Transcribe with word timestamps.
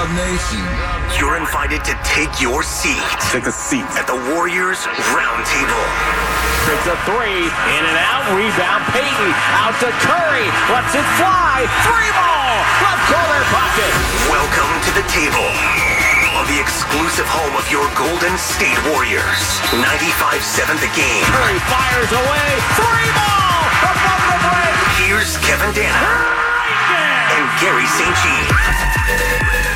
Dub 0.00 0.16
Nation. 0.16 0.64
You're 1.20 1.36
invited 1.36 1.84
to 1.84 1.92
take 2.08 2.40
your 2.40 2.64
seat. 2.64 3.04
Take 3.28 3.44
a 3.44 3.52
seat 3.52 3.84
at 4.00 4.08
the 4.08 4.16
Warriors 4.32 4.80
Roundtable. 5.12 5.84
It's 6.72 6.88
a 6.88 6.96
three, 7.04 7.44
in 7.44 7.82
and 7.84 7.98
out, 8.08 8.24
rebound. 8.32 8.80
Payton 8.96 9.32
out 9.60 9.76
to 9.84 9.92
Curry, 10.00 10.48
lets 10.72 10.96
it 10.96 11.04
fly, 11.20 11.68
three 11.84 12.10
ball, 12.16 12.56
left 12.80 13.12
corner 13.12 13.44
pocket. 13.52 13.92
Welcome 14.32 14.72
to 14.88 14.90
the 14.96 15.04
table 15.12 15.52
on 16.32 16.48
the 16.48 16.56
exclusive 16.56 17.28
home 17.28 17.52
of 17.60 17.68
your 17.68 17.84
Golden 17.92 18.32
State 18.40 18.80
Warriors. 18.88 19.60
95-7 19.84 20.80
the 20.80 20.88
game. 20.96 21.28
Curry 21.28 21.60
fires 21.68 22.08
away, 22.08 22.48
three 22.72 23.10
ball, 23.12 23.68
above 23.84 24.22
the 24.32 24.38
break. 24.48 24.80
Here's 25.04 25.36
Kevin 25.44 25.68
Danna 25.76 26.40
and 27.36 27.44
Garry 27.60 27.84
St. 27.84 28.16
Jean. 28.24 29.69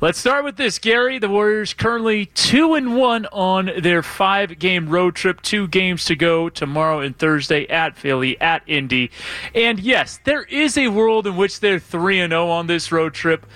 let's 0.00 0.18
start 0.18 0.42
with 0.44 0.56
this, 0.56 0.80
Garry. 0.80 1.20
The 1.20 1.28
Warriors 1.28 1.72
currently 1.72 2.26
2 2.26 2.74
and 2.74 2.96
one 2.96 3.26
on 3.26 3.70
their 3.80 4.02
five-game 4.02 4.88
road 4.88 5.14
trip. 5.14 5.40
Two 5.42 5.68
games 5.68 6.04
to 6.06 6.16
go 6.16 6.48
tomorrow 6.48 6.98
and 7.00 7.16
Thursday 7.16 7.68
at 7.68 7.96
Philly, 7.96 8.40
at 8.40 8.64
Indy. 8.66 9.12
And 9.54 9.78
yes, 9.78 10.18
there 10.24 10.42
is 10.44 10.76
a 10.76 10.88
world 10.88 11.28
in 11.28 11.36
which 11.36 11.60
they're 11.60 11.78
3 11.78 12.18
and 12.20 12.32
0 12.32 12.48
on 12.48 12.66
this 12.66 12.90
road 12.90 13.14
trip. 13.14 13.46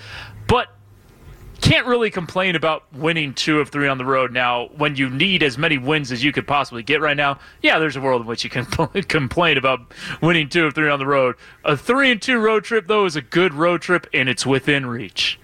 Can't 1.61 1.85
really 1.87 2.09
complain 2.09 2.55
about 2.55 2.83
winning 2.93 3.33
two 3.33 3.59
of 3.59 3.69
three 3.69 3.87
on 3.87 3.97
the 3.97 4.05
road 4.05 4.31
now 4.31 4.67
when 4.77 4.95
you 4.95 5.09
need 5.09 5.43
as 5.43 5.57
many 5.57 5.77
wins 5.77 6.11
as 6.11 6.23
you 6.23 6.31
could 6.31 6.47
possibly 6.47 6.83
get 6.83 7.01
right 7.01 7.17
now. 7.17 7.39
Yeah, 7.61 7.79
there's 7.79 7.95
a 7.95 8.01
world 8.01 8.21
in 8.21 8.27
which 8.27 8.43
you 8.43 8.49
can 8.49 8.65
complain 9.07 9.57
about 9.57 9.79
winning 10.21 10.47
two 10.47 10.65
of 10.65 10.73
three 10.73 10.89
on 10.89 10.99
the 10.99 11.05
road. 11.05 11.35
A 11.65 11.75
three 11.75 12.11
and 12.11 12.21
two 12.21 12.39
road 12.39 12.63
trip, 12.63 12.87
though, 12.87 13.05
is 13.05 13.15
a 13.15 13.21
good 13.21 13.53
road 13.53 13.81
trip 13.81 14.07
and 14.13 14.29
it's 14.29 14.45
within 14.45 14.85
reach. 14.85 15.39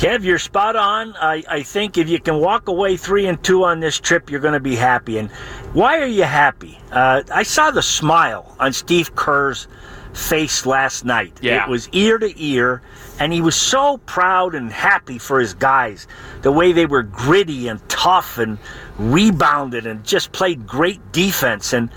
Kev, 0.00 0.24
you're 0.24 0.38
spot 0.38 0.76
on. 0.76 1.14
I, 1.16 1.42
I 1.46 1.62
think 1.62 1.98
if 1.98 2.08
you 2.08 2.18
can 2.18 2.38
walk 2.38 2.68
away 2.68 2.96
three 2.96 3.26
and 3.26 3.42
two 3.44 3.64
on 3.64 3.80
this 3.80 4.00
trip, 4.00 4.30
you're 4.30 4.40
going 4.40 4.54
to 4.54 4.60
be 4.60 4.74
happy. 4.74 5.18
And 5.18 5.30
why 5.74 5.98
are 6.00 6.06
you 6.06 6.22
happy? 6.22 6.78
Uh, 6.90 7.22
I 7.30 7.42
saw 7.42 7.70
the 7.70 7.82
smile 7.82 8.56
on 8.58 8.72
Steve 8.72 9.14
Kerr's 9.14 9.68
face 10.14 10.66
last 10.66 11.04
night. 11.04 11.38
Yeah. 11.40 11.64
It 11.64 11.70
was 11.70 11.88
ear 11.90 12.18
to 12.18 12.42
ear, 12.42 12.82
and 13.18 13.32
he 13.32 13.40
was 13.40 13.56
so 13.56 13.98
proud 13.98 14.54
and 14.54 14.70
happy 14.70 15.18
for 15.18 15.40
his 15.40 15.54
guys. 15.54 16.06
The 16.42 16.52
way 16.52 16.72
they 16.72 16.86
were 16.86 17.02
gritty 17.02 17.68
and 17.68 17.86
tough 17.88 18.38
and 18.38 18.58
rebounded 18.98 19.86
and 19.86 20.04
just 20.04 20.32
played 20.32 20.66
great 20.66 21.12
defense. 21.12 21.72
And, 21.72 21.90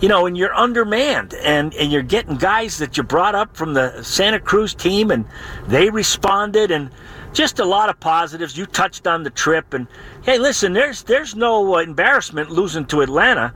you 0.00 0.08
know, 0.08 0.26
and 0.26 0.36
you're 0.36 0.54
undermanned 0.54 1.34
and, 1.34 1.74
and 1.74 1.90
you're 1.90 2.02
getting 2.02 2.36
guys 2.36 2.78
that 2.78 2.96
you 2.96 3.02
brought 3.02 3.34
up 3.34 3.56
from 3.56 3.74
the 3.74 4.02
Santa 4.02 4.40
Cruz 4.40 4.74
team 4.74 5.10
and 5.10 5.24
they 5.66 5.90
responded 5.90 6.70
and 6.70 6.90
just 7.36 7.58
a 7.58 7.64
lot 7.64 7.90
of 7.90 8.00
positives. 8.00 8.56
You 8.56 8.64
touched 8.64 9.06
on 9.06 9.22
the 9.22 9.30
trip, 9.30 9.74
and 9.74 9.86
hey, 10.24 10.38
listen, 10.38 10.72
there's 10.72 11.02
there's 11.02 11.36
no 11.36 11.76
embarrassment 11.78 12.50
losing 12.50 12.86
to 12.86 13.02
Atlanta. 13.02 13.52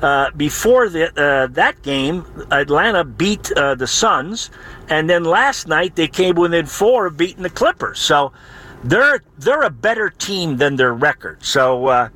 Uh, 0.00 0.30
before 0.36 0.88
the, 0.88 1.06
uh, 1.20 1.48
that 1.48 1.82
game, 1.82 2.24
Atlanta 2.52 3.04
beat 3.04 3.50
uh, 3.52 3.74
the 3.74 3.86
Suns, 3.86 4.50
and 4.88 5.10
then 5.10 5.24
last 5.24 5.66
night 5.66 5.96
they 5.96 6.06
came 6.06 6.36
within 6.36 6.64
four 6.64 7.06
of 7.06 7.16
beating 7.16 7.42
the 7.42 7.50
Clippers. 7.50 7.98
So 7.98 8.32
they're 8.84 9.20
they're 9.38 9.62
a 9.62 9.70
better 9.70 10.10
team 10.10 10.56
than 10.56 10.76
their 10.76 10.94
record. 10.94 11.44
So 11.44 11.86
uh, 11.88 12.08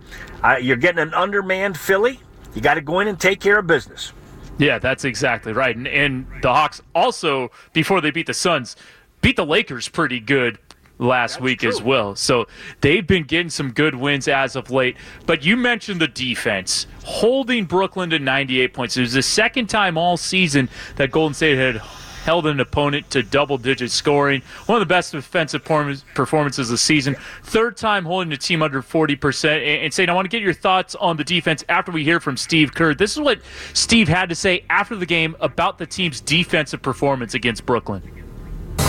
you're 0.60 0.76
getting 0.76 1.00
an 1.00 1.14
undermanned 1.14 1.76
Philly. 1.76 2.20
You 2.54 2.60
got 2.62 2.74
to 2.74 2.80
go 2.80 3.00
in 3.00 3.08
and 3.08 3.18
take 3.18 3.40
care 3.40 3.58
of 3.58 3.66
business. 3.66 4.12
Yeah, 4.58 4.78
that's 4.78 5.04
exactly 5.04 5.52
right. 5.52 5.76
And, 5.76 5.86
and 5.86 6.26
the 6.42 6.52
Hawks 6.52 6.80
also, 6.94 7.50
before 7.72 8.00
they 8.00 8.10
beat 8.10 8.26
the 8.26 8.34
Suns, 8.34 8.76
beat 9.20 9.36
the 9.36 9.46
Lakers 9.46 9.88
pretty 9.88 10.20
good 10.20 10.58
last 10.98 11.34
That's 11.34 11.42
week 11.42 11.60
true. 11.60 11.68
as 11.70 11.82
well. 11.82 12.16
So 12.16 12.46
they've 12.80 13.06
been 13.06 13.24
getting 13.24 13.50
some 13.50 13.72
good 13.72 13.94
wins 13.94 14.28
as 14.28 14.56
of 14.56 14.70
late. 14.70 14.96
But 15.26 15.44
you 15.44 15.56
mentioned 15.56 16.00
the 16.00 16.08
defense 16.08 16.86
holding 17.04 17.64
Brooklyn 17.64 18.10
to 18.10 18.18
98 18.18 18.74
points. 18.74 18.96
It 18.96 19.02
was 19.02 19.12
the 19.12 19.22
second 19.22 19.68
time 19.68 19.96
all 19.96 20.16
season 20.16 20.68
that 20.96 21.10
Golden 21.10 21.34
State 21.34 21.56
had 21.56 21.80
held 22.28 22.46
an 22.46 22.60
opponent 22.60 23.08
to 23.08 23.22
double 23.22 23.56
digit 23.56 23.90
scoring. 23.90 24.42
One 24.66 24.76
of 24.76 24.86
the 24.86 24.92
best 24.92 25.12
defensive 25.12 25.64
performances 25.64 26.68
of 26.68 26.74
the 26.74 26.76
season. 26.76 27.16
Third 27.42 27.76
time 27.78 28.04
holding 28.04 28.28
the 28.28 28.36
team 28.36 28.60
under 28.60 28.82
40%. 28.82 29.84
And 29.84 29.94
saying, 29.94 30.10
I 30.10 30.12
want 30.12 30.26
to 30.26 30.28
get 30.28 30.42
your 30.42 30.52
thoughts 30.52 30.94
on 30.96 31.16
the 31.16 31.24
defense 31.24 31.64
after 31.70 31.90
we 31.90 32.04
hear 32.04 32.20
from 32.20 32.36
Steve 32.36 32.74
Kerr. 32.74 32.94
This 32.94 33.12
is 33.12 33.20
what 33.20 33.40
Steve 33.72 34.08
had 34.08 34.28
to 34.28 34.34
say 34.34 34.64
after 34.68 34.94
the 34.94 35.06
game 35.06 35.36
about 35.40 35.78
the 35.78 35.86
team's 35.86 36.20
defensive 36.20 36.82
performance 36.82 37.32
against 37.32 37.64
Brooklyn 37.64 38.17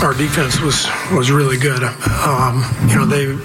our 0.02 0.14
defense 0.14 0.60
was 0.60 0.86
was 1.12 1.30
really 1.30 1.58
good. 1.58 1.82
Um, 1.82 2.64
you 2.88 2.96
know, 2.96 3.04
they 3.04 3.36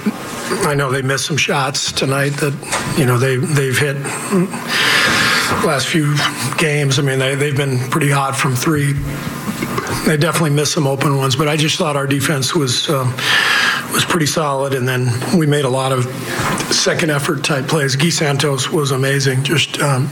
I 0.68 0.74
know 0.74 0.92
they 0.92 1.02
missed 1.02 1.26
some 1.26 1.38
shots 1.38 1.92
tonight 1.92 2.30
that 2.38 2.54
you 2.98 3.06
know 3.06 3.18
they 3.18 3.36
they've 3.36 3.78
hit 3.78 3.98
last 5.66 5.88
few 5.88 6.16
games. 6.58 6.98
I 6.98 7.02
mean, 7.02 7.20
they 7.20 7.36
they've 7.36 7.56
been 7.56 7.80
pretty 7.90 8.10
hot 8.10 8.36
from 8.36 8.56
three. 8.56 8.94
They 10.06 10.18
definitely 10.18 10.52
missed 10.52 10.74
some 10.74 10.88
open 10.88 11.18
ones, 11.18 11.36
but 11.36 11.48
I 11.48 11.58
just 11.58 11.78
thought 11.78 11.96
our 11.96 12.08
defense 12.08 12.56
was 12.56 12.90
um, 12.90 13.12
was 13.92 14.06
pretty 14.06 14.28
solid, 14.28 14.74
and 14.74 14.88
then 14.88 15.08
we 15.38 15.46
made 15.46 15.66
a 15.66 15.70
lot 15.70 15.92
of 15.92 16.06
second 16.74 17.12
effort 17.12 17.44
type 17.44 17.68
plays. 17.68 17.96
Gui 17.96 18.12
Santos 18.12 18.70
was 18.70 18.92
amazing, 18.92 19.44
just 19.44 19.80
um, 19.80 20.10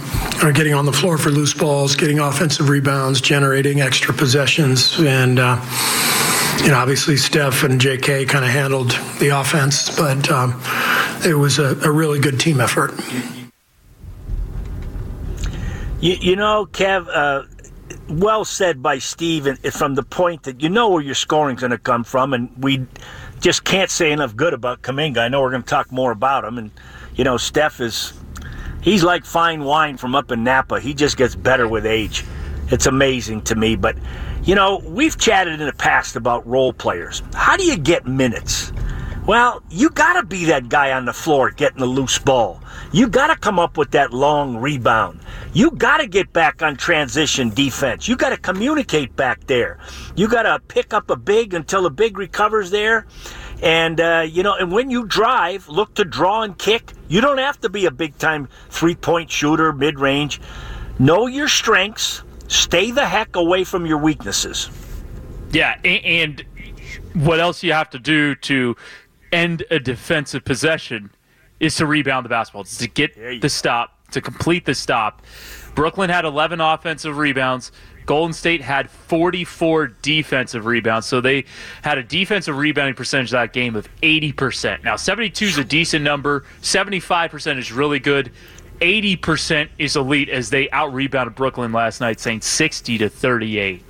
getting 0.53 0.73
on 0.73 0.85
the 0.85 0.93
floor 0.93 1.17
for 1.17 1.29
loose 1.29 1.53
balls, 1.53 1.95
getting 1.95 2.19
offensive 2.19 2.69
rebounds, 2.69 3.21
generating 3.21 3.81
extra 3.81 4.13
possessions, 4.13 4.99
and. 4.99 5.39
Uh, 5.39 6.32
you 6.63 6.69
know, 6.69 6.77
obviously 6.77 7.17
Steph 7.17 7.63
and 7.63 7.79
J.K. 7.79 8.25
kind 8.25 8.45
of 8.45 8.51
handled 8.51 8.91
the 9.19 9.37
offense, 9.37 9.93
but 9.97 10.31
um, 10.31 10.61
it 11.25 11.33
was 11.33 11.59
a, 11.59 11.77
a, 11.81 11.91
really 11.91 12.19
good 12.19 12.39
team 12.39 12.61
effort. 12.61 12.93
You, 15.99 16.15
you 16.21 16.35
know, 16.37 16.65
Kev, 16.65 17.07
uh, 17.13 17.43
well 18.07 18.45
said 18.45 18.81
by 18.81 18.99
Steve 18.99 19.59
from 19.73 19.95
the 19.95 20.03
point 20.03 20.43
that 20.43 20.61
you 20.61 20.69
know 20.69 20.89
where 20.89 21.01
your 21.01 21.15
scoring's 21.15 21.59
going 21.59 21.71
to 21.71 21.77
come 21.77 22.05
from, 22.05 22.33
and 22.33 22.49
we 22.57 22.85
just 23.41 23.65
can't 23.65 23.91
say 23.91 24.13
enough 24.13 24.33
good 24.33 24.53
about 24.53 24.81
Kuminga. 24.83 25.17
I 25.17 25.27
know 25.27 25.41
we're 25.41 25.51
going 25.51 25.63
to 25.63 25.69
talk 25.69 25.91
more 25.91 26.11
about 26.11 26.45
him, 26.45 26.57
and 26.57 26.71
you 27.15 27.25
know, 27.25 27.35
Steph 27.35 27.81
is 27.81 28.13
he's 28.81 29.03
like 29.03 29.25
fine 29.25 29.65
wine 29.65 29.97
from 29.97 30.15
up 30.15 30.31
in 30.31 30.45
Napa. 30.45 30.79
He 30.79 30.93
just 30.93 31.17
gets 31.17 31.35
better 31.35 31.67
with 31.67 31.85
age. 31.85 32.23
It's 32.69 32.85
amazing 32.85 33.41
to 33.43 33.55
me, 33.55 33.75
but 33.75 33.97
you 34.45 34.55
know, 34.55 34.81
we've 34.85 35.17
chatted 35.17 35.61
in 35.61 35.65
the 35.65 35.73
past 35.73 36.15
about 36.17 36.45
role 36.45 36.73
players. 36.73 37.23
How 37.33 37.55
do 37.55 37.63
you 37.63 37.77
get 37.77 38.05
minutes? 38.05 38.73
Well, 39.25 39.63
you 39.69 39.89
got 39.89 40.19
to 40.19 40.25
be 40.25 40.43
that 40.45 40.67
guy 40.67 40.91
on 40.91 41.05
the 41.05 41.13
floor 41.13 41.49
getting 41.49 41.79
the 41.79 41.85
loose 41.85 42.19
ball. 42.19 42.61
You 42.91 43.07
got 43.07 43.27
to 43.27 43.37
come 43.37 43.57
up 43.57 43.77
with 43.77 43.91
that 43.91 44.11
long 44.11 44.57
rebound. 44.57 45.21
You 45.53 45.71
got 45.71 45.99
to 45.99 46.07
get 46.07 46.33
back 46.33 46.61
on 46.61 46.75
transition 46.75 47.51
defense. 47.51 48.09
You 48.09 48.17
got 48.17 48.31
to 48.31 48.37
communicate 48.37 49.15
back 49.15 49.47
there. 49.47 49.79
You 50.17 50.27
got 50.27 50.43
to 50.43 50.59
pick 50.67 50.93
up 50.93 51.09
a 51.09 51.15
big 51.15 51.53
until 51.53 51.83
the 51.83 51.89
big 51.89 52.17
recovers 52.17 52.69
there. 52.69 53.05
And, 53.61 54.01
uh, 54.01 54.25
you 54.29 54.43
know, 54.43 54.55
and 54.55 54.73
when 54.73 54.89
you 54.89 55.05
drive, 55.05 55.69
look 55.69 55.93
to 55.95 56.03
draw 56.03 56.41
and 56.41 56.57
kick. 56.57 56.91
You 57.07 57.21
don't 57.21 57.37
have 57.37 57.61
to 57.61 57.69
be 57.69 57.85
a 57.85 57.91
big 57.91 58.17
time 58.17 58.49
three 58.69 58.95
point 58.95 59.31
shooter, 59.31 59.71
mid 59.71 60.01
range. 60.01 60.41
Know 60.99 61.27
your 61.27 61.47
strengths 61.47 62.23
Stay 62.47 62.91
the 62.91 63.05
heck 63.05 63.35
away 63.35 63.63
from 63.63 63.85
your 63.85 63.97
weaknesses. 63.97 64.69
Yeah, 65.51 65.79
and 65.83 66.43
what 67.13 67.39
else 67.39 67.63
you 67.63 67.73
have 67.73 67.89
to 67.91 67.99
do 67.99 68.35
to 68.35 68.75
end 69.31 69.63
a 69.71 69.79
defensive 69.79 70.43
possession 70.45 71.11
is 71.59 71.75
to 71.77 71.85
rebound 71.85 72.25
the 72.25 72.29
basketball, 72.29 72.61
it's 72.61 72.77
to 72.77 72.87
get 72.87 73.41
the 73.41 73.49
stop, 73.49 73.97
to 74.11 74.21
complete 74.21 74.65
the 74.65 74.75
stop. 74.75 75.21
Brooklyn 75.75 76.09
had 76.09 76.25
11 76.25 76.61
offensive 76.61 77.17
rebounds. 77.17 77.71
Golden 78.05 78.33
State 78.33 78.61
had 78.61 78.89
44 78.89 79.87
defensive 80.01 80.65
rebounds, 80.65 81.07
so 81.07 81.21
they 81.21 81.45
had 81.83 81.97
a 81.97 82.03
defensive 82.03 82.57
rebounding 82.57 82.95
percentage 82.95 83.31
that 83.31 83.53
game 83.53 83.77
of 83.77 83.87
80%. 84.01 84.83
Now, 84.83 84.97
72 84.97 85.45
is 85.45 85.57
a 85.57 85.63
decent 85.63 86.03
number, 86.03 86.43
75% 86.61 87.57
is 87.57 87.71
really 87.71 87.99
good. 87.99 88.31
80% 88.83 89.69
is 89.77 89.95
elite 89.95 90.27
as 90.27 90.49
they 90.49 90.69
out 90.71 90.93
rebounded 90.93 91.35
Brooklyn 91.35 91.71
last 91.71 92.01
night, 92.01 92.19
saying 92.19 92.41
60 92.41 92.97
to 92.97 93.09
38. 93.09 93.81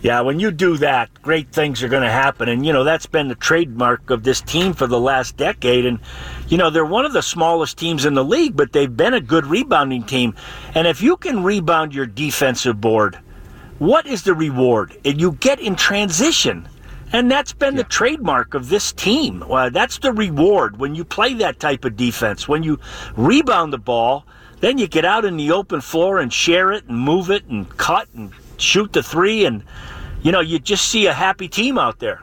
Yeah, 0.00 0.22
when 0.22 0.40
you 0.40 0.50
do 0.50 0.76
that, 0.78 1.10
great 1.22 1.52
things 1.52 1.80
are 1.84 1.88
going 1.88 2.02
to 2.02 2.10
happen. 2.10 2.48
And, 2.48 2.66
you 2.66 2.72
know, 2.72 2.82
that's 2.82 3.06
been 3.06 3.28
the 3.28 3.36
trademark 3.36 4.10
of 4.10 4.24
this 4.24 4.40
team 4.40 4.72
for 4.72 4.88
the 4.88 4.98
last 4.98 5.36
decade. 5.36 5.86
And, 5.86 6.00
you 6.48 6.58
know, 6.58 6.70
they're 6.70 6.84
one 6.84 7.04
of 7.04 7.12
the 7.12 7.22
smallest 7.22 7.78
teams 7.78 8.04
in 8.04 8.14
the 8.14 8.24
league, 8.24 8.56
but 8.56 8.72
they've 8.72 8.96
been 8.96 9.14
a 9.14 9.20
good 9.20 9.46
rebounding 9.46 10.02
team. 10.02 10.34
And 10.74 10.88
if 10.88 11.00
you 11.00 11.16
can 11.16 11.44
rebound 11.44 11.94
your 11.94 12.06
defensive 12.06 12.80
board, 12.80 13.20
what 13.78 14.06
is 14.06 14.24
the 14.24 14.34
reward? 14.34 14.96
And 15.04 15.20
you 15.20 15.32
get 15.32 15.60
in 15.60 15.76
transition. 15.76 16.68
And 17.12 17.30
that's 17.30 17.52
been 17.52 17.74
yeah. 17.74 17.82
the 17.82 17.88
trademark 17.88 18.54
of 18.54 18.68
this 18.68 18.92
team. 18.92 19.44
Well, 19.46 19.70
that's 19.70 19.98
the 19.98 20.12
reward 20.12 20.78
when 20.78 20.94
you 20.94 21.04
play 21.04 21.34
that 21.34 21.60
type 21.60 21.84
of 21.84 21.96
defense. 21.96 22.48
When 22.48 22.62
you 22.62 22.78
rebound 23.16 23.72
the 23.72 23.78
ball, 23.78 24.26
then 24.60 24.78
you 24.78 24.86
get 24.86 25.04
out 25.04 25.24
in 25.24 25.36
the 25.36 25.52
open 25.52 25.80
floor 25.80 26.18
and 26.18 26.32
share 26.32 26.72
it 26.72 26.84
and 26.86 26.98
move 26.98 27.30
it 27.30 27.44
and 27.46 27.68
cut 27.76 28.08
and 28.14 28.32
shoot 28.56 28.92
the 28.92 29.02
three 29.02 29.44
and 29.44 29.64
you 30.22 30.30
know, 30.30 30.40
you 30.40 30.60
just 30.60 30.88
see 30.88 31.06
a 31.06 31.12
happy 31.12 31.48
team 31.48 31.76
out 31.76 31.98
there. 31.98 32.22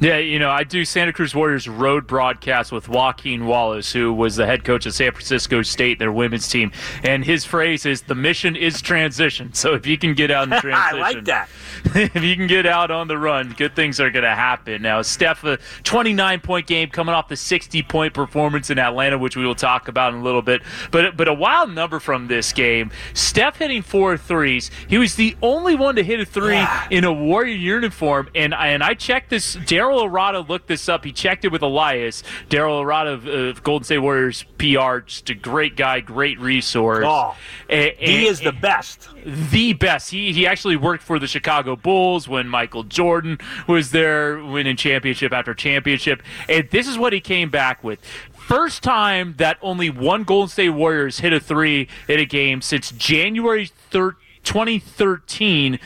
Yeah, 0.00 0.18
you 0.18 0.38
know, 0.38 0.48
I 0.48 0.62
do 0.62 0.84
Santa 0.84 1.12
Cruz 1.12 1.34
Warriors 1.34 1.66
road 1.66 2.06
broadcast 2.06 2.70
with 2.70 2.88
Joaquin 2.88 3.46
Wallace, 3.46 3.92
who 3.92 4.12
was 4.12 4.36
the 4.36 4.46
head 4.46 4.62
coach 4.62 4.86
of 4.86 4.94
San 4.94 5.10
Francisco 5.10 5.62
State, 5.62 5.98
their 5.98 6.12
women's 6.12 6.46
team. 6.46 6.70
And 7.02 7.24
his 7.24 7.44
phrase 7.44 7.84
is 7.84 8.02
the 8.02 8.14
mission 8.14 8.54
is 8.54 8.80
transition. 8.80 9.54
So 9.54 9.74
if 9.74 9.86
you 9.86 9.98
can 9.98 10.14
get 10.14 10.30
out 10.30 10.44
in 10.44 10.50
transition. 10.60 10.72
I 10.74 10.92
like 10.92 11.24
that. 11.24 11.48
if 11.84 12.22
you 12.22 12.36
can 12.36 12.46
get 12.46 12.64
out 12.64 12.92
on 12.92 13.08
the 13.08 13.18
run, 13.18 13.54
good 13.58 13.74
things 13.74 13.98
are 13.98 14.10
going 14.10 14.22
to 14.22 14.36
happen. 14.36 14.82
Now, 14.82 15.02
Steph, 15.02 15.42
a 15.42 15.58
29 15.82 16.40
point 16.40 16.68
game 16.68 16.90
coming 16.90 17.12
off 17.12 17.26
the 17.26 17.36
60 17.36 17.82
point 17.82 18.14
performance 18.14 18.70
in 18.70 18.78
Atlanta, 18.78 19.18
which 19.18 19.36
we 19.36 19.44
will 19.44 19.56
talk 19.56 19.88
about 19.88 20.14
in 20.14 20.20
a 20.20 20.22
little 20.22 20.42
bit. 20.42 20.62
But 20.92 21.16
but 21.16 21.26
a 21.26 21.34
wild 21.34 21.72
number 21.72 21.98
from 21.98 22.28
this 22.28 22.52
game. 22.52 22.92
Steph 23.14 23.56
hitting 23.56 23.82
four 23.82 24.16
threes. 24.16 24.70
He 24.86 24.96
was 24.96 25.16
the 25.16 25.36
only 25.42 25.74
one 25.74 25.96
to 25.96 26.04
hit 26.04 26.20
a 26.20 26.24
three 26.24 26.54
yeah. 26.54 26.86
in 26.88 27.02
a 27.02 27.12
Warrior 27.12 27.56
uniform. 27.56 28.28
And 28.36 28.54
and 28.54 28.84
I 28.84 28.94
checked 28.94 29.30
this. 29.30 29.56
Daryl 29.56 29.87
Arata 29.90 30.48
looked 30.48 30.68
this 30.68 30.88
up. 30.88 31.04
He 31.04 31.12
checked 31.12 31.44
it 31.44 31.52
with 31.52 31.62
Elias. 31.62 32.22
Daryl 32.48 32.82
Arata 32.82 33.14
of, 33.14 33.26
of, 33.26 33.62
Golden 33.62 33.84
State 33.84 33.98
Warriors 33.98 34.44
PR, 34.58 34.98
just 34.98 35.30
a 35.30 35.34
great 35.34 35.76
guy, 35.76 36.00
great 36.00 36.38
resource. 36.38 37.04
Oh, 37.06 37.36
and, 37.68 37.92
he 37.98 38.26
is 38.26 38.40
the 38.40 38.52
best. 38.52 39.08
The 39.24 39.72
best. 39.72 40.10
He 40.10 40.32
he 40.32 40.46
actually 40.46 40.76
worked 40.76 41.02
for 41.02 41.18
the 41.18 41.26
Chicago 41.26 41.76
Bulls 41.76 42.28
when 42.28 42.48
Michael 42.48 42.84
Jordan 42.84 43.38
was 43.66 43.90
there 43.90 44.42
winning 44.42 44.76
championship 44.76 45.32
after 45.32 45.54
championship. 45.54 46.22
And 46.48 46.68
this 46.70 46.86
is 46.86 46.98
what 46.98 47.12
he 47.12 47.20
came 47.20 47.50
back 47.50 47.82
with. 47.82 48.00
First 48.32 48.82
time 48.82 49.34
that 49.36 49.58
only 49.60 49.90
one 49.90 50.24
Golden 50.24 50.48
State 50.48 50.70
Warriors 50.70 51.20
hit 51.20 51.32
a 51.32 51.40
three 51.40 51.88
in 52.08 52.18
a 52.18 52.24
game 52.24 52.62
since 52.62 52.90
January 52.92 53.70
3rd, 53.90 54.14
2013 54.42 55.78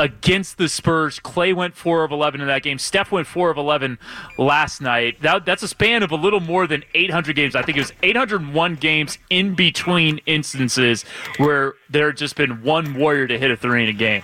against 0.00 0.56
the 0.56 0.68
Spurs. 0.68 1.20
Klay 1.20 1.54
went 1.54 1.76
4 1.76 2.04
of 2.04 2.10
11 2.10 2.40
in 2.40 2.46
that 2.46 2.62
game. 2.62 2.78
Steph 2.78 3.12
went 3.12 3.26
4 3.26 3.50
of 3.50 3.58
11 3.58 3.98
last 4.38 4.80
night. 4.80 5.20
That, 5.20 5.44
that's 5.44 5.62
a 5.62 5.68
span 5.68 6.02
of 6.02 6.10
a 6.10 6.16
little 6.16 6.40
more 6.40 6.66
than 6.66 6.82
800 6.94 7.36
games. 7.36 7.54
I 7.54 7.62
think 7.62 7.76
it 7.76 7.82
was 7.82 7.92
801 8.02 8.76
games 8.76 9.18
in 9.28 9.54
between 9.54 10.18
instances 10.24 11.04
where 11.36 11.74
there 11.90 12.06
had 12.06 12.16
just 12.16 12.34
been 12.34 12.62
one 12.62 12.94
Warrior 12.94 13.26
to 13.28 13.38
hit 13.38 13.50
a 13.50 13.56
three 13.56 13.82
in 13.82 13.90
a 13.90 13.92
game. 13.92 14.22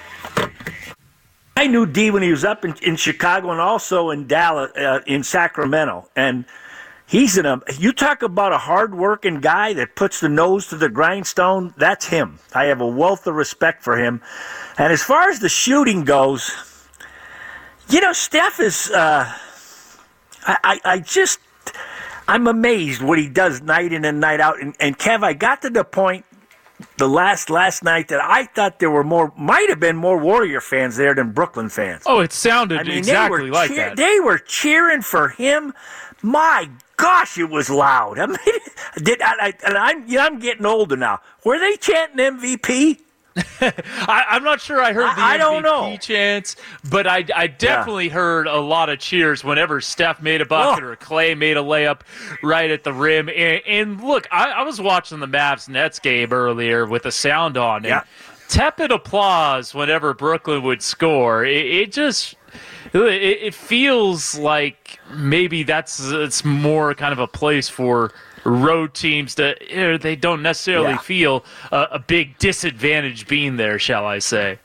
I 1.58 1.66
knew 1.66 1.86
D 1.86 2.10
when 2.10 2.22
he 2.22 2.30
was 2.30 2.44
up 2.44 2.64
in, 2.64 2.74
in 2.82 2.96
Chicago 2.96 3.50
and 3.50 3.60
also 3.60 4.10
in 4.10 4.26
Dallas, 4.26 4.72
uh, 4.76 5.00
in 5.06 5.22
Sacramento. 5.22 6.08
And 6.16 6.46
he's 7.06 7.38
in 7.38 7.46
a, 7.46 7.60
you 7.78 7.92
talk 7.92 8.22
about 8.22 8.52
a 8.52 8.58
hardworking 8.58 9.40
guy 9.40 9.72
that 9.74 9.94
puts 9.94 10.20
the 10.20 10.28
nose 10.28 10.66
to 10.68 10.76
the 10.76 10.88
grindstone, 10.88 11.72
that's 11.76 12.06
him. 12.06 12.38
I 12.54 12.66
have 12.66 12.80
a 12.80 12.86
wealth 12.86 13.26
of 13.26 13.34
respect 13.34 13.82
for 13.82 13.96
him. 13.96 14.20
And 14.76 14.92
as 14.92 15.02
far 15.02 15.30
as 15.30 15.40
the 15.40 15.48
shooting 15.48 16.04
goes, 16.04 16.50
you 17.88 18.00
know, 18.00 18.12
Steph 18.12 18.60
is, 18.60 18.90
uh, 18.90 19.32
I, 20.42 20.56
I, 20.64 20.80
I 20.84 20.98
just, 20.98 21.38
I'm 22.28 22.48
amazed 22.48 23.02
what 23.02 23.18
he 23.18 23.28
does 23.28 23.62
night 23.62 23.92
in 23.92 24.04
and 24.04 24.20
night 24.20 24.40
out. 24.40 24.60
And, 24.60 24.74
and 24.80 24.98
Kev, 24.98 25.22
I 25.22 25.32
got 25.32 25.62
to 25.62 25.70
the 25.70 25.84
point 25.84 26.25
the 26.98 27.08
last 27.08 27.50
last 27.50 27.82
night 27.82 28.08
that 28.08 28.20
I 28.22 28.44
thought 28.44 28.78
there 28.78 28.90
were 28.90 29.04
more, 29.04 29.32
might 29.36 29.68
have 29.68 29.80
been 29.80 29.96
more 29.96 30.18
Warrior 30.18 30.60
fans 30.60 30.96
there 30.96 31.14
than 31.14 31.32
Brooklyn 31.32 31.68
fans. 31.68 32.02
Oh, 32.06 32.20
it 32.20 32.32
sounded 32.32 32.80
I 32.80 32.82
mean, 32.82 32.98
exactly 32.98 33.50
like 33.50 33.70
cheer- 33.70 33.88
that. 33.90 33.96
They 33.96 34.20
were 34.20 34.38
cheering 34.38 35.02
for 35.02 35.28
him. 35.28 35.72
My 36.22 36.68
gosh, 36.96 37.38
it 37.38 37.50
was 37.50 37.70
loud. 37.70 38.18
I 38.20 38.26
mean, 38.26 38.38
did 39.02 39.22
I, 39.22 39.34
I, 39.40 39.52
and 39.66 39.78
I'm 39.78 40.08
you 40.08 40.16
know, 40.16 40.24
I'm 40.26 40.38
getting 40.38 40.66
older 40.66 40.96
now. 40.96 41.20
Were 41.44 41.58
they 41.58 41.76
chanting 41.76 42.18
MVP? 42.18 43.00
I, 43.60 44.24
am 44.30 44.44
not 44.44 44.60
sure 44.60 44.80
I 44.82 44.92
heard 44.92 45.14
the 45.16 45.20
I, 45.20 45.34
I 45.34 45.36
don't 45.36 45.62
know. 45.62 45.96
chants, 45.98 46.56
but 46.88 47.06
I, 47.06 47.24
I 47.34 47.46
definitely 47.46 48.06
yeah. 48.06 48.14
heard 48.14 48.46
a 48.46 48.58
lot 48.58 48.88
of 48.88 48.98
cheers 48.98 49.44
whenever 49.44 49.80
Steph 49.80 50.22
made 50.22 50.40
a 50.40 50.46
bucket 50.46 50.84
oh. 50.84 50.88
or 50.88 50.96
Klay 50.96 51.36
made 51.36 51.56
a 51.56 51.62
layup 51.62 52.00
right 52.42 52.70
at 52.70 52.84
the 52.84 52.94
rim. 52.94 53.28
And, 53.28 53.60
and 53.66 54.00
look, 54.02 54.26
I, 54.30 54.52
I, 54.52 54.62
was 54.62 54.80
watching 54.80 55.20
the 55.20 55.28
Mavs 55.28 55.68
Nets 55.68 55.98
game 55.98 56.32
earlier 56.32 56.86
with 56.86 57.02
the 57.02 57.12
sound 57.12 57.58
on, 57.58 57.78
and 57.78 57.86
yeah. 57.86 58.04
tepid 58.48 58.90
applause 58.90 59.74
whenever 59.74 60.14
Brooklyn 60.14 60.62
would 60.62 60.80
score. 60.80 61.44
It, 61.44 61.66
it 61.66 61.92
just 61.92 62.36
it, 62.94 63.42
it 63.42 63.54
feels 63.54 64.38
like 64.38 64.98
maybe 65.14 65.62
that's 65.62 66.00
it's 66.00 66.44
more 66.44 66.94
kind 66.94 67.12
of 67.12 67.18
a 67.18 67.26
place 67.26 67.68
for 67.68 68.12
road 68.46 68.94
teams 68.94 69.34
that 69.36 69.58
they 70.02 70.16
don't 70.16 70.42
necessarily 70.42 70.90
yeah. 70.90 70.98
feel 70.98 71.44
a, 71.72 71.88
a 71.92 71.98
big 71.98 72.38
disadvantage 72.38 73.26
being 73.26 73.56
there, 73.56 73.78
shall 73.78 74.06
I 74.06 74.18
say? 74.18 74.58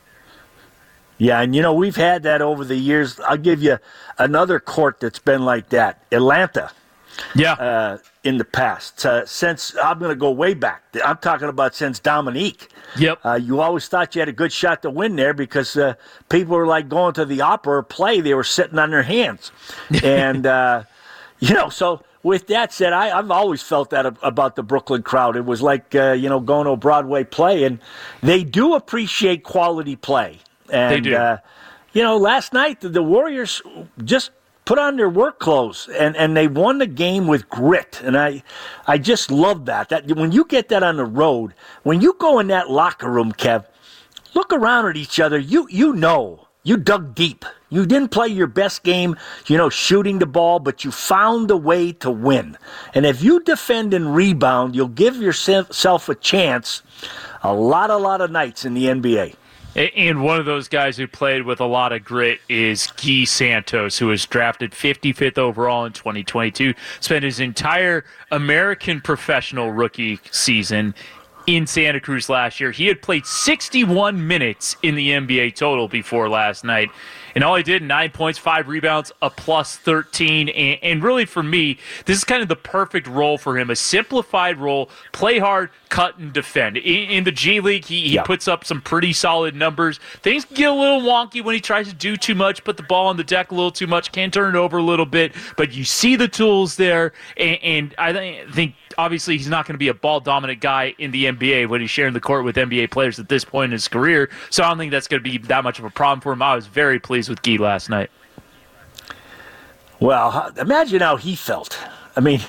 Yeah, 1.17 1.41
and 1.41 1.55
you 1.55 1.61
know 1.61 1.73
we've 1.73 1.95
had 1.95 2.23
that 2.23 2.41
over 2.41 2.65
the 2.65 2.75
years. 2.75 3.19
I'll 3.19 3.37
give 3.37 3.61
you 3.61 3.77
another 4.17 4.59
court 4.59 4.99
that's 4.99 5.19
been 5.19 5.45
like 5.45 5.69
that, 5.69 6.03
Atlanta. 6.11 6.71
Yeah. 7.35 7.53
Uh, 7.53 7.97
in 8.23 8.37
the 8.37 8.45
past, 8.45 9.05
uh, 9.05 9.25
since 9.25 9.75
I'm 9.83 9.97
going 9.99 10.09
to 10.09 10.15
go 10.15 10.31
way 10.31 10.53
back. 10.53 10.83
I'm 11.03 11.17
talking 11.17 11.49
about 11.49 11.73
since 11.75 11.99
Dominique. 11.99 12.69
Yep. 12.97 13.19
Uh, 13.23 13.33
you 13.33 13.61
always 13.61 13.87
thought 13.87 14.15
you 14.15 14.21
had 14.21 14.29
a 14.29 14.33
good 14.33 14.51
shot 14.51 14.83
to 14.83 14.89
win 14.89 15.15
there 15.15 15.33
because 15.33 15.75
uh, 15.75 15.95
people 16.29 16.55
were 16.55 16.67
like 16.67 16.87
going 16.87 17.13
to 17.15 17.25
the 17.25 17.41
opera 17.41 17.77
or 17.77 17.83
play. 17.83 18.21
They 18.21 18.33
were 18.33 18.43
sitting 18.43 18.77
on 18.77 18.91
their 18.91 19.03
hands, 19.03 19.51
and 20.03 20.45
uh, 20.45 20.83
you 21.39 21.53
know 21.53 21.69
so 21.69 22.03
with 22.23 22.47
that 22.47 22.71
said, 22.73 22.93
I, 22.93 23.07
have 23.07 23.31
always 23.31 23.61
felt 23.61 23.89
that 23.91 24.05
about 24.21 24.55
the 24.55 24.63
Brooklyn 24.63 25.03
crowd. 25.03 25.35
It 25.35 25.45
was 25.45 25.61
like 25.61 25.95
uh, 25.95 26.11
you 26.11 26.29
know 26.29 26.39
going 26.39 26.65
to 26.65 26.71
a 26.71 26.77
Broadway 26.77 27.23
play, 27.23 27.63
and 27.63 27.79
they 28.21 28.43
do 28.43 28.75
appreciate 28.75 29.43
quality 29.43 29.95
play. 29.95 30.39
And, 30.71 30.95
they 30.95 31.09
do. 31.09 31.15
Uh, 31.15 31.37
you 31.93 32.03
know, 32.03 32.17
last 32.17 32.53
night 32.53 32.81
the, 32.81 32.89
the 32.89 33.03
Warriors 33.03 33.61
just 34.03 34.31
put 34.65 34.79
on 34.79 34.95
their 34.95 35.09
work 35.09 35.39
clothes 35.39 35.89
and, 35.99 36.15
and 36.15 36.37
they 36.37 36.47
won 36.47 36.77
the 36.77 36.87
game 36.87 37.27
with 37.27 37.49
grit. 37.49 37.99
And 38.03 38.17
I 38.17 38.43
I 38.87 38.97
just 38.97 39.31
love 39.31 39.65
that. 39.65 39.89
That 39.89 40.07
when 40.15 40.31
you 40.31 40.45
get 40.45 40.69
that 40.69 40.83
on 40.83 40.97
the 40.97 41.05
road, 41.05 41.53
when 41.83 42.01
you 42.01 42.15
go 42.19 42.39
in 42.39 42.47
that 42.47 42.69
locker 42.69 43.09
room, 43.09 43.31
Kev, 43.33 43.65
look 44.33 44.53
around 44.53 44.87
at 44.87 44.97
each 44.97 45.19
other. 45.19 45.37
You 45.37 45.67
you 45.69 45.93
know 45.93 46.47
you 46.63 46.77
dug 46.77 47.15
deep. 47.15 47.45
You 47.69 47.85
didn't 47.85 48.09
play 48.09 48.27
your 48.27 48.47
best 48.47 48.83
game, 48.83 49.15
you 49.47 49.57
know, 49.57 49.69
shooting 49.69 50.19
the 50.19 50.25
ball, 50.25 50.59
but 50.59 50.83
you 50.83 50.91
found 50.91 51.49
a 51.49 51.57
way 51.57 51.93
to 51.93 52.11
win. 52.11 52.57
And 52.93 53.05
if 53.05 53.23
you 53.23 53.39
defend 53.41 53.93
and 53.93 54.13
rebound, 54.13 54.75
you'll 54.75 54.89
give 54.89 55.15
yourself 55.15 56.09
a 56.09 56.15
chance 56.15 56.81
a 57.43 57.53
lot, 57.53 57.89
a 57.89 57.97
lot 57.97 58.21
of 58.21 58.29
nights 58.29 58.65
in 58.65 58.73
the 58.73 58.85
NBA. 58.85 59.35
And 59.73 60.21
one 60.21 60.37
of 60.37 60.45
those 60.45 60.67
guys 60.67 60.97
who 60.97 61.07
played 61.07 61.43
with 61.43 61.61
a 61.61 61.65
lot 61.65 61.93
of 61.93 62.03
grit 62.03 62.41
is 62.49 62.87
Gui 62.97 63.23
Santos, 63.23 63.97
who 63.97 64.07
was 64.07 64.25
drafted 64.25 64.71
55th 64.71 65.37
overall 65.37 65.85
in 65.85 65.93
2022. 65.93 66.73
Spent 66.99 67.23
his 67.23 67.39
entire 67.39 68.03
American 68.31 68.99
professional 68.99 69.71
rookie 69.71 70.19
season 70.29 70.93
in 71.47 71.67
Santa 71.67 71.99
Cruz 71.99 72.29
last 72.29 72.59
year. 72.59 72.71
He 72.71 72.87
had 72.87 73.01
played 73.01 73.25
61 73.25 74.27
minutes 74.27 74.75
in 74.83 74.95
the 74.95 75.09
NBA 75.09 75.55
total 75.55 75.87
before 75.87 76.29
last 76.29 76.63
night. 76.63 76.89
And 77.35 77.43
all 77.43 77.55
he 77.55 77.63
did, 77.63 77.81
nine 77.81 78.11
points, 78.11 78.37
five 78.37 78.67
rebounds, 78.67 79.11
a 79.21 79.29
plus 79.29 79.77
13. 79.77 80.49
And, 80.49 80.79
and, 80.83 81.03
really, 81.03 81.25
for 81.25 81.43
me, 81.43 81.77
this 82.05 82.17
is 82.17 82.23
kind 82.23 82.41
of 82.41 82.49
the 82.49 82.55
perfect 82.55 83.07
role 83.07 83.37
for 83.37 83.57
him 83.57 83.69
a 83.69 83.75
simplified 83.75 84.57
role, 84.57 84.89
play 85.11 85.39
hard, 85.39 85.69
cut, 85.91 86.17
and 86.17 86.33
defend. 86.33 86.77
In, 86.77 87.09
in 87.09 87.23
the 87.25 87.31
G 87.31 87.59
League, 87.59 87.85
he, 87.85 88.07
he 88.07 88.17
puts 88.19 88.47
up 88.47 88.65
some 88.65 88.81
pretty 88.81 89.13
solid 89.13 89.53
numbers. 89.53 89.99
Things 90.23 90.45
get 90.45 90.69
a 90.69 90.73
little 90.73 91.01
wonky 91.01 91.43
when 91.43 91.53
he 91.53 91.61
tries 91.61 91.87
to 91.89 91.93
do 91.93 92.17
too 92.17 92.33
much, 92.33 92.63
put 92.63 92.77
the 92.77 92.83
ball 92.83 93.07
on 93.07 93.17
the 93.17 93.23
deck 93.23 93.51
a 93.51 93.55
little 93.55 93.71
too 93.71 93.85
much, 93.85 94.11
can 94.11 94.31
turn 94.31 94.55
it 94.55 94.57
over 94.57 94.77
a 94.77 94.83
little 94.83 95.05
bit. 95.05 95.35
But 95.57 95.73
you 95.73 95.83
see 95.83 96.15
the 96.15 96.27
tools 96.27 96.77
there. 96.77 97.13
And, 97.37 97.59
and 97.61 97.95
I 97.99 98.45
think 98.51 98.73
obviously 98.97 99.37
he's 99.37 99.49
not 99.49 99.67
going 99.67 99.75
to 99.75 99.79
be 99.79 99.89
a 99.89 99.93
ball 99.93 100.21
dominant 100.21 100.61
guy 100.61 100.95
in 100.97 101.11
the 101.11 101.25
NBA 101.25 101.67
when 101.67 101.81
he's 101.81 101.91
sharing 101.91 102.13
the 102.13 102.21
court 102.21 102.45
with 102.45 102.55
NBA 102.55 102.89
players 102.89 103.19
at 103.19 103.29
this 103.29 103.43
point 103.43 103.65
in 103.65 103.71
his 103.73 103.87
career. 103.87 104.29
So 104.49 104.63
I 104.63 104.69
don't 104.69 104.77
think 104.77 104.91
that's 104.91 105.07
going 105.07 105.21
to 105.21 105.29
be 105.29 105.37
that 105.39 105.63
much 105.63 105.77
of 105.77 105.85
a 105.85 105.89
problem 105.89 106.21
for 106.21 106.31
him. 106.31 106.41
I 106.41 106.55
was 106.55 106.67
very 106.67 106.99
pleased 106.99 107.29
with 107.29 107.41
Gui 107.41 107.57
last 107.57 107.89
night. 107.89 108.09
Well, 109.99 110.51
imagine 110.57 111.01
how 111.01 111.17
he 111.17 111.35
felt. 111.35 111.77
I 112.15 112.19
mean, 112.19 112.41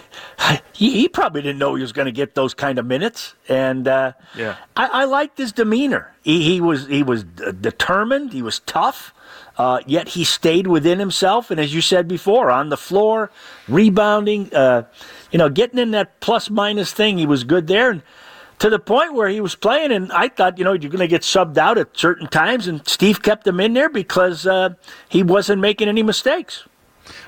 he, 0.73 0.91
he 0.91 1.09
probably 1.09 1.43
didn't 1.43 1.59
know 1.59 1.75
he 1.75 1.83
was 1.83 1.93
going 1.93 2.07
to 2.07 2.13
get 2.13 2.35
those 2.35 2.55
kind 2.55 2.79
of 2.79 2.87
minutes, 2.87 3.35
and 3.49 3.87
uh, 3.87 4.13
Yeah. 4.37 4.57
I, 4.77 4.87
I 4.87 5.05
liked 5.05 5.39
his 5.39 5.53
demeanor. 5.53 6.13
He, 6.23 6.43
he 6.43 6.61
was 6.61 6.87
he 6.87 7.03
was 7.03 7.25
determined. 7.25 8.33
He 8.33 8.43
was 8.43 8.61
tough. 8.61 9.15
Uh, 9.59 9.81
yet 9.87 10.09
he 10.09 10.25
stayed 10.25 10.67
within 10.67 10.99
himself, 10.99 11.51
and 11.51 11.61
as 11.61 11.75
you 11.75 11.81
said 11.81 12.09
before, 12.09 12.51
on 12.51 12.71
the 12.71 12.77
floor, 12.77 13.31
rebounding, 13.69 14.53
uh, 14.55 14.83
you 15.31 15.39
know, 15.39 15.51
getting 15.51 15.79
in 15.79 15.91
that 15.91 16.21
plus 16.21 16.49
minus 16.49 16.93
thing, 16.93 17.19
he 17.19 17.27
was 17.27 17.45
good 17.45 17.67
there. 17.67 17.91
And 17.91 18.03
to 18.61 18.71
the 18.71 18.79
point 18.79 19.13
where 19.13 19.29
he 19.29 19.41
was 19.41 19.55
playing, 19.55 19.93
and 19.93 20.11
I 20.13 20.29
thought, 20.29 20.57
you 20.57 20.65
know, 20.65 20.73
you're 20.73 20.91
going 20.91 21.01
to 21.01 21.09
get 21.09 21.23
subbed 21.23 21.59
out 21.59 21.77
at 21.77 21.97
certain 21.99 22.29
times, 22.29 22.67
and 22.67 22.87
Steve 22.89 23.21
kept 23.23 23.47
him 23.47 23.61
in 23.61 23.75
there 23.75 23.91
because 23.91 24.47
uh, 24.47 24.71
he 25.09 25.23
wasn't 25.23 25.61
making 25.61 25.89
any 25.89 26.03
mistakes. 26.03 26.65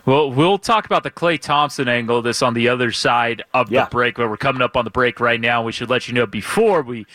Well, 0.06 0.30
we'll 0.30 0.58
talk 0.58 0.84
about 0.84 1.02
the 1.02 1.10
Klay 1.10 1.40
Thompson 1.40 1.88
angle 1.88 2.18
of 2.18 2.24
this 2.24 2.42
on 2.42 2.52
the 2.52 2.68
other 2.68 2.92
side 2.92 3.42
of 3.54 3.70
Yeah. 3.72 3.84
the 3.84 3.90
break, 3.90 4.16
but 4.16 4.28
we're 4.28 4.36
coming 4.36 4.60
up 4.60 4.76
on 4.76 4.84
the 4.84 4.90
break 4.90 5.18
right 5.18 5.40
now. 5.40 5.62
We 5.62 5.72
should 5.72 5.88
let 5.88 6.08
you 6.08 6.12
know 6.14 6.26
before 6.26 6.82
we 6.82 7.06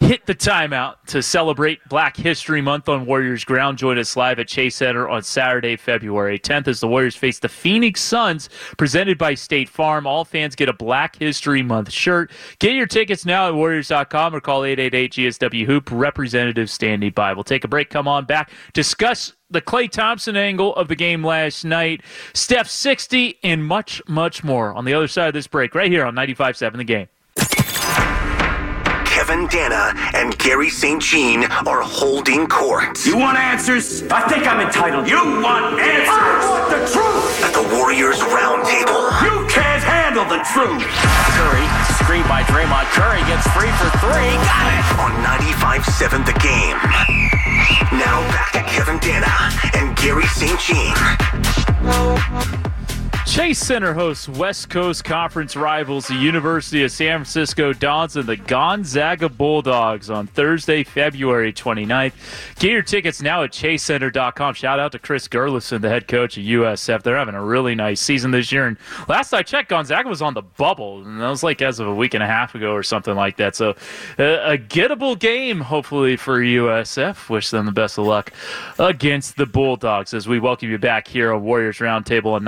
hit 0.00 0.24
the 0.24 0.34
timeout 0.34 0.94
to 1.08 1.22
celebrate 1.22 1.80
Black 1.90 2.16
History 2.16 2.62
Month 2.62 2.88
on 2.88 3.04
Warriors 3.04 3.44
ground. 3.44 3.76
Join 3.76 3.98
us 3.98 4.16
live 4.16 4.38
at 4.38 4.48
Chase 4.48 4.76
Center 4.76 5.06
on 5.06 5.22
Saturday, 5.22 5.76
February 5.76 6.38
10th 6.38 6.68
as 6.68 6.80
the 6.80 6.88
Warriors 6.88 7.16
face 7.16 7.38
the 7.38 7.50
Phoenix 7.50 8.00
Suns, 8.00 8.48
presented 8.78 9.18
by 9.18 9.34
State 9.34 9.68
Farm. 9.68 10.06
All 10.06 10.24
fans 10.24 10.54
get 10.54 10.70
a 10.70 10.72
Black 10.72 11.16
History 11.16 11.62
Month 11.62 11.92
shirt. 11.92 12.30
Get 12.60 12.72
your 12.72 12.86
tickets 12.86 13.26
now 13.26 13.48
at 13.48 13.54
Warriors.com 13.54 14.34
or 14.34 14.40
call 14.40 14.64
888 14.64 15.12
GSW 15.12 15.66
Hoop. 15.66 15.90
Representative 15.92 16.70
standing 16.70 17.10
by. 17.10 17.34
We'll 17.34 17.44
take 17.44 17.64
a 17.64 17.68
break. 17.68 17.90
Come 17.90 18.08
on 18.08 18.24
back. 18.24 18.50
Discuss 18.72 19.34
the 19.50 19.60
Klay 19.62 19.90
Thompson 19.90 20.36
angle 20.36 20.74
of 20.76 20.88
the 20.88 20.96
game 20.96 21.24
last 21.24 21.64
night, 21.64 22.02
Steph 22.34 22.68
60, 22.68 23.38
and 23.42 23.64
much, 23.66 24.02
much 24.06 24.44
more 24.44 24.74
on 24.74 24.84
the 24.84 24.94
other 24.94 25.08
side 25.08 25.28
of 25.28 25.34
this 25.34 25.46
break, 25.46 25.74
right 25.74 25.90
here 25.90 26.04
on 26.04 26.14
95.7 26.14 26.76
The 26.76 26.84
Game. 26.84 27.08
Kevin 29.04 29.48
Danna 29.48 29.92
and 30.14 30.38
Garry 30.38 30.70
St. 30.70 31.02
Jean 31.02 31.44
are 31.66 31.82
holding 31.82 32.46
court 32.46 33.04
You 33.04 33.16
want 33.18 33.36
answers? 33.36 34.04
I 34.12 34.22
think 34.28 34.46
I'm 34.46 34.60
entitled. 34.60 35.08
You 35.08 35.16
want 35.42 35.80
answers? 35.80 36.06
I 36.08 36.46
want 36.48 36.70
the 36.70 36.80
truth. 36.86 37.42
at 37.42 37.52
the 37.52 37.66
Warriors 37.76 38.20
Roundtable. 38.20 39.10
You 39.26 39.44
can't 39.50 39.82
handle 39.82 40.24
the 40.24 40.38
truth. 40.54 40.86
Curry, 41.34 41.66
screen 41.98 42.22
by 42.30 42.42
Draymond. 42.46 42.86
Curry 42.94 43.20
gets 43.26 43.44
free 43.52 43.72
for 43.82 43.90
three. 43.98 44.30
Got 44.46 44.70
it. 44.70 44.86
on 45.02 45.12
95.7 45.24 46.24
The 46.24 46.38
Game. 46.38 47.37
Now 47.92 48.20
back 48.28 48.52
to 48.52 48.62
Kevin 48.62 48.98
Danna 48.98 49.50
and 49.74 49.96
Garry 49.96 50.26
St. 50.26 50.58
Jean. 50.60 50.94
Chase 53.28 53.58
Center 53.58 53.92
hosts 53.92 54.26
West 54.26 54.70
Coast 54.70 55.04
Conference 55.04 55.54
rivals, 55.54 56.08
the 56.08 56.14
University 56.14 56.82
of 56.82 56.90
San 56.90 57.18
Francisco 57.18 57.74
Dons 57.74 58.16
and 58.16 58.26
the 58.26 58.36
Gonzaga 58.36 59.28
Bulldogs 59.28 60.08
on 60.08 60.26
Thursday, 60.26 60.82
February 60.82 61.52
29th. 61.52 62.14
Get 62.58 62.70
your 62.70 62.80
tickets 62.80 63.20
now 63.20 63.42
at 63.42 63.52
chasecenter.com. 63.52 64.54
Shout 64.54 64.80
out 64.80 64.92
to 64.92 64.98
Chris 64.98 65.28
Gerlufsen, 65.28 65.82
the 65.82 65.90
head 65.90 66.08
coach 66.08 66.38
of 66.38 66.42
USF. 66.42 67.02
They're 67.02 67.18
having 67.18 67.34
a 67.34 67.44
really 67.44 67.74
nice 67.74 68.00
season 68.00 68.30
this 68.30 68.50
year. 68.50 68.66
And 68.66 68.78
last 69.08 69.34
I 69.34 69.42
checked, 69.42 69.68
Gonzaga 69.68 70.08
was 70.08 70.22
on 70.22 70.32
the 70.32 70.42
bubble, 70.42 71.02
and 71.02 71.20
that 71.20 71.28
was 71.28 71.42
like 71.42 71.60
as 71.60 71.80
of 71.80 71.86
a 71.86 71.94
week 71.94 72.14
and 72.14 72.22
a 72.22 72.26
half 72.26 72.54
ago 72.54 72.72
or 72.72 72.82
something 72.82 73.14
like 73.14 73.36
that. 73.36 73.54
So 73.54 73.76
uh, 74.18 74.54
a 74.54 74.56
gettable 74.56 75.18
game, 75.18 75.60
hopefully, 75.60 76.16
for 76.16 76.40
USF. 76.40 77.28
Wish 77.28 77.50
them 77.50 77.66
the 77.66 77.72
best 77.72 77.98
of 77.98 78.06
luck 78.06 78.32
against 78.78 79.36
the 79.36 79.46
Bulldogs 79.46 80.14
as 80.14 80.26
we 80.26 80.40
welcome 80.40 80.70
you 80.70 80.78
back 80.78 81.06
here 81.06 81.32
on 81.32 81.42
Warriors 81.42 81.76
Roundtable 81.76 82.32
on 82.32 82.42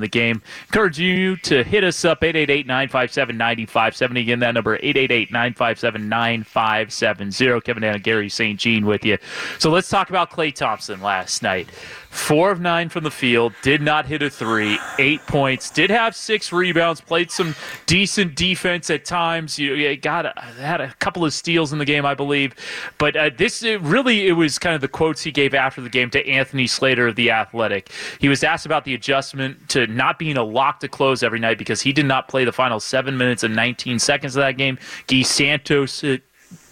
95.7 0.00 0.02
The 0.02 0.08
Game. 0.08 0.42
Encourage 0.66 0.98
you 0.98 1.36
to 1.36 1.62
hit 1.62 1.84
us 1.84 2.04
up 2.04 2.22
888-957-9570. 2.22 4.20
Again, 4.20 4.40
that 4.40 4.54
number 4.54 4.76
888-957-9570. 4.78 7.64
Kevin 7.64 7.84
and 7.84 8.02
Garry 8.02 8.28
St. 8.28 8.58
Jean 8.58 8.84
with 8.86 9.04
you. 9.04 9.18
So 9.58 9.70
let's 9.70 9.88
talk 9.88 10.10
about 10.10 10.30
Klay 10.30 10.54
Thompson 10.54 11.00
last 11.00 11.42
night. 11.42 11.68
Four 12.10 12.50
of 12.50 12.60
nine 12.60 12.88
from 12.88 13.04
the 13.04 13.10
field, 13.10 13.52
did 13.62 13.80
not 13.80 14.04
hit 14.04 14.20
a 14.20 14.28
three, 14.28 14.80
eight 14.98 15.24
points, 15.28 15.70
did 15.70 15.90
have 15.90 16.16
six 16.16 16.52
rebounds, 16.52 17.00
played 17.00 17.30
some 17.30 17.54
decent 17.86 18.34
defense 18.34 18.90
at 18.90 19.04
times. 19.04 19.60
You, 19.60 19.74
you 19.74 19.96
got 19.96 20.26
a, 20.26 20.32
had 20.58 20.80
a 20.80 20.92
couple 20.94 21.24
of 21.24 21.32
steals 21.32 21.72
in 21.72 21.78
the 21.78 21.84
game, 21.84 22.04
I 22.04 22.14
believe. 22.14 22.54
But 22.98 23.14
uh, 23.14 23.30
this 23.36 23.62
it 23.62 23.80
really, 23.82 24.26
it 24.26 24.32
was 24.32 24.58
kind 24.58 24.74
of 24.74 24.80
the 24.80 24.88
quotes 24.88 25.22
he 25.22 25.30
gave 25.30 25.54
after 25.54 25.80
the 25.80 25.88
game 25.88 26.10
to 26.10 26.28
Anthony 26.28 26.66
Slater 26.66 27.06
of 27.06 27.14
the 27.14 27.30
Athletic. 27.30 27.90
He 28.18 28.28
was 28.28 28.42
asked 28.42 28.66
about 28.66 28.84
the 28.84 28.94
adjustment 28.94 29.68
to 29.68 29.86
not 29.86 30.18
being 30.18 30.36
a 30.36 30.44
lock 30.44 30.80
to 30.80 30.88
close 30.88 31.22
every 31.22 31.38
night 31.38 31.58
because 31.58 31.80
he 31.80 31.92
did 31.92 32.06
not 32.06 32.26
play 32.26 32.44
the 32.44 32.52
final 32.52 32.80
seven 32.80 33.16
minutes 33.16 33.44
and 33.44 33.54
19 33.54 34.00
seconds 34.00 34.34
of 34.34 34.40
that 34.40 34.56
game. 34.56 34.78
Gui 35.06 35.22
Santos. 35.22 36.02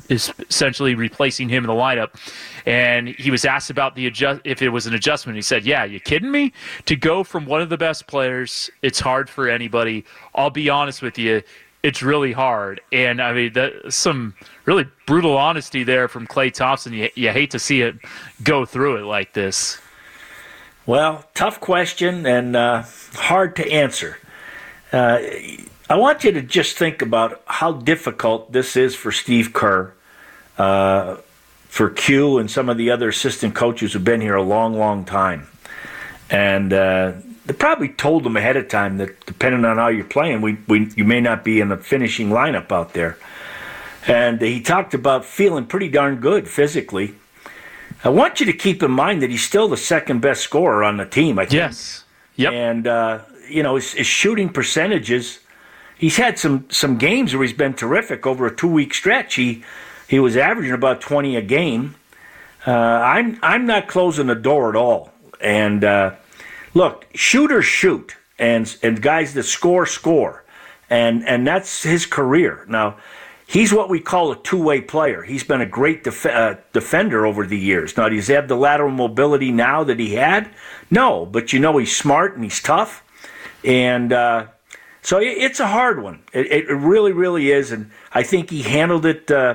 Is 0.09 0.33
essentially 0.49 0.95
replacing 0.95 1.49
him 1.49 1.65
in 1.65 1.69
the 1.69 1.75
lineup. 1.75 2.11
And 2.65 3.09
he 3.09 3.31
was 3.31 3.45
asked 3.45 3.69
about 3.71 3.95
the 3.95 4.07
adjust 4.07 4.41
if 4.45 4.63
it 4.63 4.71
was 4.71 4.87
an 4.87 4.95
adjustment. 4.95 5.37
He 5.37 5.43
said, 5.43 5.65
"Yeah, 5.67 5.85
you 5.85 6.01
kidding 6.01 6.31
me? 6.31 6.53
To 6.87 6.97
go 6.97 7.25
from 7.25 7.45
one 7.45 7.61
of 7.61 7.69
the 7.69 7.77
best 7.77 8.07
players, 8.07 8.71
it's 8.83 9.01
hard 9.01 9.29
for 9.29 9.49
anybody. 9.49 10.05
I'll 10.35 10.51
be 10.51 10.69
honest 10.71 11.03
with 11.03 11.19
you." 11.19 11.43
It's 11.83 12.03
really 12.03 12.33
hard, 12.33 12.81
and 12.91 13.23
I 13.23 13.33
mean, 13.33 13.53
that, 13.53 13.93
some 13.93 14.35
really 14.65 14.85
brutal 15.07 15.37
honesty 15.37 15.85
there 15.85 16.09
from 16.09 16.27
Klay 16.27 16.53
Thompson. 16.53 16.93
You, 16.93 17.09
you 17.15 17.31
hate 17.31 17.53
to 17.53 17.61
see 17.61 17.83
it 17.83 17.95
go 18.43 18.65
through 18.65 18.97
it 18.97 19.05
like 19.05 19.33
this. 19.33 19.79
Well, 20.87 21.25
tough 21.35 21.61
question 21.61 22.27
and 22.27 22.57
uh, 22.57 22.83
hard 23.15 23.55
to 23.57 23.71
answer. 23.71 24.19
Uh, 24.91 25.21
I 25.91 25.97
want 25.97 26.25
you 26.25 26.33
to 26.33 26.43
just 26.43 26.77
think 26.79 27.01
about 27.01 27.43
how 27.47 27.73
difficult 27.73 28.53
this 28.53 28.77
is 28.77 28.97
for 28.97 29.13
Steve 29.13 29.53
Kerr, 29.53 29.93
uh, 30.59 31.17
for 31.69 31.91
Q, 31.91 32.39
and 32.39 32.51
some 32.51 32.69
of 32.69 32.77
the 32.77 32.91
other 32.91 33.09
assistant 33.09 33.55
coaches 33.55 33.93
who've 33.93 34.05
been 34.05 34.21
here 34.21 34.35
a 34.35 34.43
long, 34.43 34.77
long 34.77 35.05
time. 35.05 35.47
And 36.31 36.73
uh, 36.73 37.13
they 37.47 37.55
probably 37.55 37.89
told 37.89 38.25
them 38.25 38.37
ahead 38.37 38.57
of 38.57 38.69
time 38.69 38.99
that 38.99 39.25
depending 39.27 39.65
on 39.65 39.77
how 39.77 39.89
you're 39.89 40.05
playing, 40.05 40.41
we, 40.41 40.59
we 40.67 40.91
you 40.97 41.05
may 41.05 41.21
not 41.21 41.45
be 41.45 41.61
in 41.61 41.69
the 41.69 41.77
finishing 41.77 42.29
lineup 42.29 42.73
out 42.73 42.93
there. 42.93 43.17
And 44.07 44.41
he 44.41 44.61
talked 44.61 44.95
about 44.95 45.25
feeling 45.25 45.67
pretty 45.67 45.89
darn 45.89 46.17
good 46.17 46.49
physically. 46.49 47.15
I 48.05 48.11
want 48.11 48.41
you 48.41 48.47
to 48.47 48.53
keep 48.53 48.83
in 48.83 48.91
mind 48.91 49.23
that 49.23 49.31
he's 49.31 49.43
still 49.43 49.69
the 49.69 49.77
second 49.77 50.21
best 50.21 50.43
scorer 50.43 50.85
on 50.85 50.99
the 50.99 51.07
team. 51.07 51.39
I 51.39 51.45
think. 51.45 51.55
Yes. 51.55 52.05
Yep. 52.37 52.53
And 52.53 52.87
uh, 52.87 53.21
you 53.49 53.63
know 53.63 53.77
his, 53.77 53.93
his 53.93 54.07
shooting 54.07 54.49
percentages. 54.49 55.41
He's 55.97 56.17
had 56.17 56.39
some 56.39 56.67
some 56.71 56.97
games 56.97 57.35
where 57.35 57.43
he's 57.43 57.57
been 57.57 57.75
terrific 57.75 58.27
over 58.27 58.47
a 58.47 58.55
two 58.55 58.69
week 58.69 58.95
stretch. 58.95 59.35
He 59.35 59.65
he 60.09 60.19
was 60.19 60.37
averaging 60.37 60.73
about 60.75 61.01
twenty 61.01 61.37
a 61.37 61.43
game. 61.43 61.95
Uh, 62.67 62.73
I'm 62.73 63.39
I'm 63.43 63.67
not 63.67 63.89
closing 63.89 64.27
the 64.27 64.35
door 64.35 64.69
at 64.71 64.77
all. 64.77 65.13
And 65.41 65.85
uh, 65.85 66.17
look, 66.75 67.07
shooters 67.15 67.65
shoot, 67.65 68.17
and 68.39 68.77
and 68.83 69.01
guys 69.01 69.35
that 69.35 69.45
score 69.45 69.87
score, 69.87 70.45
and 70.91 71.25
and 71.27 71.47
that's 71.47 71.83
his 71.85 72.07
career. 72.07 72.65
Now, 72.69 72.97
he's 73.47 73.73
what 73.73 73.89
we 73.89 74.01
call 74.01 74.33
a 74.33 74.37
two 74.43 74.61
way 74.61 74.81
player. 74.81 75.23
He's 75.23 75.45
been 75.45 75.61
a 75.61 75.67
great 75.67 76.03
def- 76.05 76.27
uh, 76.27 76.57
defender 76.73 77.25
over 77.25 77.47
the 77.47 77.59
years. 77.59 77.97
Now, 77.97 78.09
does 78.09 78.27
he 78.27 78.33
have 78.35 78.49
the 78.49 78.57
lateral 78.57 78.91
mobility 78.91 79.53
now 79.53 79.85
that 79.85 80.01
he 80.01 80.15
had? 80.15 80.51
No, 80.91 81.25
but 81.27 81.53
you 81.53 81.61
know 81.61 81.79
he's 81.79 81.97
smart 81.97 82.35
and 82.35 82.43
he's 82.45 82.61
tough, 82.61 83.05
and. 83.65 84.13
Uh, 84.13 84.47
so 85.01 85.19
it- 85.21 85.39
it's 85.39 85.61
a 85.61 85.69
hard 85.69 86.03
one. 86.03 86.23
It, 86.35 86.51
it 86.51 86.67
really, 86.75 87.13
really 87.13 87.51
is, 87.51 87.71
and 87.73 87.91
I 88.13 88.25
think 88.25 88.51
he 88.51 88.63
handled 88.63 89.07
it 89.07 89.31
uh, 89.31 89.55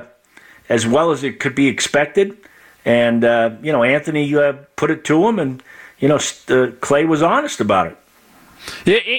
as 0.68 0.86
well 0.86 1.10
as 1.10 1.22
it 1.22 1.40
could 1.40 1.54
be 1.54 1.68
expected. 1.68 2.36
And 2.84 3.24
uh, 3.24 3.56
you 3.62 3.72
know, 3.72 3.82
Anthony 3.82 4.34
uh, 4.34 4.54
put 4.76 4.90
it 4.90 5.04
to 5.04 5.26
him, 5.26 5.38
and 5.38 5.62
you 5.98 6.08
know, 6.08 6.18
st- 6.18 6.50
uh, 6.50 6.72
Klay 6.76 7.06
was 7.06 7.22
honest 7.22 7.60
about 7.60 7.86
it. 7.86 7.96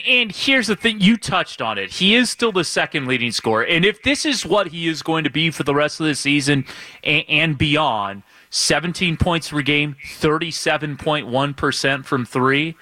And 0.07 0.31
here's 0.31 0.67
the 0.67 0.75
thing 0.75 1.01
you 1.01 1.17
touched 1.17 1.61
on 1.61 1.77
it. 1.77 1.91
He 1.91 2.15
is 2.15 2.31
still 2.31 2.51
the 2.51 2.63
second 2.63 3.05
leading 3.05 3.31
scorer. 3.31 3.63
And 3.63 3.85
if 3.85 4.01
this 4.01 4.25
is 4.25 4.43
what 4.43 4.67
he 4.67 4.87
is 4.87 5.03
going 5.03 5.23
to 5.23 5.29
be 5.29 5.51
for 5.51 5.61
the 5.61 5.75
rest 5.75 5.99
of 5.99 6.07
the 6.07 6.15
season 6.15 6.65
and, 7.03 7.23
and 7.29 7.57
beyond 7.57 8.23
17 8.49 9.17
points 9.17 9.51
per 9.51 9.61
game, 9.61 9.97
37.1% 10.03 12.05
from 12.05 12.25
three 12.25 12.75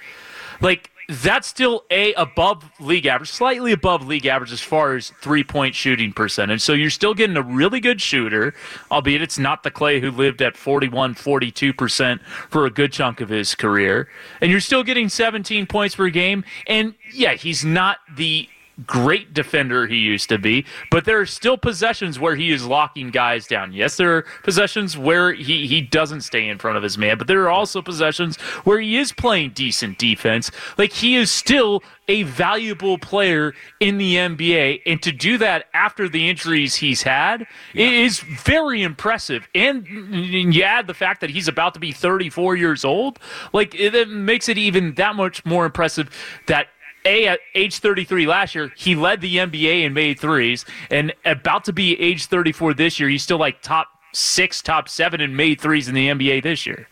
like, 0.60 0.90
that's 1.08 1.48
still 1.48 1.84
a 1.90 2.12
above 2.14 2.64
league 2.80 3.06
average, 3.06 3.30
slightly 3.30 3.72
above 3.72 4.06
league 4.06 4.26
average 4.26 4.52
as 4.52 4.60
far 4.60 4.94
as 4.94 5.10
three 5.20 5.44
point 5.44 5.74
shooting 5.74 6.12
percentage. 6.12 6.62
So 6.62 6.72
you're 6.72 6.90
still 6.90 7.14
getting 7.14 7.36
a 7.36 7.42
really 7.42 7.80
good 7.80 8.00
shooter, 8.00 8.54
albeit 8.90 9.22
it's 9.22 9.38
not 9.38 9.62
the 9.62 9.70
Klay 9.70 10.00
who 10.00 10.10
lived 10.10 10.40
at 10.42 10.56
41, 10.56 11.14
42% 11.14 12.20
for 12.50 12.66
a 12.66 12.70
good 12.70 12.92
chunk 12.92 13.20
of 13.20 13.28
his 13.28 13.54
career. 13.54 14.08
And 14.40 14.50
you're 14.50 14.60
still 14.60 14.82
getting 14.82 15.08
17 15.08 15.66
points 15.66 15.94
per 15.94 16.08
game. 16.08 16.44
And 16.66 16.94
yeah, 17.12 17.34
he's 17.34 17.64
not 17.64 17.98
the 18.14 18.48
great 18.86 19.32
defender 19.32 19.86
he 19.86 19.96
used 19.96 20.28
to 20.28 20.38
be, 20.38 20.64
but 20.90 21.04
there 21.04 21.20
are 21.20 21.26
still 21.26 21.56
possessions 21.56 22.18
where 22.18 22.36
he 22.36 22.50
is 22.50 22.66
locking 22.66 23.10
guys 23.10 23.46
down. 23.46 23.72
Yes, 23.72 23.96
there 23.96 24.16
are 24.16 24.22
possessions 24.42 24.98
where 24.98 25.32
he, 25.32 25.66
he 25.66 25.80
doesn't 25.80 26.22
stay 26.22 26.48
in 26.48 26.58
front 26.58 26.76
of 26.76 26.82
his 26.82 26.98
man, 26.98 27.18
but 27.18 27.26
there 27.26 27.42
are 27.42 27.50
also 27.50 27.82
possessions 27.82 28.36
where 28.64 28.80
he 28.80 28.96
is 28.96 29.12
playing 29.12 29.50
decent 29.50 29.98
defense. 29.98 30.50
Like 30.76 30.92
he 30.92 31.16
is 31.16 31.30
still 31.30 31.82
a 32.08 32.22
valuable 32.24 32.98
player 32.98 33.54
in 33.80 33.98
the 33.98 34.16
NBA, 34.16 34.82
and 34.84 35.02
to 35.02 35.12
do 35.12 35.38
that 35.38 35.66
after 35.72 36.08
the 36.08 36.28
injuries 36.28 36.74
he's 36.76 37.02
had 37.02 37.46
yeah. 37.72 37.86
is 37.86 38.20
very 38.20 38.82
impressive. 38.82 39.48
And 39.54 39.86
you 39.88 40.62
add 40.62 40.86
the 40.86 40.94
fact 40.94 41.20
that 41.22 41.30
he's 41.30 41.48
about 41.48 41.74
to 41.74 41.80
be 41.80 41.92
34 41.92 42.56
years 42.56 42.84
old, 42.84 43.18
like 43.52 43.74
it 43.74 44.08
makes 44.08 44.48
it 44.48 44.58
even 44.58 44.94
that 44.94 45.16
much 45.16 45.44
more 45.46 45.64
impressive 45.64 46.10
that 46.46 46.68
a 47.04 47.26
at 47.26 47.40
age 47.54 47.78
33 47.78 48.26
last 48.26 48.54
year, 48.54 48.72
he 48.76 48.94
led 48.94 49.20
the 49.20 49.36
NBA 49.36 49.82
in 49.82 49.92
made 49.92 50.18
threes, 50.18 50.64
and 50.90 51.12
about 51.24 51.64
to 51.64 51.72
be 51.72 51.98
age 52.00 52.26
34 52.26 52.74
this 52.74 52.98
year, 52.98 53.08
he's 53.08 53.22
still 53.22 53.38
like 53.38 53.62
top 53.62 53.88
six, 54.12 54.62
top 54.62 54.88
seven 54.88 55.20
in 55.20 55.36
made 55.36 55.60
threes 55.60 55.88
in 55.88 55.94
the 55.94 56.08
NBA 56.08 56.42
this 56.42 56.66
year. 56.66 56.88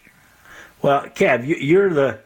Well, 0.82 1.06
Kev, 1.06 1.44
you're 1.46 1.90
the 1.90 2.18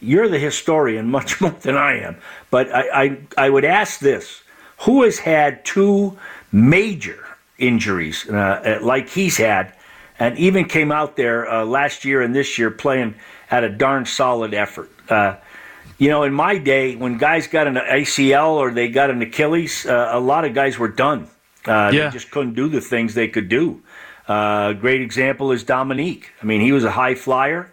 you're 0.00 0.28
the 0.28 0.38
historian 0.38 1.10
much 1.10 1.40
more 1.40 1.50
than 1.50 1.76
I 1.76 1.98
am. 2.00 2.16
But 2.50 2.72
I, 2.74 3.04
I, 3.04 3.18
I 3.38 3.50
would 3.50 3.64
ask 3.64 4.00
this: 4.00 4.42
Who 4.80 5.02
has 5.02 5.18
had 5.18 5.64
two 5.64 6.18
major 6.52 7.24
injuries 7.58 8.28
uh, 8.28 8.78
like 8.82 9.08
he's 9.08 9.36
had, 9.36 9.74
and 10.18 10.38
even 10.38 10.66
came 10.66 10.92
out 10.92 11.16
there 11.16 11.50
uh, 11.50 11.64
last 11.64 12.04
year 12.04 12.22
and 12.22 12.34
this 12.34 12.58
year 12.58 12.70
playing 12.70 13.14
at 13.50 13.64
a 13.64 13.68
darn 13.68 14.06
solid 14.06 14.54
effort? 14.54 14.90
Uh, 15.08 15.36
you 15.98 16.08
know, 16.08 16.22
in 16.24 16.32
my 16.32 16.58
day, 16.58 16.96
when 16.96 17.18
guys 17.18 17.46
got 17.46 17.66
an 17.66 17.76
ACL 17.76 18.54
or 18.54 18.72
they 18.72 18.88
got 18.88 19.10
an 19.10 19.22
Achilles, 19.22 19.86
uh, 19.86 20.10
a 20.12 20.20
lot 20.20 20.44
of 20.44 20.54
guys 20.54 20.78
were 20.78 20.88
done. 20.88 21.28
Uh, 21.66 21.90
yeah. 21.92 22.06
They 22.06 22.10
just 22.10 22.30
couldn't 22.30 22.54
do 22.54 22.68
the 22.68 22.80
things 22.80 23.14
they 23.14 23.28
could 23.28 23.48
do. 23.48 23.82
Uh, 24.28 24.72
a 24.72 24.74
great 24.74 25.00
example 25.00 25.52
is 25.52 25.64
Dominique. 25.64 26.32
I 26.42 26.46
mean, 26.46 26.60
he 26.60 26.72
was 26.72 26.84
a 26.84 26.90
high 26.90 27.14
flyer. 27.14 27.70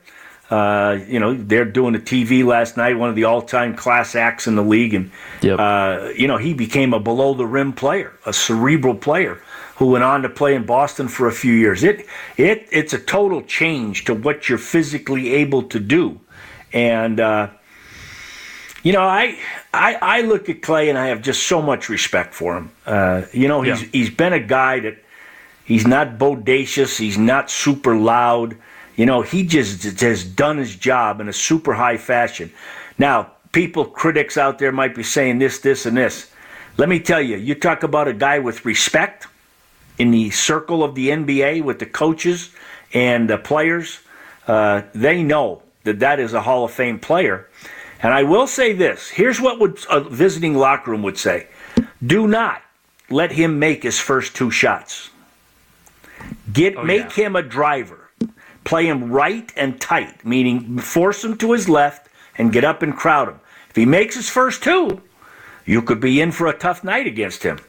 Uh, 0.49 0.99
you 1.07 1.17
know, 1.17 1.33
they're 1.33 1.63
doing 1.65 1.95
a 1.95 1.99
TV 1.99 2.43
last 2.43 2.75
night, 2.75 2.97
one 2.97 3.09
of 3.09 3.15
the 3.15 3.23
all-time 3.23 3.73
class 3.73 4.15
acts 4.15 4.47
in 4.47 4.55
the 4.55 4.63
league, 4.63 4.93
and 4.93 5.09
yep. 5.41 5.57
uh, 5.57 6.09
you 6.13 6.27
know 6.27 6.35
he 6.35 6.53
became 6.53 6.93
a 6.93 6.99
below-the-rim 6.99 7.71
player, 7.71 8.11
a 8.25 8.33
cerebral 8.33 8.93
player 8.93 9.41
who 9.77 9.85
went 9.87 10.03
on 10.03 10.21
to 10.23 10.29
play 10.29 10.53
in 10.53 10.65
Boston 10.65 11.07
for 11.07 11.29
a 11.29 11.31
few 11.31 11.53
years. 11.53 11.85
It 11.85 12.05
it 12.35 12.67
it's 12.69 12.91
a 12.91 12.99
total 12.99 13.41
change 13.43 14.03
to 14.05 14.13
what 14.13 14.49
you're 14.49 14.57
physically 14.57 15.33
able 15.35 15.63
to 15.63 15.79
do, 15.79 16.19
and 16.73 17.21
uh, 17.21 17.47
you 18.83 18.93
know 18.93 19.03
I, 19.03 19.37
I 19.73 19.95
I 20.01 20.21
look 20.21 20.49
at 20.49 20.61
Klay 20.61 20.89
and 20.89 20.97
I 20.97 21.07
have 21.07 21.21
just 21.21 21.43
so 21.43 21.61
much 21.61 21.89
respect 21.89 22.33
for 22.33 22.57
him. 22.57 22.71
Uh, 22.85 23.23
you 23.31 23.47
know 23.47 23.61
he's 23.61 23.81
yeah. 23.81 23.89
he's 23.91 24.09
been 24.09 24.33
a 24.33 24.39
guy 24.39 24.79
that 24.81 24.97
he's 25.65 25.87
not 25.87 26.17
bodacious, 26.17 26.97
he's 26.97 27.17
not 27.17 27.49
super 27.49 27.95
loud. 27.95 28.57
You 28.95 29.05
know, 29.05 29.21
he 29.21 29.43
just 29.43 29.83
has 30.01 30.23
done 30.23 30.57
his 30.57 30.75
job 30.75 31.21
in 31.21 31.29
a 31.29 31.33
super 31.33 31.73
high 31.73 31.97
fashion. 31.97 32.51
Now, 32.97 33.31
people, 33.51 33.85
critics 33.85 34.37
out 34.37 34.59
there 34.59 34.71
might 34.71 34.95
be 34.95 35.03
saying 35.03 35.39
this, 35.39 35.59
this, 35.59 35.85
and 35.85 35.97
this. 35.97 36.31
Let 36.77 36.89
me 36.89 36.99
tell 36.99 37.21
you, 37.21 37.37
you 37.37 37.55
talk 37.55 37.83
about 37.83 38.07
a 38.07 38.13
guy 38.13 38.39
with 38.39 38.65
respect 38.65 39.27
in 39.97 40.11
the 40.11 40.29
circle 40.31 40.83
of 40.83 40.95
the 40.95 41.09
NBA 41.09 41.63
with 41.63 41.79
the 41.79 41.85
coaches 41.85 42.51
and 42.93 43.29
the 43.29 43.37
players. 43.37 43.99
Uh, 44.47 44.83
they 44.93 45.23
know 45.23 45.61
that 45.83 45.99
that 45.99 46.19
is 46.19 46.33
a 46.33 46.41
Hall 46.41 46.65
of 46.65 46.71
Fame 46.71 46.99
player. 46.99 47.47
And 48.03 48.13
I 48.13 48.23
will 48.23 48.47
say 48.47 48.73
this 48.73 49.09
here's 49.09 49.39
what 49.39 49.59
would 49.59 49.79
a 49.89 50.01
visiting 50.01 50.55
locker 50.55 50.91
room 50.91 51.03
would 51.03 51.17
say 51.17 51.47
do 52.05 52.27
not 52.27 52.61
let 53.09 53.31
him 53.31 53.59
make 53.59 53.83
his 53.83 53.99
first 53.99 54.35
two 54.35 54.49
shots. 54.49 55.09
Get 56.51 56.77
oh, 56.77 56.83
make 56.83 57.17
yeah. 57.17 57.25
him 57.25 57.35
a 57.35 57.41
driver. 57.41 58.09
Play 58.63 58.87
him 58.87 59.11
right 59.11 59.51
and 59.55 59.81
tight, 59.81 60.23
meaning 60.23 60.79
force 60.79 61.23
him 61.23 61.37
to 61.37 61.51
his 61.51 61.67
left 61.67 62.09
and 62.37 62.53
get 62.53 62.63
up 62.63 62.81
and 62.81 62.95
crowd 62.95 63.27
him. 63.27 63.39
If 63.69 63.75
he 63.75 63.85
makes 63.85 64.15
his 64.15 64.29
first 64.29 64.63
two, 64.63 65.01
you 65.65 65.81
could 65.81 65.99
be 65.99 66.21
in 66.21 66.31
for 66.31 66.47
a 66.47 66.57
tough 66.57 66.83
night 66.83 67.07
against 67.07 67.43
him. 67.43 67.59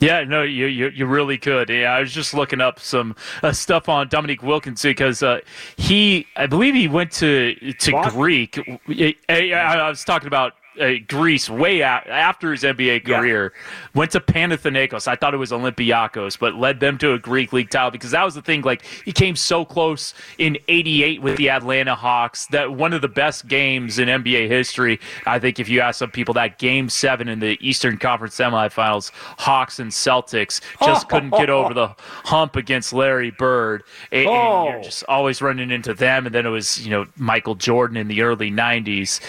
Yeah, 0.00 0.22
no, 0.24 0.42
you, 0.42 0.66
you 0.66 0.88
you 0.90 1.06
really 1.06 1.38
could. 1.38 1.68
Yeah, 1.68 1.92
I 1.92 2.00
was 2.00 2.12
just 2.12 2.32
looking 2.32 2.60
up 2.60 2.78
some 2.78 3.16
uh, 3.42 3.52
stuff 3.52 3.88
on 3.88 4.08
Dominique 4.08 4.42
Wilkinson 4.42 4.90
because 4.90 5.22
uh, 5.22 5.40
he, 5.76 6.26
I 6.36 6.46
believe 6.46 6.74
he 6.74 6.88
went 6.88 7.10
to 7.12 7.54
to 7.54 8.10
Greek. 8.10 8.58
I, 8.88 9.14
I, 9.28 9.50
I 9.52 9.88
was 9.88 10.04
talking 10.04 10.28
about 10.28 10.54
uh, 10.80 10.92
Greece 11.06 11.50
way 11.50 11.82
out 11.82 12.06
after 12.08 12.52
his 12.52 12.62
NBA 12.62 13.04
career. 13.04 13.52
Yeah. 13.54 13.90
Went 13.94 14.12
to 14.12 14.20
Panathinaikos. 14.20 15.08
I 15.08 15.16
thought 15.16 15.34
it 15.34 15.38
was 15.38 15.50
Olympiacos, 15.50 16.38
but 16.38 16.54
led 16.54 16.80
them 16.80 16.98
to 16.98 17.12
a 17.12 17.18
Greek 17.18 17.52
league 17.52 17.70
title 17.70 17.90
because 17.90 18.12
that 18.12 18.24
was 18.24 18.34
the 18.34 18.42
thing. 18.42 18.62
Like 18.62 18.84
he 19.04 19.12
came 19.12 19.36
so 19.36 19.64
close 19.64 20.14
in 20.38 20.58
'88 20.68 21.22
with 21.22 21.36
the 21.36 21.50
Atlanta 21.50 21.94
Hawks. 21.94 22.46
That 22.46 22.72
one 22.72 22.92
of 22.92 23.02
the 23.02 23.08
best 23.08 23.48
games 23.48 23.98
in 23.98 24.08
NBA 24.08 24.48
history. 24.48 25.00
I 25.26 25.38
think 25.38 25.58
if 25.58 25.68
you 25.68 25.80
ask 25.80 25.98
some 25.98 26.10
people, 26.10 26.34
that 26.34 26.58
Game 26.58 26.88
Seven 26.88 27.28
in 27.28 27.40
the 27.40 27.58
Eastern 27.60 27.98
Conference 27.98 28.36
semifinals, 28.36 29.10
Hawks 29.14 29.78
and 29.78 29.90
Celtics 29.90 30.60
just 30.84 31.08
couldn't 31.10 31.30
get 31.30 31.50
over 31.50 31.74
the 31.74 31.94
hump 32.24 32.56
against 32.56 32.92
Larry 32.92 33.30
Bird. 33.30 33.82
And, 34.12 34.26
oh. 34.26 34.66
and 34.66 34.74
you're 34.74 34.82
just 34.82 35.04
always 35.08 35.42
running 35.42 35.70
into 35.70 35.94
them. 35.94 36.26
And 36.26 36.34
then 36.34 36.46
it 36.46 36.50
was 36.50 36.84
you 36.84 36.90
know 36.90 37.06
Michael 37.16 37.54
Jordan 37.54 37.96
in 37.96 38.08
the 38.08 38.22
early 38.22 38.50
'90s 38.50 39.20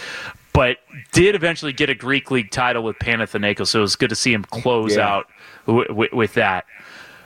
but 0.53 0.77
did 1.11 1.35
eventually 1.35 1.73
get 1.73 1.89
a 1.89 1.95
Greek 1.95 2.31
league 2.31 2.51
title 2.51 2.83
with 2.83 2.97
Panathinaikos. 2.99 3.67
So 3.67 3.79
it 3.79 3.81
was 3.83 3.95
good 3.95 4.09
to 4.09 4.15
see 4.15 4.33
him 4.33 4.43
close 4.43 4.95
yeah. 4.95 5.07
out 5.07 5.27
w- 5.65 5.87
w- 5.87 6.09
with 6.13 6.33
that. 6.33 6.65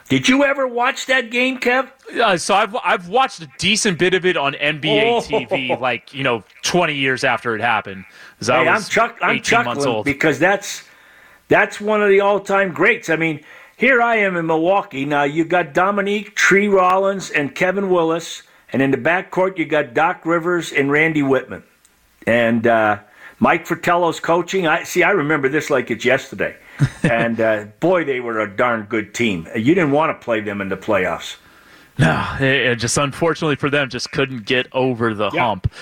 Did 0.08 0.28
you 0.28 0.44
ever 0.44 0.68
watch 0.68 1.06
that 1.06 1.30
game, 1.30 1.58
Kev? 1.58 1.88
Uh, 2.20 2.36
so 2.36 2.54
I've 2.54 2.76
I've 2.84 3.08
watched 3.08 3.40
a 3.40 3.48
decent 3.58 3.98
bit 3.98 4.12
of 4.12 4.26
it 4.26 4.36
on 4.36 4.52
NBA 4.52 5.02
oh. 5.02 5.20
TV, 5.20 5.80
like 5.80 6.12
you 6.12 6.22
know, 6.22 6.44
twenty 6.62 6.94
years 6.94 7.24
after 7.24 7.54
it 7.54 7.62
happened. 7.62 8.04
Hey, 8.44 8.52
I'm, 8.52 8.82
chuck- 8.82 9.18
I'm 9.22 9.40
chuckling 9.40 10.02
because 10.02 10.38
that's 10.38 10.84
that's 11.48 11.80
one 11.80 12.02
of 12.02 12.10
the 12.10 12.20
all-time 12.20 12.72
greats. 12.72 13.08
I 13.08 13.16
mean, 13.16 13.40
here 13.76 14.02
I 14.02 14.16
am 14.16 14.36
in 14.36 14.46
Milwaukee 14.46 15.06
now. 15.06 15.22
You 15.24 15.44
got 15.46 15.72
Dominique, 15.72 16.36
Tree 16.36 16.68
Rollins, 16.68 17.30
and 17.30 17.54
Kevin 17.54 17.88
Willis, 17.88 18.42
and 18.72 18.82
in 18.82 18.90
the 18.90 18.98
backcourt 18.98 19.56
you 19.56 19.64
got 19.64 19.94
Doc 19.94 20.26
Rivers 20.26 20.70
and 20.70 20.92
Randy 20.92 21.22
Wittman, 21.22 21.62
and. 22.26 22.66
Uh, 22.66 22.98
Mike 23.38 23.66
Fratello's 23.66 24.20
coaching. 24.20 24.66
I 24.66 24.84
see. 24.84 25.02
I 25.02 25.10
remember 25.10 25.48
this 25.48 25.70
like 25.70 25.90
it's 25.90 26.04
yesterday, 26.04 26.56
and 27.02 27.40
uh, 27.40 27.64
boy, 27.80 28.04
they 28.04 28.20
were 28.20 28.40
a 28.40 28.56
darn 28.56 28.84
good 28.84 29.14
team. 29.14 29.48
You 29.54 29.74
didn't 29.74 29.92
want 29.92 30.18
to 30.18 30.24
play 30.24 30.40
them 30.40 30.60
in 30.60 30.68
the 30.68 30.76
playoffs. 30.76 31.36
No, 31.98 32.36
it, 32.40 32.76
just 32.76 32.98
unfortunately 32.98 33.56
for 33.56 33.70
them, 33.70 33.88
just 33.88 34.10
couldn't 34.10 34.46
get 34.46 34.66
over 34.72 35.14
the 35.14 35.30
yeah. 35.30 35.46
hump. 35.46 35.72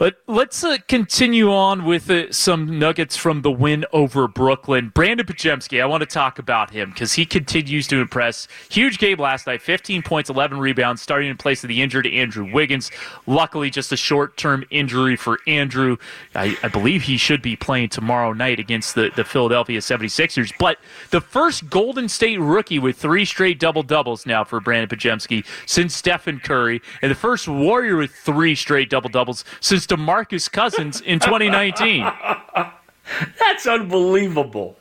But 0.00 0.16
let's 0.26 0.64
uh, 0.64 0.78
continue 0.88 1.52
on 1.52 1.84
with 1.84 2.08
uh, 2.08 2.32
some 2.32 2.78
nuggets 2.78 3.18
from 3.18 3.42
the 3.42 3.50
win 3.50 3.84
over 3.92 4.26
Brooklyn. 4.28 4.90
Brandin 4.94 5.26
Podziemski, 5.26 5.82
I 5.82 5.84
want 5.84 6.00
to 6.00 6.06
talk 6.06 6.38
about 6.38 6.70
him 6.70 6.88
because 6.88 7.12
he 7.12 7.26
continues 7.26 7.86
to 7.88 8.00
impress. 8.00 8.48
Huge 8.70 8.96
game 8.96 9.18
last 9.18 9.46
night 9.46 9.60
15 9.60 10.00
points, 10.00 10.30
11 10.30 10.58
rebounds, 10.58 11.02
starting 11.02 11.28
in 11.28 11.36
place 11.36 11.62
of 11.62 11.68
the 11.68 11.82
injured 11.82 12.06
Andrew 12.06 12.50
Wiggins. 12.50 12.90
Luckily, 13.26 13.68
just 13.68 13.92
a 13.92 13.96
short 13.98 14.38
term 14.38 14.64
injury 14.70 15.16
for 15.16 15.38
Andrew. 15.46 15.98
I, 16.34 16.56
I, 16.62 16.68
believe 16.68 17.02
he 17.02 17.18
should 17.18 17.42
be 17.42 17.54
playing 17.54 17.90
tomorrow 17.90 18.32
night 18.32 18.58
against 18.58 18.94
the, 18.94 19.10
the 19.14 19.24
Philadelphia 19.24 19.80
76ers. 19.80 20.54
But 20.58 20.78
the 21.10 21.20
first 21.20 21.68
Golden 21.68 22.08
State 22.08 22.40
rookie 22.40 22.78
with 22.78 22.96
three 22.96 23.26
straight 23.26 23.60
double 23.60 23.82
doubles 23.82 24.24
now 24.24 24.44
for 24.44 24.62
Brandin 24.62 24.88
Podziemski 24.88 25.44
since 25.66 25.94
Stephen 25.94 26.40
Curry, 26.40 26.80
and 27.02 27.10
the 27.10 27.14
first 27.14 27.46
Warrior 27.46 27.96
with 27.96 28.12
three 28.12 28.54
straight 28.54 28.88
double 28.88 29.10
doubles 29.10 29.44
since 29.60 29.89
DeMarcus 29.90 30.50
Cousins 30.50 31.00
in 31.00 31.18
2019. 31.18 32.02
That's 33.38 33.66
unbelievable. 33.66 34.76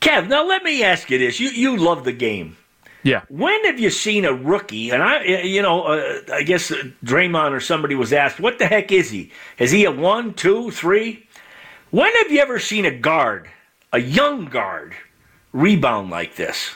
Kev, 0.00 0.28
now 0.28 0.46
let 0.46 0.62
me 0.62 0.84
ask 0.84 1.10
you 1.10 1.18
this. 1.18 1.40
You 1.40 1.48
you 1.48 1.76
love 1.76 2.04
the 2.04 2.12
game. 2.12 2.56
Yeah. 3.02 3.22
When 3.28 3.64
have 3.64 3.80
you 3.80 3.90
seen 3.90 4.24
a 4.24 4.32
rookie? 4.32 4.90
And 4.90 5.02
I, 5.02 5.22
you 5.24 5.62
know, 5.62 5.84
uh, 5.84 6.20
I 6.32 6.42
guess 6.42 6.70
Draymond 7.04 7.52
or 7.52 7.60
somebody 7.60 7.94
was 7.94 8.12
asked, 8.12 8.38
"What 8.38 8.58
the 8.58 8.66
heck 8.66 8.92
is 8.92 9.10
he? 9.10 9.32
Is 9.58 9.70
he 9.70 9.84
a 9.84 9.90
one, 9.90 10.34
two, 10.34 10.70
three? 10.70 11.26
When 11.90 12.12
have 12.16 12.30
you 12.30 12.40
ever 12.40 12.58
seen 12.58 12.84
a 12.84 12.90
guard, 12.90 13.48
a 13.92 14.00
young 14.00 14.44
guard, 14.44 14.94
rebound 15.52 16.10
like 16.10 16.36
this? 16.36 16.74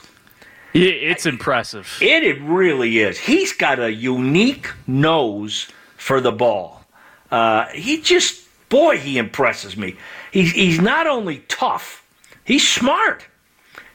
It's 0.75 1.27
impressive. 1.27 1.99
It, 2.01 2.23
it 2.23 2.41
really 2.41 3.01
is. 3.01 3.19
He's 3.19 3.53
got 3.53 3.79
a 3.79 3.93
unique 3.93 4.71
nose 4.87 5.69
for 5.99 6.21
the 6.21 6.33
ball. 6.33 6.82
Uh, 7.33 7.67
he 7.69 8.01
just, 8.01 8.45
boy, 8.69 8.99
he 8.99 9.17
impresses 9.19 9.77
me. 9.77 9.97
He's, 10.31 10.53
he's 10.53 10.81
not 10.81 11.07
only 11.07 11.39
tough, 11.49 12.05
he's 12.45 12.69
smart. 12.69 13.25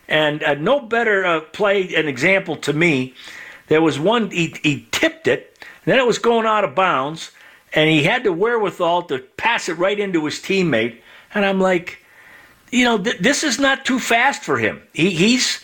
And 0.10 0.41
uh, 0.43 0.56
no 0.56 0.80
better 0.80 1.23
uh, 1.26 1.41
play, 1.41 1.93
an 1.95 2.08
example 2.08 2.56
to 2.58 2.73
me. 2.73 3.13
There 3.67 3.82
was 3.82 4.00
one, 4.00 4.32
he, 4.32 4.56
he 4.63 4.88
tipped 4.91 5.28
it, 5.28 5.58
and 5.86 5.91
then 5.91 6.00
it 6.00 6.08
was 6.08 6.17
going 6.17 6.45
out 6.47 6.63
of 6.63 6.73
bounds, 6.73 7.32
and 7.73 7.89
he 7.89 8.04
had 8.04 8.23
the 8.23 8.32
wherewithal 8.34 9.04
to 9.04 9.19
pass 9.19 9.69
it 9.69 9.73
right 9.73 10.00
into 10.00 10.26
his 10.26 10.36
teammate. 10.36 11.00
And 11.34 11.45
I'm 11.45 11.60
like, 11.60 12.04
you 12.71 12.86
know, 12.86 12.97
th- 12.97 13.19
this 13.19 13.43
is 13.43 13.60
not 13.60 13.86
too 13.86 14.00
fast 14.00 14.43
for 14.43 14.58
him. 14.58 14.82
He, 14.93 15.12
he's 15.12 15.63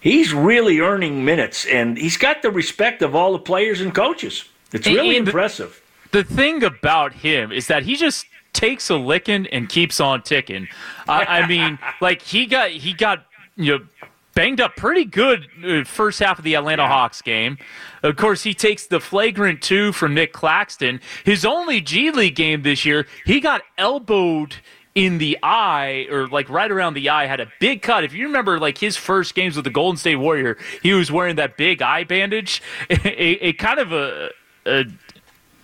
he's 0.00 0.32
really 0.32 0.78
earning 0.78 1.24
minutes, 1.24 1.66
and 1.66 1.98
he's 1.98 2.16
got 2.16 2.42
the 2.42 2.50
respect 2.50 3.02
of 3.02 3.14
all 3.16 3.32
the 3.32 3.38
players 3.40 3.80
and 3.80 3.94
coaches. 3.94 4.44
It's 4.72 4.86
really 4.86 5.16
And 5.16 5.26
the- 5.26 5.30
impressive. 5.30 5.82
The 6.12 6.24
thing 6.24 6.62
about 6.62 7.12
him 7.12 7.52
is 7.52 7.66
that 7.68 7.84
he 7.84 7.96
just 7.96 8.26
takes 8.52 8.90
a 8.90 8.96
licking 8.96 9.46
and 9.48 9.68
keeps 9.68 10.00
on 10.00 10.22
ticking. 10.22 10.68
I, 11.08 11.24
I 11.24 11.46
mean, 11.46 11.78
like 12.00 12.22
he 12.22 12.46
got 12.46 12.70
he 12.70 12.92
got 12.92 13.26
you 13.56 13.78
know 13.78 13.86
banged 14.34 14.60
up 14.60 14.76
pretty 14.76 15.04
good 15.04 15.48
uh, 15.64 15.84
first 15.84 16.20
half 16.20 16.38
of 16.38 16.44
the 16.44 16.54
Atlanta 16.54 16.86
Hawks 16.86 17.22
game. 17.22 17.58
Of 18.02 18.16
course, 18.16 18.42
he 18.42 18.54
takes 18.54 18.86
the 18.86 19.00
flagrant 19.00 19.62
two 19.62 19.92
from 19.92 20.14
Nic 20.14 20.32
Claxton. 20.32 21.00
His 21.24 21.44
only 21.44 21.80
G 21.80 22.10
League 22.10 22.36
game 22.36 22.62
this 22.62 22.84
year, 22.84 23.06
he 23.24 23.40
got 23.40 23.62
elbowed 23.78 24.56
in 24.94 25.18
the 25.18 25.38
eye 25.42 26.06
or 26.10 26.26
like 26.26 26.48
right 26.50 26.70
around 26.70 26.94
the 26.94 27.08
eye 27.08 27.26
had 27.26 27.38
a 27.38 27.46
big 27.60 27.80
cut 27.80 28.02
if 28.02 28.12
you 28.12 28.26
remember 28.26 28.58
like 28.58 28.76
his 28.78 28.96
first 28.96 29.36
games 29.36 29.54
with 29.54 29.64
the 29.64 29.70
golden 29.70 29.96
state 29.96 30.16
warrior 30.16 30.58
he 30.82 30.92
was 30.92 31.12
wearing 31.12 31.36
that 31.36 31.56
big 31.56 31.80
eye 31.80 32.02
bandage 32.02 32.60
a, 32.90 33.46
a 33.46 33.52
kind 33.52 33.78
of 33.78 33.92
a, 33.92 34.30
a 34.66 34.84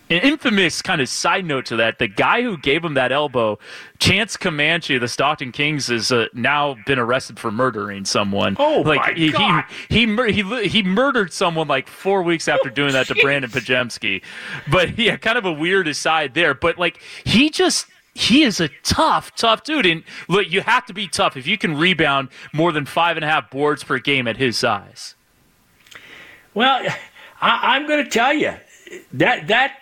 an 0.09 0.21
infamous 0.23 0.83
kind 0.83 1.01
of 1.01 1.09
side 1.09 1.45
note 1.45 1.67
to 1.67 1.77
that, 1.77 1.99
the 1.99 2.07
guy 2.07 2.43
who 2.43 2.57
gave 2.57 2.85
him 2.85 2.95
that 2.95 3.11
elbow, 3.11 3.59
Chance 3.99 4.37
Comanche, 4.37 4.99
the 4.99 5.09
Stockton 5.09 5.53
Kings, 5.53 5.89
has 5.89 6.13
uh, 6.13 6.27
now 6.33 6.77
been 6.87 6.99
arrested 6.99 7.39
for 7.39 7.51
murdering 7.51 8.05
someone. 8.05 8.57
Oh, 8.59 8.83
like 8.83 9.01
my 9.01 9.13
he, 9.15 9.33
God. 9.33 9.65
he 9.89 10.07
he 10.07 10.43
he 10.43 10.69
he 10.69 10.83
murdered 10.83 11.33
someone 11.33 11.67
like 11.67 11.89
four 11.89 12.23
weeks 12.23 12.47
after 12.47 12.71
doing 12.71 12.93
that 12.93 13.09
to 13.09 13.15
Brandin 13.15 13.51
Podziemski. 13.51 14.23
But 14.71 14.99
yeah, 14.99 15.17
kind 15.17 15.39
of 15.39 15.45
a 15.45 15.53
weird 15.53 15.89
aside 15.89 16.35
there. 16.35 16.55
But 16.55 16.79
like 16.79 17.01
he 17.25 17.51
just. 17.51 17.87
He 18.19 18.45
is 18.45 18.61
a 18.61 18.71
tough, 18.83 19.35
tough 19.35 19.63
dude. 19.63 19.85
And 19.85 20.03
look, 20.27 20.51
you 20.51 20.63
have 20.63 20.87
to 20.87 20.95
be 20.95 21.07
tough 21.07 21.37
if 21.37 21.47
you 21.47 21.59
can 21.59 21.77
rebound 21.77 22.31
more 22.55 22.73
than 22.73 22.87
five 22.87 23.19
and 23.19 23.25
a 23.27 23.29
half 23.29 23.51
boards 23.51 23.85
per 23.85 23.99
game 23.99 24.27
at 24.27 24.39
his 24.39 24.57
size. 24.57 25.15
Well, 26.55 26.83
I, 27.43 27.77
I'm 27.77 27.87
going 27.87 28.03
to 28.03 28.11
tell 28.11 28.33
you 28.33 28.55
that 29.13 29.49
that 29.49 29.81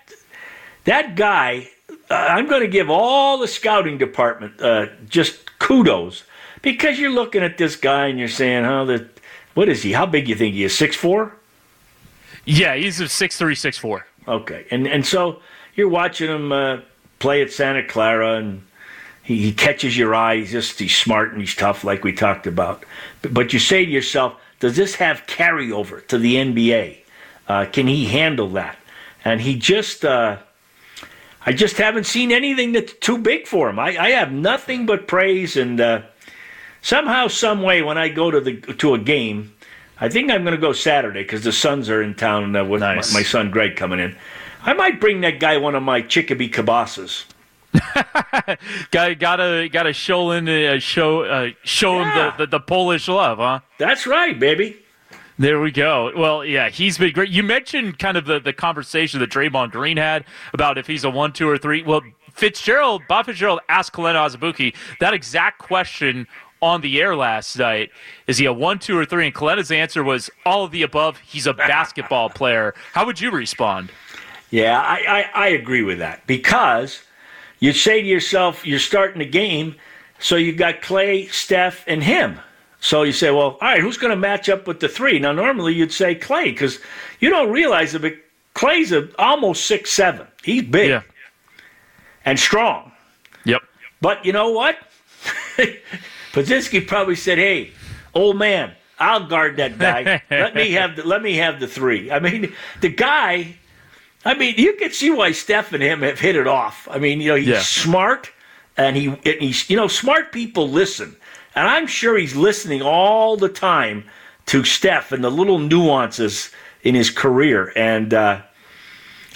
that 0.84 1.16
guy. 1.16 1.68
Uh, 2.10 2.14
I'm 2.14 2.48
going 2.48 2.62
to 2.62 2.68
give 2.68 2.90
all 2.90 3.38
the 3.38 3.48
scouting 3.48 3.98
department 3.98 4.60
uh, 4.60 4.86
just 5.08 5.58
kudos 5.58 6.24
because 6.62 6.98
you're 6.98 7.10
looking 7.10 7.42
at 7.42 7.56
this 7.58 7.76
guy 7.76 8.06
and 8.06 8.18
you're 8.18 8.28
saying, 8.28 8.64
"How 8.64 8.84
the 8.84 9.08
what 9.54 9.68
is 9.68 9.82
he? 9.82 9.92
How 9.92 10.06
big 10.06 10.24
do 10.24 10.30
you 10.30 10.36
think 10.36 10.54
he 10.54 10.64
is? 10.64 10.76
Six 10.76 10.96
four? 10.96 11.34
Yeah, 12.44 12.74
he's 12.74 13.00
a 13.00 13.08
six 13.08 13.38
three, 13.38 13.54
six 13.54 13.78
four. 13.78 14.06
Okay, 14.28 14.66
and 14.70 14.86
and 14.86 15.06
so 15.06 15.40
you're 15.74 15.88
watching 15.88 16.30
him 16.30 16.52
uh, 16.52 16.78
play 17.18 17.42
at 17.42 17.50
Santa 17.50 17.86
Clara, 17.86 18.36
and 18.36 18.62
he, 19.22 19.38
he 19.38 19.52
catches 19.52 19.96
your 19.96 20.14
eye. 20.14 20.36
He's 20.36 20.52
just 20.52 20.78
he's 20.78 20.96
smart 20.96 21.32
and 21.32 21.40
he's 21.40 21.54
tough, 21.54 21.84
like 21.84 22.04
we 22.04 22.12
talked 22.12 22.46
about. 22.46 22.84
But, 23.22 23.34
but 23.34 23.52
you 23.52 23.58
say 23.58 23.84
to 23.84 23.90
yourself, 23.90 24.38
does 24.60 24.76
this 24.76 24.94
have 24.96 25.26
carryover 25.26 26.06
to 26.08 26.18
the 26.18 26.36
NBA? 26.36 26.98
Uh, 27.48 27.66
can 27.66 27.86
he 27.86 28.06
handle 28.06 28.48
that? 28.50 28.78
And 29.24 29.40
he 29.40 29.58
just, 29.58 30.04
uh, 30.04 30.38
I 31.46 31.52
just 31.52 31.76
haven't 31.76 32.04
seen 32.04 32.32
anything 32.32 32.72
that's 32.72 32.92
too 32.94 33.18
big 33.18 33.46
for 33.46 33.68
him. 33.68 33.78
I, 33.78 33.96
I 33.98 34.10
have 34.10 34.32
nothing 34.32 34.86
but 34.86 35.06
praise, 35.06 35.56
and 35.56 35.80
uh, 35.80 36.02
somehow, 36.82 37.28
some 37.28 37.62
way, 37.62 37.82
when 37.82 37.98
I 37.98 38.08
go 38.08 38.30
to 38.30 38.40
the 38.40 38.56
to 38.60 38.94
a 38.94 38.98
game. 38.98 39.52
I 40.00 40.08
think 40.08 40.30
I'm 40.30 40.42
going 40.42 40.56
to 40.56 40.60
go 40.60 40.72
Saturday 40.72 41.22
because 41.22 41.44
the 41.44 41.52
Suns 41.52 41.88
are 41.88 42.02
in 42.02 42.14
town 42.14 42.56
uh, 42.56 42.64
with 42.64 42.80
my- 42.80 42.96
Nice. 42.96 43.14
my, 43.14 43.22
son 43.22 43.50
Greg 43.52 43.76
coming 43.76 44.00
in. 44.00 44.16
I 44.62 44.72
might 44.72 45.00
bring 45.00 45.20
that 45.20 45.38
guy 45.38 45.56
one 45.56 45.76
of 45.76 45.84
my 45.84 46.02
Chicopee 46.02 46.50
kielbasas. 46.50 47.26
Got 48.90 49.18
gotta 49.18 49.68
gotta 49.70 49.92
show 49.92 50.30
in 50.32 50.48
uh, 50.48 50.78
show 50.78 51.22
uh, 51.24 51.50
show 51.62 52.00
Yeah. 52.00 52.30
him 52.30 52.34
the, 52.38 52.46
the 52.46 52.50
the 52.58 52.60
Polish 52.60 53.08
love, 53.08 53.38
huh? 53.38 53.60
That's 53.78 54.06
right, 54.06 54.38
baby. 54.38 54.76
There 55.38 55.60
we 55.60 55.72
go. 55.72 56.12
Well, 56.16 56.44
yeah, 56.44 56.68
he's 56.68 56.96
been 56.96 57.12
great. 57.12 57.30
You 57.30 57.42
mentioned 57.42 57.98
kind 57.98 58.16
of 58.16 58.24
the, 58.24 58.38
the 58.38 58.52
conversation 58.52 59.18
that 59.20 59.30
Draymond 59.30 59.72
Green 59.72 59.96
had 59.96 60.24
about 60.52 60.78
if 60.78 60.86
he's 60.86 61.02
a 61.02 61.10
one, 61.10 61.32
two, 61.32 61.48
or 61.48 61.58
three. 61.58 61.82
Well, 61.82 62.02
Fitzgerald, 62.32 63.02
Bob 63.08 63.26
Fitzgerald 63.26 63.60
asked 63.68 63.92
Kelenna 63.92 64.28
Azubuike 64.28 64.74
that 65.00 65.12
exact 65.12 65.58
question 65.58 66.28
on 66.62 66.80
the 66.80 67.00
air 67.00 67.16
last 67.16 67.58
night. 67.58 67.90
Is 68.26 68.38
he 68.38 68.44
a 68.44 68.52
one, 68.52 68.78
two, 68.78 68.96
or 68.96 69.04
three? 69.04 69.26
And 69.26 69.34
Kelenna's 69.34 69.72
answer 69.72 70.04
was 70.04 70.30
all 70.46 70.64
of 70.64 70.70
the 70.70 70.82
above. 70.82 71.18
He's 71.18 71.46
a 71.46 71.54
basketball 71.54 72.30
player. 72.30 72.74
How 72.92 73.04
would 73.04 73.20
you 73.20 73.30
respond? 73.32 73.90
Yeah, 74.50 74.80
I, 74.80 75.28
I, 75.34 75.46
I 75.46 75.48
agree 75.48 75.82
with 75.82 75.98
that 75.98 76.24
because 76.28 77.02
you 77.58 77.72
say 77.72 78.00
to 78.00 78.06
yourself, 78.06 78.64
you're 78.64 78.78
starting 78.78 79.18
the 79.18 79.26
game, 79.26 79.74
so 80.20 80.36
you've 80.36 80.56
got 80.56 80.80
Klay, 80.80 81.30
Steph, 81.32 81.82
and 81.88 82.04
him. 82.04 82.38
So 82.84 83.02
you 83.02 83.12
say, 83.12 83.30
well, 83.30 83.52
all 83.52 83.58
right, 83.62 83.80
who's 83.80 83.96
going 83.96 84.10
to 84.10 84.16
match 84.16 84.50
up 84.50 84.66
with 84.66 84.78
the 84.80 84.90
three? 84.90 85.18
Now, 85.18 85.32
normally 85.32 85.72
you'd 85.72 85.90
say 85.90 86.14
Klay 86.14 86.44
because 86.44 86.80
you 87.18 87.30
don't 87.30 87.50
realize 87.50 87.94
it, 87.94 88.02
but 88.02 88.12
Klay's 88.54 88.92
a, 88.92 89.08
almost 89.18 89.64
six 89.64 89.90
seven. 89.90 90.26
He's 90.42 90.64
big 90.64 90.90
Yeah. 90.90 91.00
and 92.26 92.38
strong. 92.38 92.92
Yep. 93.46 93.62
But 94.02 94.26
you 94.26 94.34
know 94.34 94.50
what? 94.50 94.76
Podziemski 96.34 96.86
probably 96.86 97.14
said, 97.16 97.38
"Hey, 97.38 97.70
old 98.12 98.36
man, 98.36 98.72
I'll 98.98 99.26
guard 99.26 99.56
that 99.56 99.78
guy. 99.78 100.22
let 100.30 100.54
me 100.54 100.72
have 100.72 100.96
the 100.96 101.06
let 101.06 101.22
me 101.22 101.36
have 101.36 101.60
the 101.60 101.66
three. 101.66 102.10
I 102.10 102.18
mean, 102.20 102.52
the 102.82 102.90
guy. 102.90 103.54
I 104.26 104.34
mean, 104.34 104.56
you 104.58 104.74
can 104.74 104.90
see 104.90 105.08
why 105.10 105.32
Steph 105.32 105.72
and 105.72 105.82
him 105.82 106.02
have 106.02 106.18
hit 106.20 106.36
it 106.36 106.46
off. 106.46 106.86
I 106.90 106.98
mean, 106.98 107.22
you 107.22 107.28
know, 107.30 107.34
he's 107.36 107.46
Yeah. 107.48 107.60
smart, 107.62 108.30
and 108.76 108.94
he 108.94 109.06
and 109.06 109.40
he's 109.40 109.70
you 109.70 109.76
know, 109.78 109.88
smart 109.88 110.32
people 110.32 110.68
listen, 110.68 111.16
and 111.54 111.66
I'm 111.68 111.86
sure 111.86 112.16
he's 112.18 112.34
listening 112.36 112.82
all 112.82 113.36
the 113.36 113.48
time 113.48 114.04
to 114.46 114.64
Steph 114.64 115.12
and 115.12 115.22
the 115.24 115.30
little 115.30 115.58
nuances 115.58 116.50
in 116.82 116.94
his 116.94 117.10
career, 117.10 117.72
and. 117.76 118.12
uh 118.14 118.42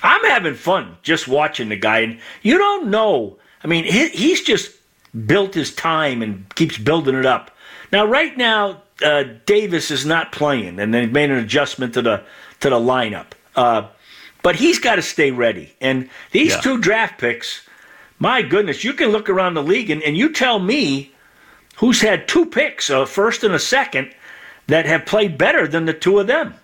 I'm 0.00 0.24
having 0.26 0.54
fun 0.54 0.96
just 1.02 1.26
watching 1.26 1.70
the 1.70 1.76
guy, 1.76 1.98
and 2.00 2.20
you 2.42 2.56
don't 2.56 2.86
know. 2.88 3.36
I 3.64 3.66
mean, 3.66 3.82
he, 3.84 4.08
he's 4.10 4.40
just 4.42 4.70
built 5.26 5.54
his 5.54 5.74
time 5.74 6.22
and 6.22 6.46
keeps 6.54 6.78
building 6.78 7.16
it 7.16 7.26
up. 7.26 7.50
Now, 7.90 8.04
right 8.06 8.36
now, 8.36 8.82
uh, 9.04 9.24
Davis 9.44 9.90
is 9.90 10.06
not 10.06 10.30
playing, 10.30 10.78
and 10.78 10.94
they've 10.94 11.10
made 11.10 11.30
an 11.30 11.38
adjustment 11.38 11.94
to 11.94 12.02
the 12.02 12.22
to 12.60 12.70
the 12.70 12.76
lineup. 12.78 13.26
Uh, 13.56 13.88
but 14.44 14.54
he's 14.54 14.78
got 14.78 14.94
to 14.96 15.02
stay 15.02 15.32
ready. 15.32 15.74
And 15.80 16.08
these 16.30 16.52
Yeah. 16.54 16.60
two 16.60 16.78
draft 16.78 17.18
picks, 17.18 17.66
my 18.20 18.40
goodness, 18.42 18.84
you 18.84 18.92
can 18.92 19.08
look 19.08 19.28
around 19.28 19.54
the 19.54 19.64
league 19.64 19.90
and, 19.90 20.00
and 20.04 20.16
you 20.16 20.32
tell 20.32 20.60
me 20.60 21.12
who's 21.78 22.00
had 22.00 22.28
two 22.28 22.46
picks, 22.46 22.90
a 22.90 23.06
first 23.06 23.44
and 23.44 23.54
a 23.54 23.58
second, 23.58 24.14
that 24.66 24.86
have 24.86 25.06
played 25.06 25.38
better 25.38 25.66
than 25.66 25.86
the 25.86 25.94
two 25.94 26.18
of 26.18 26.26
them. 26.26 26.54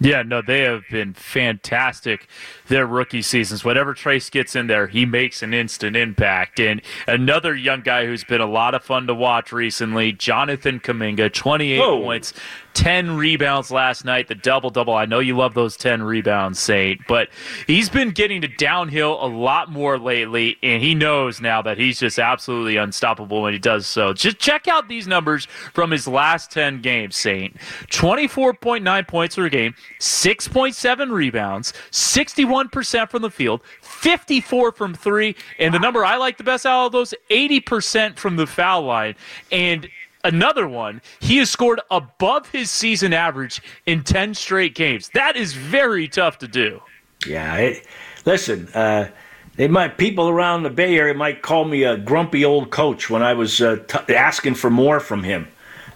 Yeah, 0.00 0.22
no, 0.22 0.42
they 0.42 0.60
have 0.60 0.84
been 0.90 1.14
fantastic 1.14 2.28
their 2.68 2.86
rookie 2.86 3.22
seasons. 3.22 3.64
Whatever 3.64 3.94
Trayce 3.94 4.30
gets 4.30 4.54
in 4.54 4.66
there, 4.66 4.86
he 4.86 5.04
makes 5.04 5.42
an 5.42 5.52
instant 5.52 5.96
impact. 5.96 6.60
And 6.60 6.80
another 7.06 7.54
young 7.54 7.80
guy 7.80 8.06
who's 8.06 8.24
been 8.24 8.40
a 8.40 8.46
lot 8.46 8.74
of 8.74 8.82
fun 8.84 9.06
to 9.06 9.14
watch 9.14 9.52
recently, 9.52 10.12
Jonathan 10.12 10.80
Kuminga, 10.80 11.32
28 11.32 11.78
Whoa. 11.78 12.02
points, 12.02 12.34
10 12.74 13.16
rebounds 13.16 13.70
last 13.70 14.04
night, 14.04 14.28
the 14.28 14.34
double 14.34 14.70
double. 14.70 14.94
I 14.94 15.04
know 15.04 15.18
you 15.18 15.36
love 15.36 15.54
those 15.54 15.76
10 15.76 16.02
rebounds, 16.02 16.60
Saint, 16.60 17.00
but 17.08 17.28
he's 17.66 17.88
been 17.88 18.10
getting 18.10 18.40
to 18.42 18.48
downhill 18.48 19.18
a 19.20 19.26
lot 19.26 19.70
more 19.70 19.98
lately, 19.98 20.56
and 20.62 20.80
he 20.80 20.94
knows 20.94 21.40
now 21.40 21.60
that 21.62 21.76
he's 21.76 21.98
just 21.98 22.18
absolutely 22.20 22.76
unstoppable 22.76 23.42
when 23.42 23.52
he 23.52 23.58
does 23.58 23.86
so. 23.86 24.12
Just 24.12 24.38
check 24.38 24.68
out 24.68 24.88
these 24.88 25.08
numbers 25.08 25.46
from 25.74 25.90
his 25.90 26.06
last 26.06 26.52
10 26.52 26.80
games, 26.80 27.16
Saint. 27.16 27.56
24.9 27.88 29.08
points 29.08 29.34
per 29.34 29.48
game, 29.48 29.74
6.7 29.98 31.10
rebounds, 31.10 31.72
61% 31.90 32.57
from 32.66 33.22
the 33.22 33.30
field, 33.30 33.62
54 33.82 34.72
from 34.72 34.94
three, 34.94 35.36
and 35.58 35.72
the 35.72 35.78
number 35.78 36.04
I 36.04 36.16
like 36.16 36.38
the 36.38 36.44
best 36.44 36.66
out 36.66 36.86
of 36.86 36.92
those, 36.92 37.14
80% 37.30 38.18
from 38.18 38.36
the 38.36 38.46
foul 38.46 38.82
line. 38.82 39.14
And 39.52 39.88
another 40.24 40.66
one, 40.66 41.00
he 41.20 41.38
has 41.38 41.50
scored 41.50 41.80
above 41.90 42.50
his 42.50 42.70
season 42.70 43.12
average 43.12 43.62
in 43.86 44.02
10 44.02 44.34
straight 44.34 44.74
games. 44.74 45.10
That 45.14 45.36
is 45.36 45.52
very 45.52 46.08
tough 46.08 46.38
to 46.38 46.48
do. 46.48 46.80
Yeah, 47.26 47.56
it, 47.56 47.86
listen, 48.24 48.68
uh, 48.74 49.10
they 49.56 49.66
might 49.66 49.98
people 49.98 50.28
around 50.28 50.62
the 50.62 50.70
Bay 50.70 50.96
Area 50.96 51.14
might 51.14 51.42
call 51.42 51.64
me 51.64 51.82
a 51.82 51.96
grumpy 51.96 52.44
old 52.44 52.70
coach 52.70 53.10
when 53.10 53.22
I 53.22 53.34
was 53.34 53.60
uh, 53.60 53.76
t- 53.88 54.14
asking 54.14 54.54
for 54.54 54.70
more 54.70 55.00
from 55.00 55.24
him, 55.24 55.48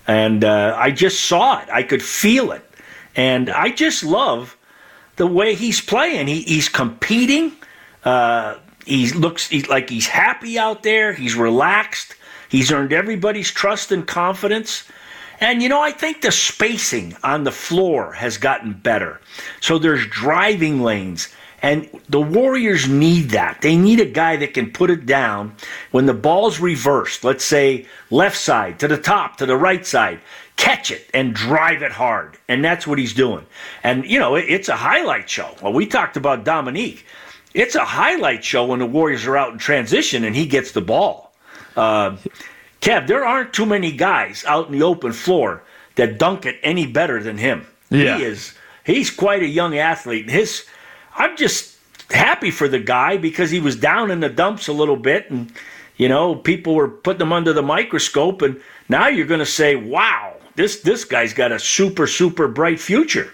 and 0.09 0.45
uh, 0.45 0.75
I 0.77 0.91
just 0.91 1.21
saw 1.21 1.61
it. 1.61 1.69
I 1.71 1.85
could 1.85 2.03
feel 2.03 2.51
it, 2.51 2.65
and 3.15 3.51
I 3.51 3.71
just 3.71 4.03
love 4.03 4.57
the 5.23 5.29
way 5.29 5.55
he's 5.55 5.81
playing. 5.81 6.27
He, 6.27 6.43
he's 6.43 6.69
competing. 6.69 7.53
Uh, 8.05 8.57
he 8.85 9.13
looks 9.13 9.53
like 9.69 9.89
he's 9.89 10.09
happy 10.09 10.59
out 10.59 10.83
there. 10.83 11.13
He's 11.13 11.37
relaxed. 11.37 12.17
He's 12.49 12.73
earned 12.73 12.93
everybody's 12.93 13.49
trust 13.53 13.93
and 13.93 14.05
confidence. 14.05 14.83
And 15.39 15.63
you 15.63 15.69
know, 15.69 15.81
I 15.81 15.93
think 15.93 16.23
the 16.23 16.33
spacing 16.33 17.17
on 17.23 17.45
the 17.45 17.53
floor 17.53 18.15
has 18.15 18.37
gotten 18.37 18.73
better. 18.73 19.21
So 19.61 19.79
there's 19.79 20.05
driving 20.09 20.83
lanes 20.83 21.29
And 21.63 21.89
the 22.09 22.21
Warriors 22.21 22.89
need 22.89 23.31
that. 23.31 23.63
They 23.63 23.77
need 23.77 24.01
a 24.01 24.05
guy 24.05 24.37
that 24.37 24.53
can 24.53 24.73
put 24.73 24.91
it 24.91 25.07
down 25.07 25.55
when 25.93 26.07
the 26.07 26.15
ball's 26.15 26.59
reversed. 26.59 27.23
Let's 27.23 27.45
say 27.45 27.87
left 28.11 28.37
side 28.37 28.81
to 28.81 28.89
the 28.89 28.99
top, 28.99 29.37
to 29.37 29.47
the 29.47 29.57
right 29.57 29.87
side. 29.87 30.21
Catch 30.63 30.93
it 30.93 31.11
and 31.13 31.35
drive 31.35 31.83
it 31.83 31.91
hard. 31.91 32.39
And 32.47 32.65
that's 32.65 32.87
what 32.87 32.97
he's 32.97 33.13
doing. 33.13 33.45
And, 33.83 34.07
you 34.07 34.17
know, 34.17 34.37
it's 34.37 34.69
a 34.69 34.77
highlight 34.77 35.29
show. 35.29 35.57
Well, 35.61 35.73
we 35.73 35.87
talked 35.87 36.17
about 36.17 36.45
Dominique. 36.45 37.05
It's 37.53 37.75
a 37.75 37.85
highlight 37.85 38.45
show 38.45 38.67
when 38.67 38.79
the 38.79 38.87
Warriors 38.87 39.27
are 39.27 39.37
out 39.37 39.53
in 39.53 39.59
transition 39.59 40.23
and 40.23 40.37
he 40.37 40.47
gets 40.47 40.71
the 40.71 40.81
ball. 40.81 41.35
Uh, 41.75 42.17
Kev, 42.81 43.09
there 43.09 43.27
aren't 43.27 43.53
too 43.53 43.67
many 43.67 43.91
guys 43.91 44.45
out 44.47 44.67
in 44.67 44.73
the 44.73 44.85
open 44.85 45.13
floor 45.13 45.65
that 45.97 46.17
dunk 46.19 46.47
it 46.47 46.61
any 46.63 46.87
better 46.87 47.21
than 47.21 47.39
him. 47.39 47.67
Yeah. 47.91 48.19
He 48.19 48.23
is 48.23 48.55
he's 48.85 49.11
quite 49.11 49.43
a 49.43 49.49
young 49.49 49.77
athlete. 49.77 50.31
His 50.31 50.65
I'm 51.17 51.37
just 51.37 51.77
happy 52.13 52.53
for 52.53 52.69
the 52.69 52.79
guy 52.79 53.17
because 53.17 53.51
he 53.51 53.59
was 53.59 53.75
down 53.75 54.13
in 54.13 54.21
the 54.21 54.29
dumps 54.29 54.69
a 54.69 54.73
little 54.73 54.97
bit 54.97 55.29
and 55.29 55.53
you 55.97 56.09
know, 56.09 56.37
people 56.37 56.77
were 56.77 56.89
putting 56.89 57.23
him 57.23 57.33
under 57.33 57.53
the 57.53 57.63
microscope 57.63 58.43
and 58.43 58.61
now 58.89 59.09
you're 59.09 59.27
going 59.27 59.41
to 59.41 59.47
say, 59.47 59.75
"Wow, 59.77 60.32
this 60.55 60.81
this 60.81 61.05
guy's 61.05 61.33
got 61.33 61.53
a 61.53 61.59
super 61.59 62.07
super 62.07 62.49
bright 62.49 62.81
future." 62.81 63.33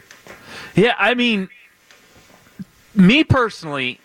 Yeah, 0.74 0.94
I 0.98 1.14
mean, 1.14 1.48
me 2.94 3.24
personally, 3.24 4.00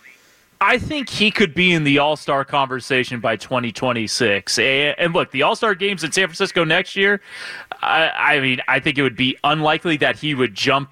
I 0.60 0.78
think 0.78 1.08
he 1.10 1.30
could 1.30 1.54
be 1.54 1.72
in 1.72 1.84
the 1.84 1.98
All 1.98 2.16
Star 2.16 2.44
conversation 2.44 3.20
by 3.20 3.36
2026. 3.36 4.58
And 4.58 5.12
look, 5.12 5.30
the 5.30 5.42
All 5.42 5.54
Star 5.56 5.74
games 5.74 6.04
in 6.04 6.12
San 6.12 6.26
Francisco 6.26 6.64
next 6.64 6.96
year, 6.96 7.20
I, 7.82 8.08
I, 8.08 8.40
mean, 8.40 8.60
I 8.66 8.80
think 8.80 8.96
it 8.96 9.02
would 9.02 9.16
be 9.16 9.36
unlikely 9.44 9.98
that 9.98 10.16
he 10.16 10.34
would 10.34 10.54
jump 10.54 10.90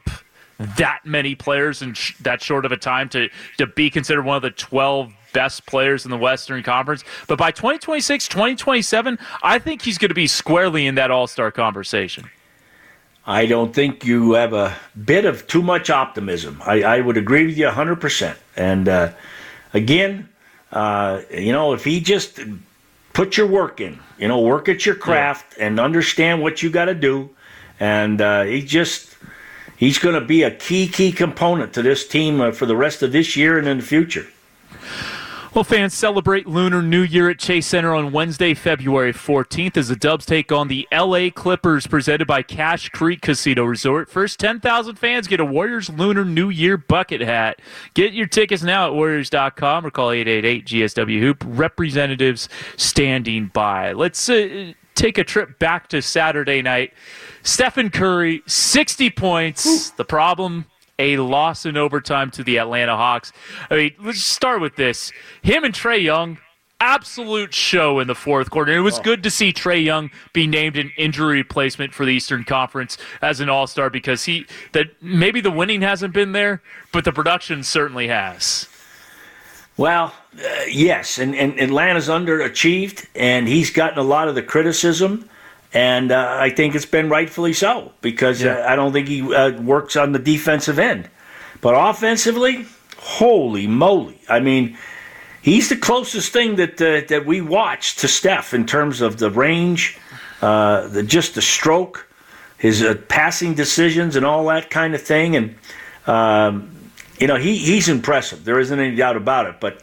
that 0.59 1.01
many 1.05 1.35
players 1.35 1.83
in 1.83 1.95
sh- 1.95 2.17
that 2.19 2.43
short 2.43 2.65
of 2.65 2.73
a 2.73 2.77
time 2.77 3.09
to, 3.11 3.29
to 3.59 3.67
be 3.67 3.89
considered 3.89 4.25
one 4.25 4.37
of 4.37 4.43
the 4.43 4.51
12 4.51 5.13
best 5.33 5.67
players 5.67 6.05
in 6.05 6.11
the 6.11 6.19
Western 6.19 6.63
Conference. 6.63 7.05
But 7.27 7.39
by 7.39 7.51
2026, 7.51 8.29
2027, 8.29 9.19
I 9.43 9.59
think 9.59 9.83
he's 9.83 9.99
going 9.99 10.11
to 10.11 10.15
be 10.15 10.27
squarely 10.27 10.87
in 10.87 10.95
that 10.97 11.11
All 11.11 11.27
Star 11.27 11.51
conversation. 11.51 12.31
I 13.25 13.47
don't 13.47 13.73
think 13.73 14.05
you 14.05 14.33
have 14.33 14.53
a 14.53 14.77
bit 15.05 15.25
of 15.25 15.47
too 15.47 15.63
much 15.63 15.91
optimism. 15.91 16.61
I, 16.65 16.83
I 16.83 17.01
would 17.01 17.17
agree 17.17 17.47
with 17.47 17.57
you 17.57 17.67
100%. 17.67 18.37
And, 18.57 18.89
uh, 18.89 19.13
again, 19.73 20.29
uh, 20.73 21.23
you 21.31 21.53
know, 21.53 21.73
if 21.73 21.85
he 21.85 22.01
just 22.01 22.41
put 23.13 23.37
your 23.37 23.47
work 23.47 23.81
in, 23.81 24.01
you 24.19 24.29
know, 24.29 24.41
work 24.41 24.69
at 24.69 24.87
your 24.87 24.95
craft 24.95 25.55
yeah. 25.57 25.67
and 25.67 25.81
understand 25.81 26.43
what 26.43 26.63
you 26.63 26.71
got 26.71 26.87
to 26.87 26.95
do, 26.95 27.31
and 27.79 28.21
uh, 28.21 28.43
he 28.43 28.63
just 28.63 29.17
he's 29.77 29.99
going 29.99 30.15
to 30.15 30.27
be 30.27 30.43
a 30.43 30.51
key 30.51 30.89
key 30.89 31.13
component 31.13 31.73
to 31.75 31.83
this 31.83 32.07
team 32.07 32.41
uh, 32.41 32.53
for 32.53 32.67
the 32.67 32.77
rest 32.77 33.03
of 33.03 33.13
this 33.13 33.37
year 33.37 33.59
and 33.59 33.69
in 33.69 33.79
the 33.79 33.83
future. 33.85 34.27
Well, 35.55 35.65
fans 35.65 35.93
celebrate 35.93 36.47
Lunar 36.47 36.81
New 36.81 37.03
Year 37.03 37.29
at 37.29 37.39
Chase 37.39 37.67
Center 37.67 37.95
on 37.95 38.11
Wednesday, 38.11 38.55
February 38.55 39.13
14th 39.13 39.77
as 39.77 39.89
the 39.89 39.97
Dubs 39.97 40.25
take 40.25 40.51
on 40.51 40.69
the 40.69 40.89
LA 40.91 41.29
Clippers 41.29 41.87
presented 41.87 42.27
by 42.27 42.41
Cache 42.41 42.89
Creek 42.89 43.21
Casino 43.21 43.65
Resort. 43.65 44.09
First 44.09 44.41
10,000 44.41 44.97
fans 44.97 45.27
get 45.27 45.41
a 45.41 45.45
Warriors 45.45 45.91
Lunar 45.91 46.25
New 46.25 46.49
Year 46.49 46.79
bucket 46.79 47.21
hat. 47.21 47.61
Get 47.93 48.15
your 48.15 48.27
tickets 48.27 48.63
now 48.63 48.87
at 48.87 48.95
Warriors.com 48.95 49.85
or 49.85 49.91
call 49.91 50.11
888 50.13 50.65
GSW 50.65 51.21
Hoop. 51.21 51.45
Representatives 51.47 52.49
standing 52.79 53.49
by. 53.49 53.93
Let's 53.93 54.27
uh, 54.31 54.73
take 54.95 55.19
a 55.19 55.25
trip 55.25 55.59
back 55.59 55.89
to 55.89 56.01
Saturday 56.01 56.63
night. 56.63 56.95
Stephen 57.43 57.91
Curry, 57.91 58.43
60 58.47 59.11
points. 59.11 59.67
Ooh. 59.67 59.95
The 59.99 60.07
problem 60.07 60.65
a 61.03 61.17
loss 61.19 61.67
in 61.67 61.77
overtime 61.77 62.31
to 62.33 62.45
the 62.45 62.59
Atlanta 62.59 62.97
Hawks. 62.97 63.33
I 63.71 63.77
mean, 63.77 63.95
let's 64.01 64.23
start 64.23 64.61
with 64.61 64.77
this. 64.77 65.13
Him 65.43 65.65
and 65.65 65.75
Trae 65.75 66.03
Young, 66.03 66.39
absolute 66.81 67.55
show 67.55 68.01
in 68.01 68.07
the 68.09 68.15
fourth 68.15 68.51
quarter. 68.51 68.73
It 68.73 68.81
was 68.81 68.99
oh. 68.99 69.03
good 69.03 69.23
to 69.23 69.31
see 69.31 69.53
Trae 69.53 69.83
Young 69.83 70.11
be 70.33 70.47
named 70.47 70.77
an 70.77 70.93
injury 70.97 71.39
replacement 71.39 71.95
for 71.95 72.05
the 72.05 72.13
Eastern 72.13 72.45
Conference 72.45 72.99
as 73.21 73.41
an 73.41 73.49
All 73.49 73.67
Star 73.67 73.91
because 73.91 74.25
he 74.25 74.47
that 74.73 74.87
maybe 75.03 75.41
the 75.41 75.51
winning 75.51 75.83
hasn't 75.83 76.13
been 76.15 76.33
there, 76.33 76.63
but 76.93 77.05
the 77.05 77.13
production 77.13 77.63
certainly 77.63 78.09
has. 78.09 78.69
Well, 79.77 80.15
uh, 80.37 80.49
yes, 80.69 81.19
and, 81.19 81.35
and 81.35 81.59
Atlanta's 81.59 82.09
underachieved, 82.09 83.07
and 83.15 83.49
he's 83.49 83.71
gotten 83.71 83.99
a 83.99 84.03
lot 84.03 84.29
of 84.29 84.35
the 84.35 84.43
criticism 84.43 85.29
and 85.75 86.13
uh, 86.13 86.37
I 86.39 86.51
think 86.51 86.75
it's 86.75 86.87
been 86.87 87.09
rightfully 87.09 87.53
so 87.53 87.93
because 88.01 88.43
yeah. 88.43 88.57
uh, 88.57 88.73
I 88.73 88.77
don't 88.77 88.93
think 88.93 89.09
he 89.09 89.23
uh, 89.35 89.61
works 89.61 89.97
on 89.97 90.13
the 90.13 90.19
defensive 90.19 90.79
end. 90.79 91.09
But 91.61 91.75
offensively, 91.75 92.67
holy 92.99 93.67
moly! 93.67 94.21
I 94.29 94.41
mean, 94.41 94.77
he's 95.41 95.69
the 95.69 95.77
closest 95.77 96.33
thing 96.33 96.57
that 96.57 96.81
uh, 96.81 97.07
that 97.09 97.25
we 97.25 97.41
watch 97.41 97.97
to 97.97 98.09
Steph 98.09 98.53
in 98.53 98.67
terms 98.67 99.01
of 99.01 99.19
the 99.19 99.31
range, 99.31 99.99
uh, 100.43 100.89
the 100.89 101.03
just 101.03 101.35
the 101.35 101.43
stroke, 101.43 102.09
his 102.59 102.83
uh, 102.83 102.95
passing 103.09 103.55
decisions, 103.55 104.17
and 104.17 104.27
all 104.27 104.47
that 104.47 104.71
kind 104.71 104.95
of 104.95 105.03
thing. 105.03 105.37
And 105.37 105.55
um, 106.07 106.77
you 107.19 107.27
know, 107.29 107.37
he 107.37 107.57
he's 107.57 107.89
impressive. 107.89 108.45
There 108.45 108.59
isn't 108.59 108.79
any 108.79 108.97
doubt 108.97 109.17
about 109.17 109.47
it. 109.47 109.61
But 109.61 109.83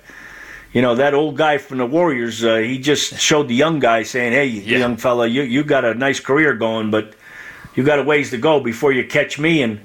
you 0.73 0.82
know 0.82 0.95
that 0.95 1.13
old 1.13 1.38
guy 1.38 1.58
from 1.58 1.79
the 1.79 1.86
Warriors. 1.86 2.43
Uh, 2.43 2.58
he 2.58 2.77
just 2.79 3.19
showed 3.19 3.47
the 3.47 3.55
young 3.55 3.79
guy 3.79 4.03
saying, 4.03 4.34
"Hey, 4.34 4.45
yeah. 4.45 4.79
young 4.79 4.97
fella, 4.97 5.27
you 5.27 5.41
you 5.41 5.63
got 5.63 5.86
a 5.86 5.93
nice 5.93 6.19
career 6.19 6.53
going, 6.53 6.91
but 6.91 7.15
you 7.75 7.84
got 7.84 7.99
a 7.99 8.03
ways 8.03 8.29
to 8.32 8.38
go 8.38 8.60
before 8.60 8.91
you 8.91 9.05
catch 9.05 9.39
me." 9.39 9.63
And 9.63 9.79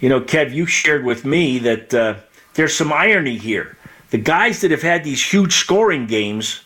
you 0.00 0.08
know, 0.08 0.20
Kev, 0.20 0.52
you 0.52 0.66
shared 0.66 1.04
with 1.04 1.24
me 1.24 1.58
that 1.60 1.94
uh, 1.94 2.14
there's 2.54 2.74
some 2.74 2.92
irony 2.92 3.36
here. 3.36 3.76
The 4.10 4.18
guys 4.18 4.60
that 4.60 4.70
have 4.70 4.82
had 4.82 5.04
these 5.04 5.22
huge 5.22 5.54
scoring 5.54 6.06
games, 6.06 6.62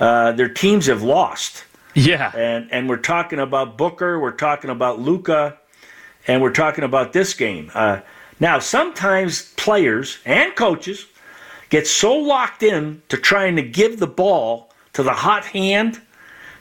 uh, 0.00 0.32
their 0.32 0.48
teams 0.48 0.86
have 0.86 1.02
lost. 1.02 1.64
Yeah, 1.94 2.32
and 2.34 2.70
and 2.70 2.88
we're 2.88 2.96
talking 2.96 3.38
about 3.38 3.78
Booker, 3.78 4.18
we're 4.20 4.32
talking 4.32 4.70
about 4.70 5.00
Luka, 5.00 5.58
and 6.26 6.42
we're 6.42 6.52
talking 6.52 6.84
about 6.84 7.12
this 7.12 7.32
game. 7.32 7.70
Uh, 7.74 8.00
now, 8.40 8.58
sometimes 8.58 9.52
players 9.54 10.18
and 10.24 10.54
coaches 10.56 11.06
get 11.72 11.86
so 11.86 12.14
locked 12.14 12.62
in 12.62 13.00
to 13.08 13.16
trying 13.16 13.56
to 13.56 13.62
give 13.62 13.98
the 13.98 14.06
ball 14.06 14.70
to 14.92 15.02
the 15.02 15.14
hot 15.14 15.42
hand 15.42 15.98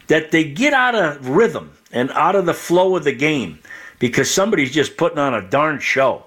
that 0.07 0.31
they 0.31 0.45
get 0.45 0.71
out 0.73 0.95
of 0.95 1.27
rhythm 1.27 1.69
and 1.91 2.09
out 2.11 2.33
of 2.33 2.45
the 2.45 2.53
flow 2.53 2.95
of 2.95 3.03
the 3.03 3.11
game 3.11 3.59
because 3.99 4.31
somebody's 4.31 4.71
just 4.71 4.95
putting 4.95 5.19
on 5.19 5.33
a 5.33 5.41
darn 5.41 5.79
show. 5.79 6.23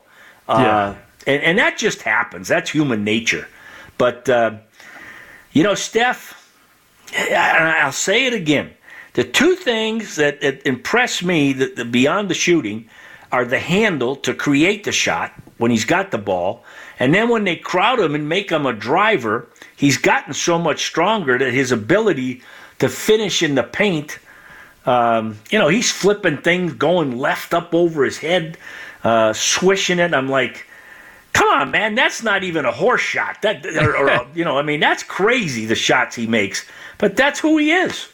Uh, 0.46 0.58
yeah. 0.58 0.76
Uh, 0.76 0.96
and, 1.26 1.42
and 1.42 1.58
that 1.58 1.78
just 1.78 2.02
happens. 2.02 2.46
That's 2.46 2.70
human 2.70 3.04
nature. 3.04 3.48
But, 3.96 4.28
uh, 4.28 4.58
you 5.54 5.62
know, 5.62 5.74
Steph, 5.74 6.52
I'll 7.16 7.90
say 7.90 8.26
it 8.26 8.34
again. 8.34 8.70
The 9.14 9.24
two 9.24 9.54
things 9.54 10.16
that, 10.16 10.42
that 10.42 10.60
impress 10.66 11.22
me 11.22 11.54
that, 11.54 11.76
that 11.76 11.90
beyond 11.90 12.28
the 12.28 12.34
shooting 12.34 12.90
are 13.32 13.46
the 13.46 13.60
handle 13.60 14.14
to 14.16 14.34
create 14.34 14.84
the 14.84 14.92
shot 14.92 15.32
when 15.64 15.70
he's 15.70 15.86
got 15.86 16.10
the 16.10 16.18
ball 16.18 16.62
and 16.98 17.14
then 17.14 17.30
when 17.30 17.44
they 17.44 17.56
crowd 17.56 17.98
him 17.98 18.14
and 18.14 18.28
make 18.28 18.52
him 18.52 18.66
a 18.66 18.72
driver, 18.74 19.48
he's 19.76 19.96
gotten 19.96 20.34
so 20.34 20.58
much 20.58 20.84
stronger 20.84 21.38
that 21.38 21.54
his 21.54 21.72
ability 21.72 22.42
to 22.80 22.90
finish 22.90 23.42
in 23.42 23.54
the 23.54 23.62
paint, 23.62 24.18
um, 24.84 25.38
you 25.48 25.58
know, 25.58 25.68
he's 25.68 25.90
flipping 25.90 26.36
things, 26.36 26.74
going 26.74 27.16
left 27.16 27.54
up 27.54 27.72
over 27.72 28.04
his 28.04 28.18
head, 28.18 28.58
uh, 29.04 29.32
swishing 29.32 30.00
it. 30.00 30.12
I'm 30.12 30.28
like, 30.28 30.66
come 31.32 31.48
on, 31.48 31.70
man, 31.70 31.94
that's 31.94 32.22
not 32.22 32.44
even 32.44 32.66
a 32.66 32.72
horse 32.72 33.00
shot. 33.00 33.40
That, 33.40 33.64
or, 33.64 33.96
or 33.96 34.26
you 34.34 34.44
know, 34.44 34.58
I 34.58 34.62
mean, 34.62 34.80
that's 34.80 35.02
crazy 35.02 35.64
the 35.64 35.74
shots 35.74 36.14
he 36.14 36.26
makes. 36.26 36.68
But 36.98 37.16
that's 37.16 37.40
who 37.40 37.56
he 37.56 37.72
is. 37.72 38.06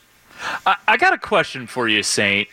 I, 0.64 0.76
I 0.86 0.96
got 0.98 1.14
a 1.14 1.18
question 1.18 1.66
for 1.66 1.88
you, 1.88 2.04
Saint 2.04 2.46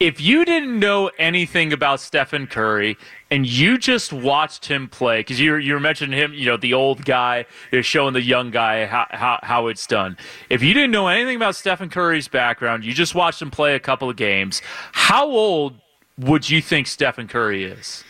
if 0.00 0.20
you 0.20 0.44
didn't 0.44 0.78
know 0.78 1.10
anything 1.18 1.72
about 1.72 2.00
Stephen 2.00 2.46
Curry 2.46 2.96
and 3.34 3.44
you 3.44 3.78
just 3.78 4.12
watched 4.12 4.66
him 4.66 4.86
play, 4.86 5.18
because 5.18 5.40
you 5.40 5.56
you 5.56 5.80
mentioning 5.80 6.16
him, 6.16 6.32
you 6.32 6.46
know, 6.46 6.56
the 6.56 6.72
old 6.72 7.04
guy 7.04 7.46
is 7.72 7.84
showing 7.84 8.12
the 8.12 8.22
young 8.22 8.52
guy 8.52 8.86
how, 8.86 9.06
how, 9.10 9.40
how 9.42 9.66
it's 9.66 9.88
done. 9.88 10.16
If 10.48 10.62
you 10.62 10.72
didn't 10.72 10.92
know 10.92 11.08
anything 11.08 11.34
about 11.34 11.56
Stephen 11.56 11.90
Curry's 11.90 12.28
background, 12.28 12.84
you 12.84 12.94
just 12.94 13.16
watched 13.16 13.42
him 13.42 13.50
play 13.50 13.74
a 13.74 13.80
couple 13.80 14.08
of 14.08 14.14
games. 14.14 14.62
How 14.92 15.26
old 15.26 15.74
would 16.16 16.48
you 16.48 16.62
think 16.62 16.86
Stephen 16.86 17.26
Curry 17.26 17.64
is? 17.64 18.04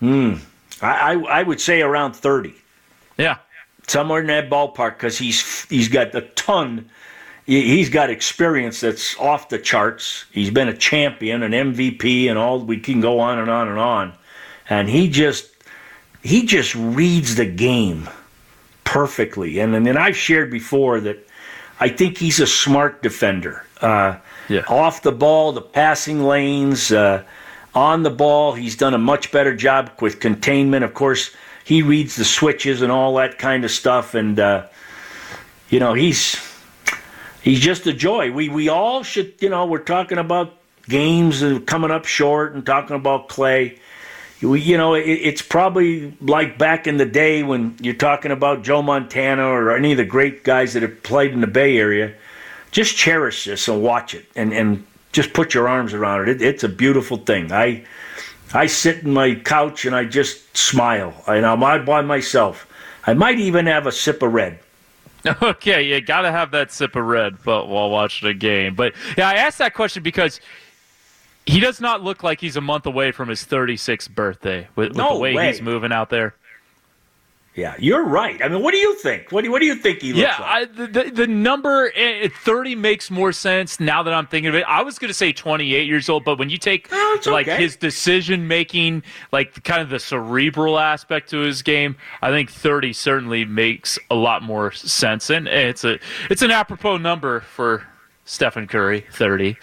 Hmm. 0.00 0.34
I, 0.82 1.14
I, 1.14 1.40
I 1.40 1.42
would 1.44 1.60
say 1.60 1.80
around 1.80 2.14
thirty. 2.14 2.56
Yeah. 3.16 3.36
Somewhere 3.86 4.20
in 4.20 4.26
that 4.26 4.50
ballpark, 4.50 4.94
because 4.94 5.16
he's 5.16 5.64
he's 5.66 5.88
got 5.88 6.12
a 6.12 6.22
ton 6.22 6.90
he's 7.46 7.90
got 7.90 8.10
experience 8.10 8.80
that's 8.80 9.16
off 9.18 9.48
the 9.50 9.58
charts. 9.58 10.24
He's 10.32 10.50
been 10.50 10.68
a 10.68 10.76
champion, 10.76 11.42
an 11.42 11.52
MVP, 11.52 12.28
and 12.28 12.38
all. 12.38 12.58
We 12.58 12.80
can 12.80 13.00
go 13.00 13.20
on 13.20 13.38
and 13.38 13.50
on 13.50 13.68
and 13.68 13.78
on. 13.78 14.14
And 14.68 14.88
he 14.88 15.08
just 15.08 15.50
he 16.22 16.46
just 16.46 16.74
reads 16.74 17.34
the 17.34 17.46
game 17.46 18.08
perfectly. 18.84 19.58
And, 19.58 19.74
and 19.74 19.86
then 19.86 19.96
I've 19.96 20.16
shared 20.16 20.50
before 20.50 21.00
that 21.00 21.26
I 21.80 21.88
think 21.88 22.18
he's 22.18 22.40
a 22.40 22.46
smart 22.46 23.02
defender. 23.02 23.64
Uh, 23.80 24.16
yeah. 24.48 24.62
Off 24.68 25.02
the 25.02 25.12
ball, 25.12 25.52
the 25.52 25.60
passing 25.60 26.22
lanes, 26.24 26.92
uh, 26.92 27.24
on 27.74 28.02
the 28.04 28.10
ball, 28.10 28.52
he's 28.52 28.76
done 28.76 28.94
a 28.94 28.98
much 28.98 29.32
better 29.32 29.54
job 29.54 29.90
with 30.00 30.20
containment. 30.20 30.84
Of 30.84 30.94
course, 30.94 31.34
he 31.64 31.82
reads 31.82 32.16
the 32.16 32.24
switches 32.24 32.82
and 32.82 32.92
all 32.92 33.16
that 33.16 33.38
kind 33.38 33.64
of 33.64 33.70
stuff, 33.70 34.14
and 34.14 34.38
uh, 34.38 34.66
you 35.70 35.80
know 35.80 35.94
he's 35.94 36.36
he's 37.42 37.60
just 37.60 37.86
a 37.86 37.92
joy. 37.92 38.30
We 38.30 38.48
we 38.48 38.68
all 38.68 39.02
should 39.02 39.34
you 39.40 39.48
know 39.48 39.66
we're 39.66 39.78
talking 39.78 40.18
about 40.18 40.54
games 40.88 41.42
and 41.42 41.66
coming 41.66 41.90
up 41.90 42.04
short 42.04 42.54
and 42.54 42.64
talking 42.64 42.96
about 42.96 43.28
Klay. 43.28 43.78
You 44.40 44.76
know, 44.76 44.94
it, 44.94 45.02
it's 45.02 45.42
probably 45.42 46.12
like 46.20 46.58
back 46.58 46.86
in 46.86 46.96
the 46.96 47.06
day 47.06 47.42
when 47.42 47.76
you're 47.80 47.94
talking 47.94 48.30
about 48.30 48.62
Joe 48.62 48.82
Montana 48.82 49.46
or 49.46 49.74
any 49.74 49.92
of 49.92 49.96
the 49.96 50.04
great 50.04 50.44
guys 50.44 50.74
that 50.74 50.82
have 50.82 51.02
played 51.02 51.32
in 51.32 51.40
the 51.40 51.46
Bay 51.46 51.78
Area. 51.78 52.14
Just 52.70 52.96
cherish 52.96 53.44
this 53.44 53.68
and 53.68 53.82
watch 53.82 54.14
it, 54.14 54.26
and 54.34 54.52
and 54.52 54.84
just 55.12 55.32
put 55.32 55.54
your 55.54 55.68
arms 55.68 55.94
around 55.94 56.28
it. 56.28 56.28
it 56.28 56.42
it's 56.42 56.64
a 56.64 56.68
beautiful 56.68 57.16
thing. 57.16 57.52
I 57.52 57.84
I 58.54 58.66
sit 58.66 59.02
in 59.02 59.12
my 59.12 59.34
couch 59.34 59.84
and 59.84 59.96
I 59.96 60.04
just 60.04 60.56
smile. 60.56 61.12
And 61.26 61.44
I'm 61.44 61.84
by 61.84 62.02
myself. 62.02 62.66
I 63.04 63.12
might 63.12 63.38
even 63.40 63.66
have 63.66 63.86
a 63.86 63.92
sip 63.92 64.22
of 64.22 64.32
red. 64.32 64.60
Okay, 65.40 65.84
you 65.84 66.02
got 66.02 66.20
to 66.20 66.30
have 66.30 66.50
that 66.50 66.70
sip 66.70 66.96
of 66.96 67.04
red 67.06 67.42
while 67.46 67.88
watching 67.88 68.28
a 68.28 68.34
game. 68.34 68.74
But 68.74 68.92
yeah, 69.16 69.26
I 69.30 69.36
asked 69.36 69.56
that 69.56 69.72
question 69.72 70.02
because 70.02 70.38
he 71.46 71.60
does 71.60 71.80
not 71.80 72.02
look 72.02 72.22
like 72.22 72.40
he's 72.40 72.56
a 72.56 72.60
month 72.60 72.86
away 72.86 73.12
from 73.12 73.28
his 73.28 73.44
36th 73.44 74.10
birthday 74.14 74.68
with, 74.76 74.88
with 74.88 74.96
No 74.96 75.14
the 75.14 75.20
way, 75.20 75.34
way. 75.34 75.48
he's 75.48 75.60
moving 75.62 75.92
out 75.92 76.10
there. 76.10 76.34
Yeah, 77.56 77.76
you're 77.78 78.02
right. 78.04 78.42
I 78.42 78.48
mean, 78.48 78.62
what 78.64 78.72
do 78.72 78.78
you 78.78 78.96
think? 78.98 79.30
What 79.30 79.44
do, 79.44 79.52
what 79.52 79.60
do 79.60 79.66
you 79.66 79.76
think 79.76 80.00
he 80.02 80.12
looks 80.12 80.26
Yeah, 80.26 80.42
like? 80.42 80.70
I, 80.80 80.86
the, 80.86 81.10
the 81.14 81.26
number 81.28 81.92
eh, 81.94 82.28
30 82.42 82.74
makes 82.74 83.12
more 83.12 83.30
sense 83.30 83.78
now 83.78 84.02
that 84.02 84.12
I'm 84.12 84.26
thinking 84.26 84.48
of 84.48 84.56
it. 84.56 84.64
I 84.66 84.82
was 84.82 84.98
going 84.98 85.08
to 85.08 85.14
say 85.14 85.32
28 85.32 85.86
years 85.86 86.08
old, 86.08 86.24
but 86.24 86.36
when 86.36 86.50
you 86.50 86.56
take 86.56 86.88
Oh, 86.90 87.20
like 87.26 87.46
okay. 87.46 87.62
his 87.62 87.76
decision 87.76 88.48
making, 88.48 89.04
like 89.30 89.62
kind 89.62 89.80
of 89.80 89.88
the 89.88 90.00
cerebral 90.00 90.80
aspect 90.80 91.30
to 91.30 91.38
his 91.38 91.62
game, 91.62 91.94
I 92.22 92.30
think 92.30 92.50
30 92.50 92.92
certainly 92.92 93.44
makes 93.44 94.00
a 94.10 94.16
lot 94.16 94.42
more 94.42 94.72
sense. 94.72 95.30
And 95.30 95.46
it's 95.46 95.84
a 95.84 96.00
it's 96.30 96.42
an 96.42 96.50
apropos 96.50 96.96
number 96.96 97.38
for 97.42 97.86
Stephen 98.24 98.66
Curry, 98.66 99.04
30. 99.12 99.56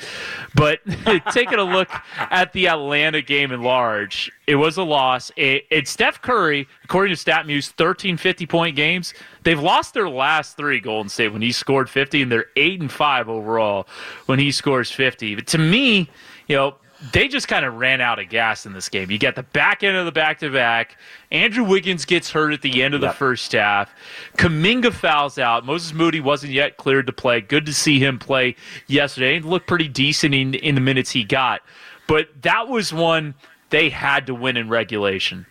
But 0.55 0.79
taking 1.31 1.59
a 1.59 1.63
look 1.63 1.89
at 2.17 2.53
the 2.53 2.67
Atlanta 2.67 3.21
game 3.21 3.51
in 3.51 3.63
large, 3.63 4.31
it 4.47 4.55
was 4.55 4.77
a 4.77 4.83
loss. 4.83 5.31
It, 5.35 5.65
it's 5.69 5.89
Steph 5.89 6.21
Curry, 6.21 6.67
according 6.83 7.15
to 7.15 7.23
StatMuse, 7.23 7.69
13 7.69 8.17
50 8.17 8.45
point 8.45 8.75
games. 8.75 9.13
They've 9.43 9.59
lost 9.59 9.93
their 9.93 10.09
last 10.09 10.57
three, 10.57 10.79
Golden 10.79 11.09
State, 11.09 11.33
when 11.33 11.41
he 11.41 11.51
scored 11.51 11.89
50, 11.89 12.21
and 12.21 12.31
they're 12.31 12.47
8 12.55 12.81
and 12.81 12.91
5 12.91 13.29
overall 13.29 13.87
when 14.27 14.37
he 14.37 14.51
scores 14.51 14.91
50. 14.91 15.35
But 15.35 15.47
to 15.47 15.57
me, 15.57 16.09
you 16.47 16.55
know, 16.55 16.75
they 17.13 17.27
just 17.27 17.47
kind 17.47 17.65
of 17.65 17.75
ran 17.75 17.99
out 17.99 18.19
of 18.19 18.29
gas 18.29 18.65
in 18.65 18.73
this 18.73 18.87
game. 18.87 19.09
You 19.09 19.17
get 19.17 19.35
the 19.35 19.43
back 19.43 19.83
end 19.83 19.97
of 19.97 20.05
the 20.05 20.11
back 20.11 20.39
to 20.39 20.51
back. 20.51 20.97
Andrew 21.31 21.63
Wiggins 21.63 22.05
gets 22.05 22.29
hurt 22.29 22.53
at 22.53 22.61
the 22.61 22.83
end 22.83 22.93
of 22.93 23.01
the 23.01 23.11
first 23.11 23.51
half. 23.53 23.93
Kuminga 24.37 24.93
fouls 24.93 25.39
out. 25.39 25.65
Moses 25.65 25.93
Moody 25.93 26.19
wasn't 26.19 26.53
yet 26.53 26.77
cleared 26.77 27.07
to 27.07 27.13
play. 27.13 27.41
Good 27.41 27.65
to 27.65 27.73
see 27.73 27.99
him 27.99 28.19
play 28.19 28.55
yesterday. 28.87 29.35
He 29.35 29.39
looked 29.39 29.67
pretty 29.67 29.87
decent 29.87 30.35
in, 30.35 30.53
in 30.53 30.75
the 30.75 30.81
minutes 30.81 31.11
he 31.11 31.23
got. 31.23 31.61
But 32.07 32.29
that 32.43 32.67
was 32.67 32.93
one 32.93 33.33
they 33.71 33.89
had 33.89 34.27
to 34.27 34.35
win 34.35 34.57
in 34.57 34.69
regulation. 34.69 35.47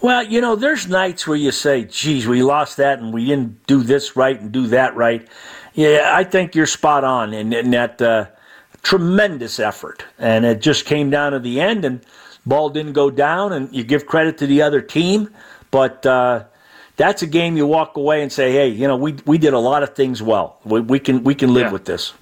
Well, 0.00 0.22
you 0.22 0.40
know, 0.40 0.54
there's 0.56 0.86
nights 0.86 1.26
where 1.26 1.36
you 1.36 1.50
say, 1.50 1.84
geez, 1.84 2.26
we 2.26 2.42
lost 2.42 2.76
that 2.76 3.00
and 3.00 3.12
we 3.12 3.26
didn't 3.26 3.66
do 3.66 3.82
this 3.82 4.16
right 4.16 4.40
and 4.40 4.52
do 4.52 4.68
that 4.68 4.94
right. 4.94 5.26
Yeah, 5.74 6.12
I 6.14 6.24
think 6.24 6.54
you're 6.54 6.66
spot 6.66 7.04
on 7.04 7.34
in, 7.34 7.52
in 7.52 7.70
that 7.72 8.00
uh, 8.00 8.26
tremendous 8.82 9.58
effort. 9.58 10.04
And 10.18 10.44
it 10.44 10.60
just 10.60 10.84
came 10.86 11.10
down 11.10 11.32
to 11.32 11.38
the 11.38 11.60
end 11.60 11.84
and 11.84 12.00
ball 12.46 12.70
didn't 12.70 12.94
go 12.94 13.10
down 13.10 13.52
and 13.52 13.74
you 13.74 13.84
give 13.84 14.06
credit 14.06 14.38
to 14.38 14.46
the 14.46 14.62
other 14.62 14.80
team. 14.80 15.32
But 15.70 16.04
uh, 16.06 16.44
that's 16.96 17.22
a 17.22 17.26
game 17.26 17.56
you 17.56 17.66
walk 17.66 17.96
away 17.96 18.22
and 18.22 18.32
say, 18.32 18.52
hey, 18.52 18.68
you 18.68 18.86
know, 18.88 18.96
we, 18.96 19.12
we 19.26 19.38
did 19.38 19.52
a 19.52 19.58
lot 19.58 19.82
of 19.82 19.94
things 19.94 20.22
well. 20.22 20.58
We, 20.64 20.80
we 20.80 20.98
can 20.98 21.22
we 21.24 21.34
can 21.34 21.52
live 21.54 21.66
Yeah. 21.66 21.72
with 21.72 21.84
this. 21.84 22.12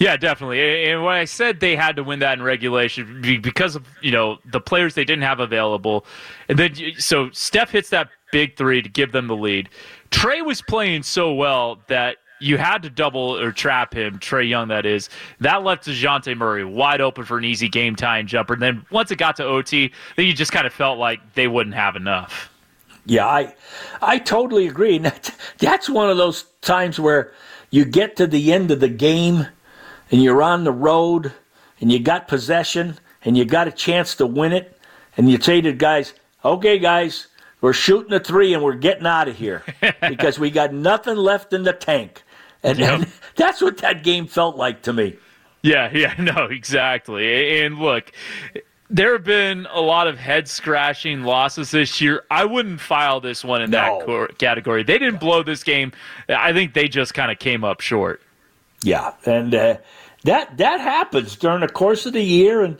Yeah, 0.00 0.16
definitely. 0.16 0.84
And 0.84 1.02
when 1.02 1.14
I 1.16 1.24
said 1.24 1.58
they 1.58 1.74
had 1.74 1.96
to 1.96 2.04
win 2.04 2.20
that 2.20 2.38
in 2.38 2.44
regulation 2.44 3.20
because 3.42 3.74
of 3.74 3.84
you 4.00 4.12
know 4.12 4.38
the 4.44 4.60
players 4.60 4.94
they 4.94 5.04
didn't 5.04 5.24
have 5.24 5.40
available, 5.40 6.06
and 6.48 6.56
then 6.58 6.74
so 6.98 7.30
Steph 7.32 7.70
hits 7.70 7.90
that 7.90 8.08
big 8.30 8.56
three 8.56 8.80
to 8.80 8.88
give 8.88 9.10
them 9.10 9.26
the 9.26 9.34
lead. 9.36 9.68
Trae 10.10 10.44
was 10.44 10.62
playing 10.62 11.02
so 11.02 11.32
well 11.32 11.80
that 11.88 12.18
you 12.40 12.56
had 12.56 12.82
to 12.82 12.90
double 12.90 13.36
or 13.36 13.52
trap 13.52 13.94
him. 13.94 14.18
Trae 14.18 14.48
Young, 14.48 14.68
that 14.68 14.86
is. 14.86 15.08
That 15.40 15.62
left 15.62 15.86
Dejounte 15.86 16.36
Murray 16.36 16.64
wide 16.64 17.00
open 17.00 17.24
for 17.24 17.38
an 17.38 17.44
easy 17.44 17.68
game 17.68 17.96
tying 17.96 18.26
jumper. 18.26 18.54
And 18.54 18.62
then 18.62 18.86
once 18.90 19.10
it 19.10 19.16
got 19.16 19.36
to 19.36 19.44
OT, 19.44 19.92
then 20.16 20.26
you 20.26 20.32
just 20.32 20.52
kind 20.52 20.66
of 20.66 20.72
felt 20.72 20.98
like 20.98 21.34
they 21.34 21.48
wouldn't 21.48 21.74
have 21.74 21.96
enough. 21.96 22.52
Yeah, 23.06 23.26
I, 23.26 23.54
I 24.02 24.18
totally 24.18 24.66
agree. 24.66 24.96
And 24.96 25.06
that's, 25.06 25.30
that's 25.58 25.88
one 25.88 26.10
of 26.10 26.16
those 26.16 26.44
times 26.60 27.00
where 27.00 27.32
you 27.70 27.84
get 27.84 28.16
to 28.16 28.26
the 28.26 28.52
end 28.52 28.70
of 28.70 28.80
the 28.80 28.88
game 28.88 29.46
and 30.10 30.22
you're 30.22 30.42
on 30.42 30.64
the 30.64 30.72
road 30.72 31.32
and 31.80 31.90
you 31.90 31.98
got 31.98 32.28
possession 32.28 32.98
and 33.24 33.36
you 33.36 33.44
got 33.44 33.68
a 33.68 33.72
chance 33.72 34.14
to 34.16 34.26
win 34.26 34.52
it. 34.52 34.78
And 35.16 35.30
you 35.30 35.40
say 35.40 35.60
to 35.60 35.70
the 35.70 35.76
guys, 35.76 36.14
okay, 36.44 36.78
guys, 36.78 37.26
we're 37.60 37.72
shooting 37.72 38.12
a 38.12 38.20
three 38.20 38.54
and 38.54 38.62
we're 38.62 38.74
getting 38.74 39.06
out 39.06 39.28
of 39.28 39.36
here 39.36 39.64
because 40.08 40.38
we 40.38 40.50
got 40.50 40.72
nothing 40.72 41.16
left 41.16 41.52
in 41.52 41.64
the 41.64 41.72
tank. 41.72 42.22
And, 42.62 42.80
and 42.80 43.06
that's 43.36 43.60
what 43.60 43.78
that 43.78 44.02
game 44.02 44.26
felt 44.26 44.56
like 44.56 44.82
to 44.82 44.92
me. 44.92 45.16
Yeah, 45.62 45.90
yeah, 45.94 46.14
no, 46.18 46.46
exactly. 46.46 47.60
And 47.62 47.78
look, 47.78 48.12
there 48.90 49.12
have 49.12 49.24
been 49.24 49.66
a 49.72 49.80
lot 49.80 50.06
of 50.06 50.18
head 50.18 50.48
scratching 50.48 51.22
losses 51.22 51.70
this 51.70 52.00
year. 52.00 52.24
I 52.30 52.44
wouldn't 52.44 52.80
file 52.80 53.20
this 53.20 53.44
one 53.44 53.62
in 53.62 53.70
No. 53.70 53.98
that 53.98 54.06
cor- 54.06 54.28
category. 54.28 54.82
They 54.82 54.98
didn't 54.98 55.20
blow 55.20 55.42
this 55.42 55.62
game. 55.62 55.92
I 56.28 56.52
think 56.52 56.74
they 56.74 56.88
just 56.88 57.12
kind 57.14 57.30
of 57.30 57.38
came 57.38 57.64
up 57.64 57.80
short. 57.80 58.22
Yeah, 58.82 59.12
and 59.26 59.54
uh, 59.54 59.76
that 60.24 60.56
that 60.58 60.80
happens 60.80 61.34
during 61.36 61.60
the 61.60 61.68
course 61.68 62.06
of 62.06 62.12
the 62.12 62.22
year, 62.22 62.62
and 62.62 62.78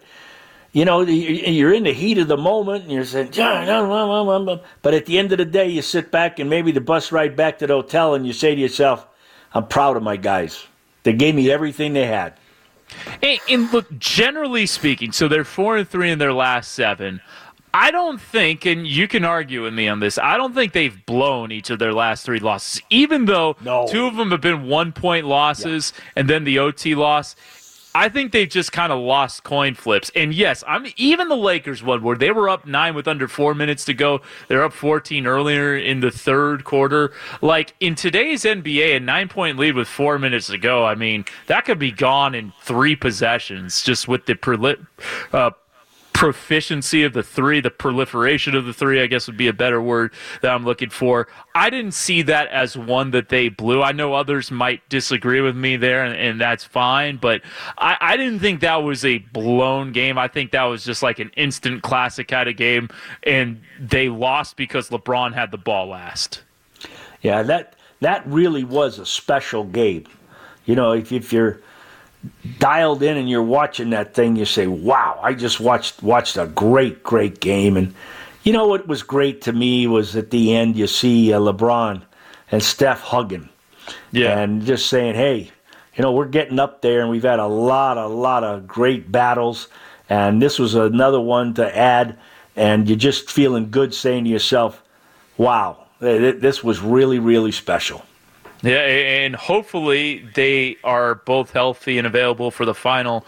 you 0.73 0.85
know 0.85 1.01
you- 1.01 1.13
you're 1.53 1.75
in 1.75 1.83
the 1.83 1.93
heat 1.93 2.19
of 2.19 2.29
the 2.29 2.37
moment, 2.37 2.85
and 2.85 2.93
you're 2.93 3.05
saying, 3.05 3.33
but 3.37 4.95
at 4.95 5.07
the 5.07 5.19
end 5.19 5.33
of 5.33 5.39
the 5.39 5.45
day, 5.45 5.69
you 5.69 5.83
sit 5.83 6.13
back 6.13 6.39
and 6.39 6.49
maybe 6.49 6.71
the 6.71 6.81
bus 6.81 7.11
ride 7.11 7.35
back 7.35 7.59
to 7.59 7.67
the 7.67 7.75
hotel, 7.75 8.15
and 8.15 8.25
you 8.27 8.33
say 8.33 8.55
to 8.55 8.61
yourself, 8.61 9.07
"I'm 9.55 9.67
proud 9.67 9.97
of 9.97 10.03
my 10.03 10.17
guys. 10.17 10.67
They 11.03 11.13
gave 11.13 11.35
me 11.35 11.51
everything 11.51 11.93
they 11.93 12.07
had." 12.07 12.35
And, 13.23 13.39
and 13.51 13.73
look, 13.73 13.99
generally 13.99 14.67
speaking, 14.67 15.13
so 15.13 15.29
they're 15.29 15.45
four 15.45 15.77
and 15.77 15.89
three 15.89 16.11
in 16.11 16.19
their 16.19 16.33
last 16.33 16.73
seven. 16.73 17.21
I 17.75 17.91
don't 17.91 18.19
think, 18.19 18.65
and 18.65 18.87
you 18.87 19.07
can 19.07 19.25
argue 19.25 19.63
with 19.63 19.75
me 19.75 19.89
on 19.89 20.01
this. 20.01 20.17
I 20.19 20.39
don't 20.39 20.55
think 20.55 20.73
they've 20.73 21.05
blown 21.05 21.53
each 21.53 21.69
of 21.69 21.79
their 21.79 21.93
last 21.93 22.25
three 22.25 22.39
losses, 22.39 22.81
even 22.89 23.27
though 23.27 23.57
No. 23.61 23.87
two 23.89 24.07
of 24.07 24.17
them 24.17 24.31
have 24.31 24.41
been 24.41 24.67
one 24.69 24.91
point 24.93 25.27
losses 25.27 25.93
and 26.17 26.29
then 26.31 26.45
the 26.45 26.59
OT 26.59 26.95
loss. 26.95 27.37
I 27.99 28.09
think 28.09 28.31
they've 28.31 28.49
just 28.49 28.71
kind 28.71 28.93
of 28.93 29.01
lost 29.01 29.43
coin 29.43 29.75
flips. 29.75 30.09
And 30.15 30.33
yes, 30.33 30.63
I'm 30.69 30.87
even 30.97 31.29
the 31.29 31.37
Lakers 31.37 31.83
one 31.83 32.01
where 32.01 32.17
they 32.17 32.31
were 32.31 32.49
up 32.49 32.65
nine 32.65 32.95
with 32.95 33.09
under 33.09 33.27
four 33.27 33.57
minutes 33.57 33.85
to 33.87 33.93
go. 33.93 34.21
They're 34.47 34.63
up 34.63 34.73
14 34.73 35.27
earlier 35.27 35.77
in 35.77 35.99
the 35.99 36.13
third 36.13 36.63
quarter. 36.63 37.13
Like 37.43 37.75
in 37.81 37.97
today's 37.97 38.45
NBA, 38.45 38.99
a 38.99 39.01
nine 39.01 39.29
point 39.29 39.59
lead 39.59 39.75
with 39.75 39.89
four 39.89 40.17
minutes 40.17 40.47
to 40.47 40.59
go. 40.59 40.87
I 40.87 40.95
mean, 40.95 41.25
that 41.49 41.65
could 41.65 41.81
be 41.81 41.91
gone 41.91 42.37
in 42.37 42.53
three 42.63 42.95
possessions 42.95 43.83
just 43.83 44.07
with 44.07 44.27
the 44.27 44.37
proli- 44.37 44.87
uh, 45.33 45.51
proficiency 46.19 47.05
of 47.05 47.13
the 47.13 47.23
three, 47.23 47.61
the 47.61 47.71
proliferation 47.71 48.57
of 48.57 48.65
the 48.65 48.73
three, 48.73 49.01
I 49.01 49.07
guess 49.07 49.29
would 49.29 49.37
be 49.37 49.47
a 49.47 49.53
better 49.53 49.81
word 49.81 50.13
that 50.43 50.51
I'm 50.51 50.65
looking 50.65 50.91
for. 50.91 51.29
I 51.55 51.71
didn't 51.71 51.95
see 51.95 52.23
that 52.23 52.49
as 52.49 52.77
one 52.77 53.13
that 53.13 53.29
they 53.29 53.49
blew. 53.49 53.85
I 53.85 53.93
know 53.93 54.15
others 54.15 54.51
might 54.51 54.87
disagree 54.89 55.41
with 55.41 55.55
me 55.55 55.77
there, 55.77 56.03
and, 56.03 56.19
and 56.19 56.41
that's 56.41 56.65
fine, 56.65 57.19
but 57.19 57.43
I, 57.79 57.97
I 58.01 58.17
didn't 58.17 58.41
think 58.41 58.63
that 58.63 58.83
was 58.83 59.05
a 59.05 59.19
blown 59.19 59.93
game. 59.93 60.19
I 60.19 60.27
think 60.27 60.51
that 60.51 60.65
was 60.65 60.85
just 60.85 61.05
like 61.05 61.21
an 61.21 61.31
instant 61.37 61.85
classic 61.85 62.27
kind 62.27 62.49
of 62.49 62.57
game, 62.57 62.89
and 63.23 63.63
they 63.79 64.09
lost 64.09 64.57
because 64.57 64.91
LeBron 64.91 65.35
had 65.35 65.53
the 65.53 65.57
ball 65.57 65.87
last. 65.87 66.43
Yeah, 67.23 67.45
that 67.45 67.77
that 68.01 68.27
really 68.27 68.65
was 68.65 68.99
a 68.99 69.07
special 69.07 69.63
game. 69.63 70.07
You 70.67 70.75
know, 70.75 70.95
if, 70.95 71.13
if 71.13 71.33
you're 71.33 71.61
dialed 72.59 73.03
in 73.03 73.17
and 73.17 73.29
you're 73.29 73.43
watching 73.43 73.91
that 73.91 74.15
thing, 74.15 74.37
you 74.37 74.45
say, 74.45 74.67
"Wow, 74.67 75.19
I 75.23 75.35
just 75.35 75.61
watched 75.61 76.03
watched 76.03 76.37
a 76.37 76.47
great, 76.47 77.03
great 77.03 77.41
game." 77.41 77.77
And 77.77 77.95
you 78.43 78.53
know 78.53 78.67
what 78.67 78.87
was 78.89 79.03
great 79.03 79.43
to 79.43 79.53
me 79.53 79.87
was 79.87 80.17
at 80.17 80.31
the 80.31 80.55
end 80.55 80.77
you 80.77 80.87
see 80.87 81.33
uh, 81.33 81.39
LeBron 81.41 82.03
and 82.51 82.63
Steph 82.63 83.01
hugging 83.01 83.49
Yeah. 84.11 84.39
and 84.39 84.65
just 84.65 84.87
saying, 84.87 85.15
"Hey, 85.15 85.51
you 85.95 86.03
know, 86.03 86.13
we're 86.13 86.27
getting 86.27 86.59
up 86.59 86.83
there, 86.83 87.01
and 87.01 87.11
we've 87.11 87.23
had 87.25 87.39
a 87.41 87.47
lot, 87.47 87.99
a 87.99 88.07
lot 88.07 88.45
of 88.45 88.67
great 88.67 89.11
battles, 89.13 89.69
and 90.09 90.41
this 90.43 90.59
was 90.59 90.75
another 90.75 91.21
one 91.21 91.55
to 91.55 91.77
add." 91.77 92.17
And 92.57 92.89
you're 92.89 92.99
just 92.99 93.31
feeling 93.31 93.71
good, 93.71 93.95
saying 93.95 94.25
to 94.25 94.31
yourself, 94.31 94.83
"Wow, 95.37 95.77
th- 96.01 96.19
th- 96.21 96.41
this 96.43 96.65
was 96.65 96.81
really, 96.81 97.21
really 97.21 97.53
special." 97.53 98.03
Yeah, 98.63 98.81
and 98.81 99.37
hopefully 99.37 100.27
they 100.35 100.77
are 100.83 101.17
both 101.17 101.53
healthy 101.53 101.99
and 101.99 102.07
available 102.07 102.51
for 102.51 102.65
the 102.65 102.75
final 102.75 103.25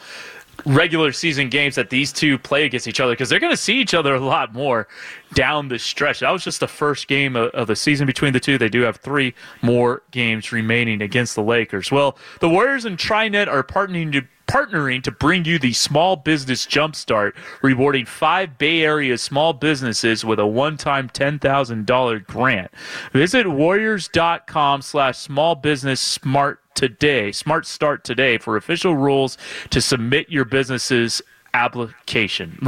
regular 0.67 1.13
season 1.13 1.49
games 1.49 1.75
that 1.75 1.91
these 1.91 2.13
two 2.13 2.39
play 2.39 2.65
against 2.65 2.87
each 2.87 3.01
other 3.01 3.13
because 3.13 3.29
they're 3.29 3.41
going 3.41 3.53
to 3.53 3.57
see 3.57 3.81
each 3.81 3.95
other 3.95 4.15
a 4.15 4.21
lot 4.21 4.53
more 4.53 4.89
down 5.35 5.69
the 5.69 5.79
stretch. 5.79 6.21
That 6.21 6.31
was 6.31 6.45
just 6.45 6.61
the 6.61 6.69
first 6.69 7.09
game 7.09 7.37
of, 7.37 7.51
of, 7.51 7.67
the 7.67 7.77
season 7.77 8.07
between 8.07 8.33
the 8.33 8.41
two. 8.41 8.59
They 8.59 8.69
do 8.69 8.83
have 8.83 8.97
three 8.97 9.35
more 9.63 10.03
games 10.11 10.53
remaining 10.53 11.01
against 11.03 11.35
the 11.35 11.43
Lakers. 11.43 11.91
Well, 11.91 12.19
the 12.41 12.49
Warriors 12.49 12.85
and 12.85 12.99
TriNet 12.99 13.49
are 13.49 13.63
partnering 13.63 14.13
to 14.13 14.27
partnering 14.51 15.01
to 15.05 15.13
bring 15.13 15.45
you 15.45 15.61
the 15.61 15.73
Small 15.73 16.17
Business 16.17 16.67
Jumpstart, 16.67 17.35
rewarding 17.63 18.05
five 18.05 18.59
Bay 18.59 18.83
Area 18.83 19.17
small 19.17 19.53
businesses 19.53 20.25
with 20.25 20.41
a 20.41 20.47
one-time 20.47 21.09
$10,000 21.09 22.27
grant. 22.27 22.73
Visit 23.13 23.47
warriors.com 23.47 24.83
slash 24.83 25.19
small 25.19 25.55
business 25.55 26.01
smart 26.01 26.59
today, 26.75 27.31
Smart 27.31 27.65
Start 27.65 28.03
today 28.03 28.39
for 28.39 28.57
official 28.57 28.97
rules 28.97 29.39
to 29.71 29.81
submit 29.81 30.29
your 30.31 30.45
business's 30.45 31.23
application. 31.55 32.59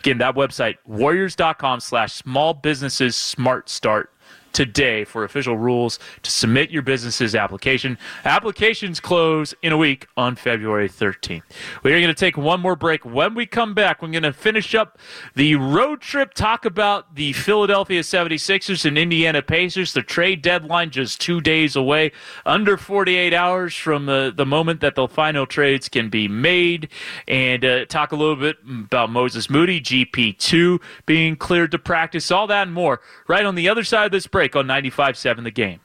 Again, 0.00 0.18
that 0.18 0.34
website, 0.34 0.76
warriors.com 0.84 1.80
slash 1.80 2.12
small 2.12 2.52
businesses 2.52 3.16
smart 3.16 3.70
start 3.70 4.12
today 4.52 5.04
for 5.04 5.24
official 5.24 5.56
rules 5.56 5.98
to 6.22 6.30
submit 6.30 6.70
your 6.70 6.82
business's 6.82 7.34
application. 7.34 7.98
Applications 8.24 9.00
close 9.00 9.54
in 9.62 9.72
a 9.72 9.76
week 9.76 10.06
on 10.16 10.36
February 10.36 10.88
13th. 10.88 11.42
We 11.82 11.92
are 11.92 12.00
going 12.00 12.08
to 12.08 12.14
take 12.14 12.36
one 12.36 12.60
more 12.60 12.76
break. 12.76 13.04
When 13.04 13.34
we 13.34 13.46
come 13.46 13.74
back, 13.74 14.02
we're 14.02 14.08
going 14.08 14.22
to 14.24 14.32
finish 14.32 14.74
up 14.74 14.98
the 15.34 15.54
road 15.56 16.00
trip, 16.00 16.34
talk 16.34 16.64
about 16.64 17.14
the 17.14 17.32
Philadelphia 17.32 18.00
76ers 18.00 18.84
and 18.84 18.98
Indiana 18.98 19.42
Pacers. 19.42 19.92
The 19.92 20.02
trade 20.02 20.42
deadline 20.42 20.90
just 20.90 21.20
two 21.20 21.40
days 21.40 21.76
away, 21.76 22.12
under 22.44 22.76
48 22.76 23.32
hours 23.32 23.74
from 23.74 24.06
the, 24.06 24.32
the 24.34 24.46
moment 24.46 24.80
that 24.80 24.94
the 24.94 25.06
final 25.06 25.46
trades 25.46 25.88
can 25.88 26.08
be 26.08 26.28
made, 26.28 26.88
and 27.28 27.64
uh, 27.64 27.84
talk 27.86 28.12
a 28.12 28.16
little 28.16 28.36
bit 28.36 28.56
about 28.68 29.10
Moses 29.10 29.48
Moody, 29.48 29.80
GP2 29.80 30.80
being 31.06 31.36
cleared 31.36 31.70
to 31.70 31.78
practice, 31.78 32.30
all 32.30 32.46
that 32.46 32.62
and 32.62 32.74
more 32.74 33.00
right 33.28 33.44
on 33.44 33.54
the 33.54 33.68
other 33.68 33.84
side 33.84 34.06
of 34.06 34.12
this 34.12 34.26
break 34.26 34.39
break 34.40 34.56
on 34.56 34.64
95.7 34.64 35.44
The 35.44 35.50
Game. 35.50 35.80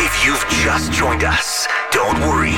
If 0.00 0.24
you've 0.24 0.40
just 0.64 0.90
joined 0.90 1.22
us, 1.22 1.68
don't 1.90 2.18
worry. 2.20 2.56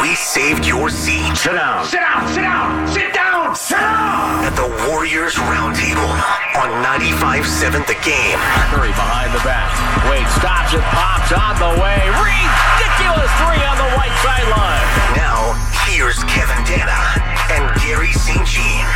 We 0.00 0.14
saved 0.14 0.64
your 0.64 0.88
seat. 0.88 1.36
Sit 1.36 1.52
down. 1.52 1.84
Sit 1.84 2.00
down. 2.00 2.28
Sit 2.32 2.40
down. 2.40 2.88
Sit 2.88 3.12
down. 3.12 3.56
Sit 3.56 3.76
down. 3.76 4.44
At 4.48 4.56
the 4.56 4.72
Warriors 4.88 5.34
Roundtable 5.34 6.16
on 6.56 6.72
95.7 6.80 7.84
The 7.84 7.92
Game. 8.00 8.40
Curry 8.72 8.96
behind 8.96 9.36
the 9.36 9.44
back. 9.44 9.68
Wade 10.08 10.24
stops 10.40 10.72
it, 10.72 10.80
pops 10.96 11.28
on 11.28 11.60
the 11.60 11.76
way. 11.76 12.00
Ridiculous 12.24 13.28
three 13.44 13.60
on 13.68 13.76
the 13.76 13.90
white 14.00 14.16
sideline. 14.24 14.80
Now, 15.12 15.52
here's 15.84 16.24
Kevin 16.24 16.64
Danna 16.64 17.20
and 17.52 17.68
Garry 17.84 18.16
St. 18.16 18.48
Jean. 18.48 18.88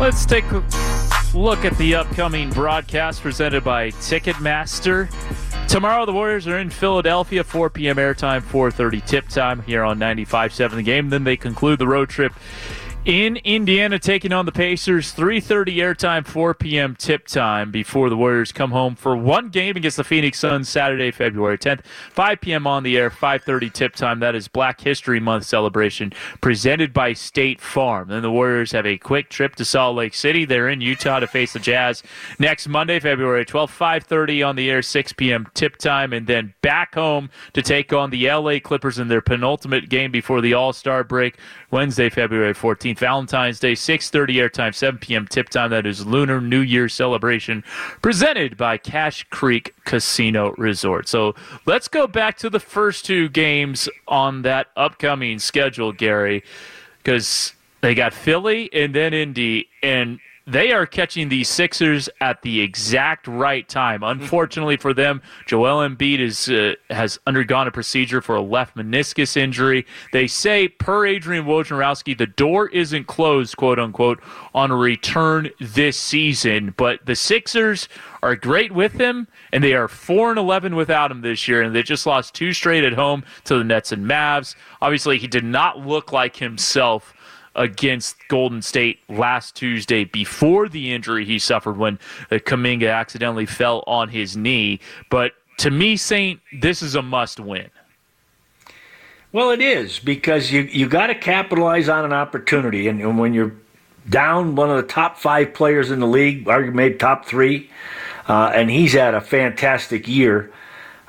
Let's 0.00 0.24
take 0.24 0.44
a 0.52 0.62
look 1.34 1.64
at 1.64 1.76
the 1.78 1.94
upcoming 1.94 2.50
broadcast 2.50 3.22
presented 3.22 3.64
by 3.64 3.90
Ticketmaster. 3.90 5.08
Tomorrow, 5.68 6.06
the 6.06 6.12
Warriors 6.12 6.46
are 6.46 6.58
in 6.58 6.70
Philadelphia, 6.70 7.44
4 7.44 7.70
p.m. 7.70 7.96
airtime, 7.96 8.40
4:30 8.40 9.04
tip 9.06 9.28
time 9.28 9.62
here 9.62 9.84
on 9.84 9.98
95.7 9.98 10.76
The 10.76 10.82
Game. 10.82 11.10
Then 11.10 11.24
they 11.24 11.36
conclude 11.36 11.78
the 11.78 11.86
road 11.86 12.08
trip 12.08 12.32
in 13.08 13.38
Indiana, 13.38 13.98
taking 13.98 14.34
on 14.34 14.44
the 14.44 14.52
Pacers, 14.52 15.14
3:30 15.14 15.76
airtime, 15.76 16.26
4 16.26 16.52
p.m. 16.52 16.94
tip 16.94 17.26
time 17.26 17.70
before 17.70 18.10
the 18.10 18.16
Warriors 18.18 18.52
come 18.52 18.70
home 18.70 18.94
for 18.94 19.16
one 19.16 19.48
game 19.48 19.78
against 19.78 19.96
the 19.96 20.04
Phoenix 20.04 20.38
Suns 20.38 20.68
Saturday, 20.68 21.10
February 21.10 21.56
10th, 21.56 21.86
5 21.86 22.40
p.m. 22.42 22.66
on 22.66 22.82
the 22.82 22.98
air, 22.98 23.08
5:30 23.08 23.72
tip 23.72 23.94
time. 23.96 24.20
That 24.20 24.34
is 24.34 24.46
Black 24.46 24.82
History 24.82 25.20
Month 25.20 25.46
celebration 25.46 26.12
presented 26.42 26.92
by 26.92 27.14
State 27.14 27.62
Farm. 27.62 28.08
Then 28.08 28.20
the 28.20 28.30
Warriors 28.30 28.72
have 28.72 28.84
a 28.84 28.98
quick 28.98 29.30
trip 29.30 29.56
to 29.56 29.64
Salt 29.64 29.96
Lake 29.96 30.12
City. 30.12 30.44
They're 30.44 30.68
in 30.68 30.82
Utah 30.82 31.20
to 31.20 31.26
face 31.26 31.54
the 31.54 31.60
Jazz 31.60 32.02
next 32.38 32.68
Monday, 32.68 33.00
February 33.00 33.46
12th, 33.46 33.70
5:30 33.70 34.46
on 34.46 34.54
the 34.54 34.70
air, 34.70 34.82
6 34.82 35.14
p.m. 35.14 35.48
tip 35.54 35.78
time, 35.78 36.12
and 36.12 36.26
then 36.26 36.52
back 36.60 36.94
home 36.94 37.30
to 37.54 37.62
take 37.62 37.90
on 37.90 38.10
the 38.10 38.30
LA 38.30 38.58
Clippers 38.58 38.98
in 38.98 39.08
their 39.08 39.22
penultimate 39.22 39.88
game 39.88 40.10
before 40.10 40.42
the 40.42 40.52
All-Star 40.52 41.04
break, 41.04 41.38
Wednesday, 41.70 42.10
February 42.10 42.52
14th. 42.52 42.97
Valentine's 42.98 43.60
Day, 43.60 43.72
6:30 43.72 44.34
airtime, 44.36 44.74
7 44.74 44.98
p.m. 44.98 45.26
tip 45.26 45.48
time. 45.48 45.70
That 45.70 45.86
is 45.86 46.06
Lunar 46.06 46.40
New 46.40 46.60
Year 46.60 46.88
celebration 46.88 47.64
presented 48.02 48.56
by 48.56 48.76
Cache 48.76 49.24
Creek 49.30 49.74
Casino 49.84 50.54
Resort. 50.58 51.08
So 51.08 51.34
let's 51.66 51.88
go 51.88 52.06
back 52.06 52.36
to 52.38 52.50
the 52.50 52.60
first 52.60 53.04
two 53.04 53.28
games 53.28 53.88
on 54.06 54.42
that 54.42 54.68
upcoming 54.76 55.38
schedule, 55.38 55.92
Garry, 55.92 56.42
because 56.98 57.54
they 57.80 57.94
got 57.94 58.12
Philly 58.12 58.68
and 58.72 58.94
then 58.94 59.14
Indy, 59.14 59.68
and 59.82 60.18
they 60.48 60.72
are 60.72 60.86
catching 60.86 61.28
the 61.28 61.44
Sixers 61.44 62.08
at 62.22 62.40
the 62.40 62.60
exact 62.62 63.28
right 63.28 63.68
time. 63.68 64.02
Unfortunately 64.02 64.78
for 64.78 64.94
them, 64.94 65.20
Joel 65.46 65.86
Embiid 65.86 66.20
is, 66.20 66.48
uh, 66.48 66.74
has 66.88 67.18
undergone 67.26 67.68
a 67.68 67.70
procedure 67.70 68.22
for 68.22 68.34
a 68.34 68.40
left 68.40 68.74
meniscus 68.74 69.36
injury. 69.36 69.84
They 70.12 70.26
say, 70.26 70.68
per 70.68 71.06
Adrian 71.06 71.44
Wojnarowski, 71.44 72.16
the 72.16 72.26
door 72.26 72.68
isn't 72.68 73.06
closed, 73.06 73.58
quote 73.58 73.78
unquote, 73.78 74.22
on 74.54 74.70
a 74.70 74.76
return 74.76 75.50
this 75.60 75.98
season. 75.98 76.72
But 76.78 77.04
the 77.04 77.14
Sixers 77.14 77.86
are 78.22 78.34
great 78.34 78.72
with 78.72 78.92
him, 78.94 79.28
and 79.52 79.62
they 79.62 79.74
are 79.74 79.86
4 79.86 80.30
and 80.30 80.38
11 80.38 80.74
without 80.74 81.10
him 81.10 81.20
this 81.20 81.46
year, 81.46 81.60
and 81.60 81.74
they 81.74 81.82
just 81.82 82.06
lost 82.06 82.34
two 82.34 82.54
straight 82.54 82.84
at 82.84 82.94
home 82.94 83.22
to 83.44 83.58
the 83.58 83.64
Nets 83.64 83.92
and 83.92 84.06
Mavs. 84.06 84.54
Obviously, 84.80 85.18
he 85.18 85.26
did 85.26 85.44
not 85.44 85.86
look 85.86 86.10
like 86.10 86.36
himself 86.36 87.12
against 87.54 88.16
Golden 88.28 88.62
State 88.62 89.00
last 89.08 89.54
Tuesday 89.54 90.04
before 90.04 90.68
the 90.68 90.92
injury 90.92 91.24
he 91.24 91.38
suffered 91.38 91.76
when 91.76 91.98
Kuminga 92.30 92.92
accidentally 92.92 93.46
fell 93.46 93.82
on 93.86 94.08
his 94.08 94.36
knee. 94.36 94.80
But 95.10 95.32
to 95.58 95.70
me, 95.70 95.96
Saint, 95.96 96.40
this 96.52 96.82
is 96.82 96.94
a 96.94 97.02
must 97.02 97.40
win. 97.40 97.70
Well, 99.30 99.50
it 99.50 99.60
is 99.60 99.98
because 99.98 100.50
you 100.50 100.62
you 100.62 100.88
got 100.88 101.08
to 101.08 101.14
capitalize 101.14 101.88
on 101.88 102.04
an 102.04 102.14
opportunity, 102.14 102.88
and, 102.88 103.00
and, 103.00 103.18
when 103.18 103.34
you're 103.34 103.52
down 104.08 104.54
one 104.54 104.70
of 104.70 104.76
the 104.76 104.90
top 104.90 105.18
five 105.18 105.52
players 105.52 105.90
in 105.90 106.00
the 106.00 106.06
league, 106.06 106.46
arguably 106.46 106.74
maybe 106.74 106.94
top 106.96 107.26
three, 107.26 107.68
uh, 108.26 108.50
and 108.54 108.70
he's 108.70 108.94
had 108.94 109.12
a 109.12 109.20
fantastic 109.20 110.08
year, 110.08 110.50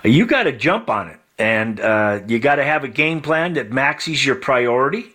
you 0.03 0.25
got 0.25 0.43
to 0.43 0.51
jump 0.51 0.89
on 0.89 1.07
it, 1.07 1.19
and 1.37 1.79
uh, 1.79 2.19
you 2.27 2.39
got 2.39 2.55
to 2.55 2.63
have 2.65 2.83
a 2.83 2.89
game 2.89 3.21
plan 3.21 3.53
that 3.53 3.71
maxes 3.71 4.25
your 4.25 4.35
priority 4.35 5.05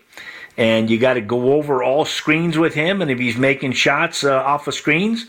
and 0.57 0.91
you 0.91 0.99
got 0.99 1.15
to 1.15 1.21
go 1.21 1.55
over 1.55 1.83
all 1.83 2.05
screens 2.05 2.57
with 2.57 2.75
him. 2.75 3.03
And 3.03 3.11
if 3.11 3.19
he's 3.19 3.37
making 3.37 3.73
shots 3.73 4.25
uh, 4.25 4.37
off 4.37 4.67
of 4.69 4.75
screens, 4.75 5.27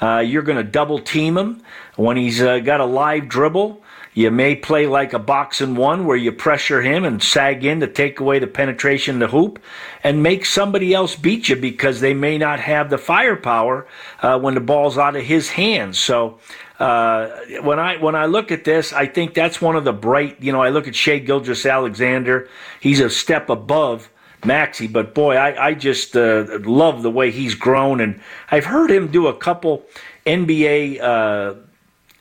uh, 0.00 0.18
you're 0.18 0.42
going 0.42 0.58
to 0.58 0.64
double 0.64 0.98
team 0.98 1.36
him. 1.38 1.62
When 1.96 2.16
he's 2.16 2.42
uh, 2.42 2.58
got 2.58 2.80
a 2.80 2.84
live 2.84 3.28
dribble, 3.28 3.82
you 4.12 4.30
may 4.30 4.56
play 4.56 4.86
like 4.86 5.12
a 5.12 5.18
box 5.18 5.60
and 5.60 5.76
one 5.76 6.06
where 6.06 6.16
you 6.16 6.32
pressure 6.32 6.80
him 6.80 7.04
and 7.04 7.22
sag 7.22 7.64
in 7.64 7.80
to 7.80 7.86
take 7.86 8.18
away 8.18 8.38
the 8.38 8.46
penetration 8.46 9.18
the 9.18 9.28
hoop 9.28 9.58
and 10.02 10.22
make 10.22 10.46
somebody 10.46 10.94
else 10.94 11.14
beat 11.16 11.50
you 11.50 11.56
because 11.56 12.00
they 12.00 12.14
may 12.14 12.38
not 12.38 12.60
have 12.60 12.88
the 12.88 12.98
firepower 12.98 13.86
uh, 14.22 14.38
when 14.38 14.54
the 14.54 14.60
ball's 14.60 14.96
out 14.96 15.16
of 15.16 15.22
his 15.22 15.50
hands. 15.50 15.98
So 15.98 16.38
uh, 16.78 17.28
when 17.62 17.78
I 17.78 17.96
when 17.98 18.14
I 18.14 18.24
look 18.24 18.50
at 18.50 18.64
this, 18.64 18.92
I 18.92 19.06
think 19.06 19.34
that's 19.34 19.60
one 19.60 19.76
of 19.76 19.84
the 19.84 19.92
bright. 19.92 20.42
You 20.42 20.52
know, 20.52 20.62
I 20.62 20.70
look 20.70 20.88
at 20.88 20.94
Shai 20.94 21.18
Gilgeous-Alexander. 21.18 22.48
He's 22.80 23.00
a 23.00 23.10
step 23.10 23.50
above 23.50 24.10
Maxey, 24.46 24.86
but 24.86 25.14
boy, 25.14 25.36
I, 25.36 25.68
I 25.68 25.74
just 25.74 26.16
uh, 26.16 26.46
love 26.64 27.02
the 27.02 27.10
way 27.10 27.30
he's 27.30 27.54
grown. 27.54 28.00
And 28.00 28.20
I've 28.50 28.64
heard 28.64 28.90
him 28.90 29.08
do 29.08 29.26
a 29.26 29.34
couple 29.34 29.84
NBA 30.26 31.00
uh, 31.00 31.54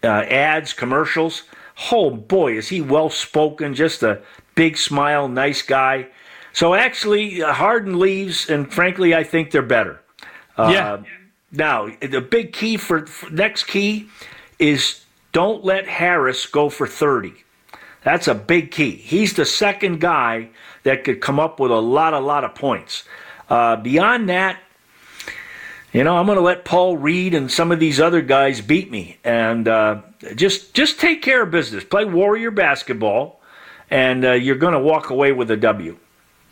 uh, 0.03 0.07
ads, 0.07 0.73
commercials. 0.73 1.43
Oh 1.91 2.09
boy, 2.09 2.57
is 2.57 2.69
he 2.69 2.81
well 2.81 3.09
spoken, 3.09 3.73
just 3.73 4.03
a 4.03 4.21
big 4.55 4.77
smile, 4.77 5.27
nice 5.27 5.61
guy. 5.61 6.07
So 6.53 6.73
actually, 6.73 7.41
Harden 7.41 7.99
leaves, 7.99 8.49
and 8.49 8.71
frankly, 8.71 9.13
I 9.13 9.23
think 9.23 9.51
they're 9.51 9.61
better. 9.61 10.01
Uh, 10.57 10.69
yeah. 10.71 11.03
Now, 11.51 11.89
the 12.01 12.21
big 12.21 12.53
key 12.53 12.77
for, 12.77 13.05
for 13.05 13.29
next 13.29 13.65
key 13.65 14.07
is 14.57 15.03
don't 15.31 15.65
let 15.65 15.85
Harris 15.87 16.45
go 16.45 16.69
for 16.69 16.87
30. 16.87 17.33
That's 18.03 18.27
a 18.27 18.35
big 18.35 18.71
key. 18.71 18.91
He's 18.91 19.33
the 19.33 19.45
second 19.45 19.99
guy 19.99 20.49
that 20.85 21.03
could 21.03 21.19
come 21.19 21.39
up 21.39 21.59
with 21.59 21.71
a 21.71 21.79
lot, 21.79 22.13
a 22.13 22.19
lot 22.19 22.43
of 22.45 22.55
points. 22.55 23.03
Uh, 23.49 23.75
beyond 23.75 24.29
that, 24.29 24.59
you 25.91 26.03
know, 26.03 26.17
I'm 26.17 26.25
going 26.25 26.37
to 26.37 26.43
let 26.43 26.63
Paul 26.65 26.97
Reed 26.97 27.33
and 27.33 27.51
some 27.51 27.71
of 27.71 27.79
these 27.79 27.99
other 27.99 28.21
guys 28.21 28.61
beat 28.61 28.91
me, 28.91 29.17
and 29.23 29.67
uh, 29.67 30.01
just 30.35 30.73
just 30.73 30.99
take 30.99 31.21
care 31.21 31.43
of 31.43 31.51
business. 31.51 31.83
Play 31.83 32.05
Warrior 32.05 32.51
basketball, 32.51 33.41
and 33.89 34.25
uh, 34.25 34.31
you're 34.33 34.57
going 34.57 34.73
to 34.73 34.79
walk 34.79 35.09
away 35.09 35.31
with 35.31 35.51
a 35.51 35.57
W. 35.57 35.97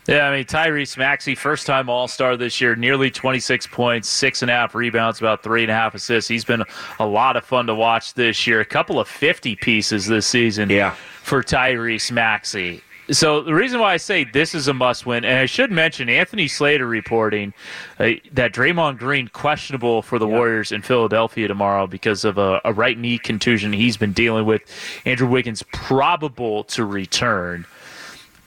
Yeah, 0.07 0.27
I 0.27 0.35
mean 0.35 0.45
Tyrese 0.45 0.97
Maxey, 0.97 1.35
first 1.35 1.65
time 1.65 1.89
All 1.89 2.07
Star 2.07 2.35
this 2.35 2.59
year, 2.59 2.75
nearly 2.75 3.09
26 3.09 3.67
points, 3.67 4.09
six 4.09 4.41
and 4.41 4.51
a 4.51 4.53
half 4.53 4.75
rebounds, 4.75 5.19
about 5.19 5.43
three 5.43 5.61
and 5.61 5.71
a 5.71 5.75
half 5.75 5.95
assists. 5.95 6.27
He's 6.27 6.43
been 6.43 6.63
a 6.99 7.05
lot 7.05 7.37
of 7.37 7.45
fun 7.45 7.67
to 7.67 7.75
watch 7.75 8.13
this 8.13 8.45
year. 8.45 8.59
A 8.59 8.65
couple 8.65 8.99
of 8.99 9.07
50 9.07 9.55
pieces 9.57 10.07
this 10.07 10.27
season 10.27 10.69
yeah. 10.69 10.95
for 11.21 11.41
Tyrese 11.41 12.11
Maxey. 12.11 12.81
So 13.11 13.41
the 13.41 13.53
reason 13.53 13.79
why 13.81 13.93
I 13.93 13.97
say 13.97 14.23
this 14.23 14.55
is 14.55 14.69
a 14.69 14.73
must-win, 14.73 15.25
and 15.25 15.37
I 15.37 15.45
should 15.45 15.71
mention 15.71 16.07
Anthony 16.07 16.47
Slater 16.47 16.87
reporting 16.87 17.53
uh, 17.99 18.11
that 18.31 18.53
Draymond 18.53 18.97
Green 18.97 19.27
questionable 19.27 20.01
for 20.01 20.19
the 20.19 20.27
Warriors 20.27 20.71
in 20.71 20.81
Philadelphia 20.81 21.49
tomorrow 21.49 21.85
because 21.85 22.23
of 22.23 22.37
a, 22.37 22.61
a 22.63 22.71
right 22.71 22.97
knee 22.97 23.17
contusion 23.17 23.73
he's 23.73 23.97
been 23.97 24.13
dealing 24.13 24.45
with. 24.45 24.61
Andrew 25.03 25.27
Wiggins 25.27 25.63
probable 25.73 26.63
to 26.65 26.85
return, 26.85 27.65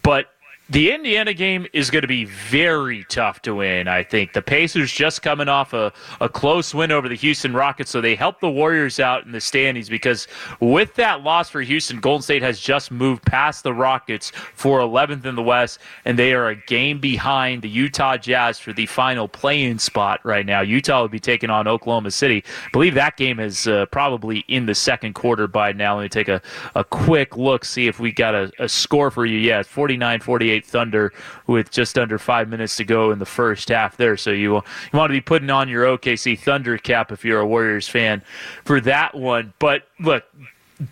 but 0.03 0.33
the 0.69 0.91
Indiana 0.91 1.33
game 1.33 1.67
is 1.73 1.91
going 1.91 2.03
to 2.03 2.09
be 2.09 2.25
very 2.25 3.05
tough 3.05 3.41
to 3.43 3.55
win, 3.55 3.87
I 3.87 4.03
think. 4.03 4.33
The 4.33 4.43
Pacers 4.43 4.91
just 4.91 5.23
coming 5.23 5.49
off 5.49 5.73
a, 5.73 5.93
a 6.21 6.29
close 6.29 6.75
win 6.75 6.91
over 6.91 7.09
the 7.09 7.15
Houston 7.15 7.55
Rockets, 7.55 7.91
so 7.91 8.01
they 8.01 8.17
help 8.17 8.41
the 8.41 8.51
Warriors 8.51 8.99
out 8.99 9.25
in 9.25 9.31
the 9.31 9.41
standings 9.41 9.89
because 9.89 10.27
with 10.59 10.95
that 10.97 11.23
loss 11.23 11.49
for 11.49 11.61
Houston, 11.61 12.01
Golden 12.01 12.23
State 12.23 12.43
has 12.43 12.59
just 12.59 12.91
moved 12.91 13.25
past 13.25 13.63
the 13.63 13.73
Rockets 13.73 14.31
for 14.31 14.81
11th 14.81 15.25
in 15.25 15.37
the 15.37 15.43
West, 15.43 15.79
and 16.05 16.19
they 16.19 16.35
are 16.35 16.49
a 16.49 16.57
game 16.57 16.99
behind 16.99 17.63
the 17.63 17.69
Utah 17.69 18.17
Jazz 18.17 18.59
for 18.59 18.73
the 18.73 18.87
final 18.87 19.29
playing 19.29 19.79
spot 19.79 20.21
right 20.25 20.45
now. 20.45 20.63
Utah 20.63 21.03
will 21.03 21.09
be 21.09 21.21
taking 21.21 21.49
on 21.49 21.69
Oklahoma 21.69 22.11
City. 22.11 22.43
I 22.67 22.71
believe 22.73 22.95
that 22.95 23.17
game 23.17 23.39
is 23.39 23.69
uh, 23.69 23.87
probably 23.87 24.41
in 24.49 24.67
the 24.67 24.75
second 24.75 25.13
quarter 25.13 25.47
by 25.47 25.71
now. 25.73 25.97
Let 25.97 26.03
me 26.03 26.09
take 26.09 26.29
a, 26.29 26.43
a 26.75 26.83
quick 26.83 27.37
look, 27.37 27.65
see 27.65 27.87
if 27.87 28.01
we 28.01 28.11
got 28.11 28.35
a, 28.35 28.51
a 28.59 28.69
score 28.69 29.13
for 29.13 29.27
you. 29.27 29.39
Yeah, 29.39 29.63
49 29.63 30.19
48. 30.21 30.56
Thunder 30.65 31.13
with 31.47 31.71
just 31.71 31.99
under 31.99 32.19
five 32.19 32.49
minutes 32.49 32.77
to 32.77 32.85
go 32.85 33.11
in 33.11 33.19
the 33.19 33.27
first 33.27 33.69
half 33.69 33.97
there. 33.97 34.17
So 34.17 34.31
you, 34.31 34.55
you 34.55 34.63
want 34.93 35.11
to 35.11 35.15
be 35.15 35.21
putting 35.21 35.51
on 35.51 35.69
your 35.69 35.85
OKC 35.85 36.39
Thunder 36.39 36.79
cap 36.79 37.13
if 37.13 37.25
you're 37.25 37.41
a 37.41 37.47
Warriors 37.47 37.89
fan 37.89 38.23
for 38.65 38.81
that 38.83 39.15
one. 39.15 39.53
But 39.59 39.89
look, 40.01 40.25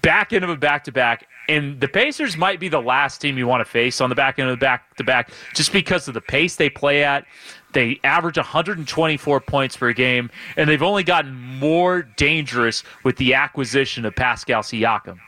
back 0.02 0.32
end 0.32 0.44
of 0.44 0.50
a 0.50 0.56
back 0.56 0.84
to 0.84 0.92
back. 0.92 1.28
And 1.48 1.78
the 1.78 1.88
Pacers 1.88 2.36
might 2.36 2.58
be 2.58 2.68
the 2.68 2.80
last 2.80 3.20
team 3.20 3.36
you 3.36 3.46
want 3.46 3.60
to 3.60 3.70
face 3.70 4.00
on 4.00 4.08
the 4.08 4.16
back 4.16 4.38
end 4.38 4.48
of 4.48 4.58
the 4.58 4.64
back 4.64 4.96
to 4.96 5.04
back 5.04 5.30
just 5.54 5.72
because 5.72 6.08
of 6.08 6.14
the 6.14 6.20
pace 6.20 6.56
they 6.56 6.70
play 6.70 7.04
at. 7.04 7.26
They 7.74 8.00
average 8.04 8.36
124 8.36 9.40
points 9.40 9.76
per 9.76 9.92
game, 9.92 10.30
and 10.56 10.70
they've 10.70 10.82
only 10.82 11.02
gotten 11.02 11.34
more 11.34 12.02
dangerous 12.02 12.84
with 13.02 13.16
the 13.16 13.34
acquisition 13.34 14.04
of 14.04 14.14
Pascal 14.14 14.62
Siakam. 14.62 15.18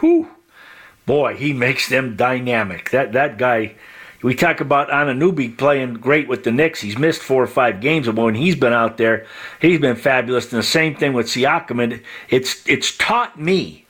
Whew. 0.00 0.28
Boy, 1.06 1.36
he 1.36 1.52
makes 1.52 1.88
them 1.88 2.16
dynamic. 2.16 2.90
That 2.90 3.12
that 3.12 3.38
guy 3.38 3.74
we 4.22 4.36
talk 4.36 4.60
about 4.60 4.88
Anunoby 4.88 5.56
playing 5.56 5.94
great 5.94 6.28
with 6.28 6.44
the 6.44 6.52
Knicks. 6.52 6.80
He's 6.80 6.96
missed 6.96 7.22
four 7.22 7.42
or 7.42 7.48
five 7.48 7.80
games, 7.80 8.06
but 8.06 8.16
when 8.16 8.36
he's 8.36 8.54
been 8.54 8.72
out 8.72 8.96
there, 8.96 9.26
he's 9.60 9.80
been 9.80 9.96
fabulous. 9.96 10.52
And 10.52 10.60
the 10.60 10.66
same 10.66 10.94
thing 10.94 11.12
with 11.12 11.26
Siakam. 11.26 11.82
And 11.82 12.02
it's 12.30 12.66
it's 12.68 12.96
taught 12.96 13.38
me 13.38 13.84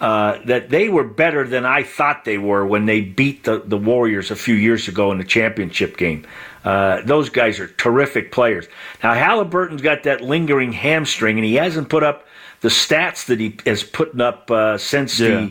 uh, 0.00 0.40
that 0.44 0.68
they 0.68 0.90
were 0.90 1.04
better 1.04 1.46
than 1.46 1.64
I 1.64 1.84
thought 1.84 2.24
they 2.24 2.36
were 2.36 2.66
when 2.66 2.84
they 2.84 3.00
beat 3.00 3.44
the, 3.44 3.62
the 3.64 3.78
Warriors 3.78 4.30
a 4.30 4.36
few 4.36 4.54
years 4.54 4.88
ago 4.88 5.10
in 5.10 5.18
the 5.18 5.24
championship 5.24 5.96
game. 5.96 6.26
Uh, 6.64 7.00
those 7.02 7.30
guys 7.30 7.58
are 7.58 7.68
terrific 7.68 8.30
players. 8.30 8.66
Now 9.02 9.14
Halliburton's 9.14 9.80
got 9.80 10.02
that 10.02 10.20
lingering 10.20 10.72
hamstring, 10.72 11.38
and 11.38 11.46
he 11.46 11.54
hasn't 11.54 11.88
put 11.88 12.02
up 12.02 12.26
the 12.62 12.68
stats 12.68 13.26
that 13.26 13.38
he 13.38 13.56
has 13.66 13.82
put 13.82 14.18
up 14.20 14.50
uh, 14.50 14.78
since 14.78 15.20
yeah. 15.20 15.48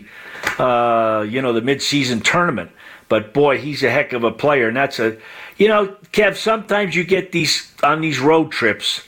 the 0.57 0.63
uh, 0.63 1.21
you 1.21 1.41
know 1.41 1.53
the 1.53 1.61
midseason 1.61 2.23
tournament. 2.23 2.71
But 3.09 3.33
boy, 3.33 3.59
he's 3.59 3.83
a 3.83 3.91
heck 3.91 4.13
of 4.13 4.23
a 4.23 4.31
player, 4.31 4.69
and 4.69 4.77
that's 4.77 4.97
a, 4.97 5.17
you 5.57 5.67
know, 5.67 5.95
Kev. 6.13 6.37
Sometimes 6.37 6.95
you 6.95 7.03
get 7.03 7.33
these 7.33 7.71
on 7.83 7.99
these 7.99 8.19
road 8.19 8.51
trips, 8.51 9.03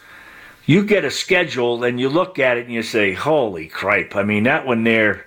you 0.66 0.86
get 0.86 1.06
a 1.06 1.12
schedule 1.12 1.84
and 1.86 2.00
you 2.00 2.10
look 2.10 2.38
at 2.38 2.58
it 2.58 2.66
and 2.66 2.74
you 2.74 2.84
say, 2.84 3.14
"Holy 3.14 3.68
cripe!" 3.68 4.16
I 4.16 4.24
mean, 4.24 4.44
that 4.44 4.68
one 4.68 4.84
there. 4.84 5.26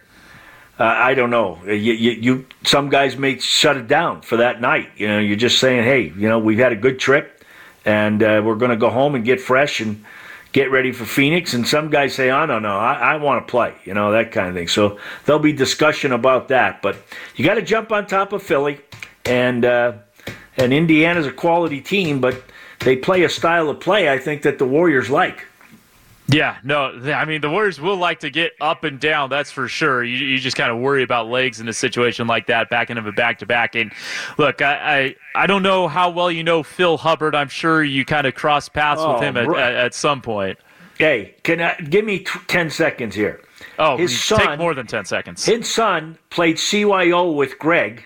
Uh, 0.79 0.85
I 0.85 1.15
don't 1.15 1.31
know. 1.31 1.59
You, 1.65 1.95
you, 1.95 2.11
you, 2.11 2.47
some 2.65 2.91
guys 2.91 3.17
may 3.17 3.39
shut 3.39 3.79
it 3.79 3.89
down 3.89 4.21
for 4.21 4.37
that 4.37 4.61
night. 4.61 4.91
You 4.99 5.09
know, 5.09 5.19
you're 5.19 5.37
just 5.37 5.59
saying, 5.59 5.85
"Hey, 5.85 6.13
you 6.15 6.29
know, 6.29 6.39
we've 6.39 6.59
had 6.59 6.73
a 6.73 6.77
good 6.77 6.99
trip, 6.99 7.43
and 7.87 8.23
uh, 8.23 8.43
we're 8.45 8.57
going 8.57 8.73
to 8.73 8.77
go 8.77 8.91
home 8.91 9.15
and 9.15 9.25
get 9.25 9.41
fresh 9.41 9.81
and." 9.81 10.05
Get 10.57 10.71
ready 10.71 10.91
for 10.91 11.05
Phoenix. 11.05 11.53
And 11.53 11.69
some 11.69 11.91
guys 11.91 12.15
say, 12.15 12.31
oh, 12.31 12.47
no, 12.47 12.59
no, 12.59 12.79
I, 12.79 12.95
I 12.95 13.17
want 13.17 13.47
to 13.47 13.51
play, 13.51 13.75
you 13.85 13.93
know, 13.93 14.13
that 14.13 14.33
kind 14.33 14.49
of 14.49 14.55
thing. 14.55 14.69
So 14.69 14.99
there'll 15.27 15.39
be 15.39 15.53
discussion 15.53 16.13
about 16.13 16.49
that. 16.49 16.81
But 16.81 16.97
you 17.35 17.45
got 17.45 17.57
to 17.57 17.63
jump 17.63 17.93
on 17.93 18.07
top 18.07 18.33
of 18.33 18.43
Philly. 18.43 18.81
And, 19.27 19.67
uh, 19.67 19.93
and 20.57 20.73
Indiana's 20.73 21.27
a 21.27 21.33
quality 21.33 21.83
team, 21.83 22.23
but 22.23 22.43
they 22.81 22.97
play 22.97 23.23
a 23.25 23.29
style 23.29 23.69
of 23.69 23.81
play 23.81 24.09
I 24.11 24.17
think 24.17 24.43
that 24.43 24.59
the 24.59 24.65
Warriors 24.65 25.11
like. 25.11 25.46
Yeah, 26.29 26.57
no, 26.65 26.87
I 27.13 27.25
mean 27.25 27.41
the 27.41 27.51
Warriors 27.51 27.81
will 27.81 27.97
like 27.97 28.21
to 28.21 28.31
get 28.31 28.53
up 28.61 28.83
and 28.83 28.99
down. 28.99 29.31
That's 29.31 29.53
for 29.53 29.69
sure. 29.69 30.03
You, 30.03 30.17
you 30.17 30.39
just 30.39 30.57
kind 30.57 30.73
of 30.73 30.79
worry 30.79 31.05
about 31.05 31.29
legs 31.29 31.61
in 31.61 31.69
a 31.69 31.73
situation 31.73 32.27
like 32.27 32.49
that, 32.49 32.69
backing 32.69 32.99
of 32.99 33.07
a 33.07 33.13
back 33.13 33.39
to 33.41 33.47
back. 33.47 33.77
And 33.77 33.93
look, 34.37 34.61
I, 34.61 35.15
I, 35.37 35.43
I 35.45 35.47
don't 35.47 35.63
know 35.63 35.87
how 35.87 36.11
well 36.11 36.31
you 36.31 36.43
know 36.43 36.65
Phil 36.65 36.97
Hubbard. 36.97 37.37
I'm 37.37 37.49
sure 37.49 37.85
you 37.85 38.05
kind 38.05 38.27
of 38.27 38.35
cross 38.35 38.69
paths 38.69 39.01
oh, 39.05 39.15
with 39.15 39.23
him 39.23 39.37
at, 39.37 39.49
at, 39.49 39.75
at, 39.75 39.95
some 39.95 40.21
point. 40.21 40.59
Hey, 40.99 41.37
can 41.45 41.61
I, 41.61 41.77
give 41.77 42.05
me 42.05 42.21
t- 42.21 42.41
ten 42.49 42.71
seconds 42.71 43.15
here? 43.15 43.41
Oh, 43.79 43.97
his 43.97 44.21
son, 44.21 44.41
take 44.41 44.59
more 44.59 44.75
than 44.75 44.89
ten 44.89 45.05
seconds. 45.05 45.45
His 45.45 45.71
son 45.71 46.19
played 46.31 46.57
CYO 46.57 47.37
with 47.37 47.57
Greg, 47.61 48.03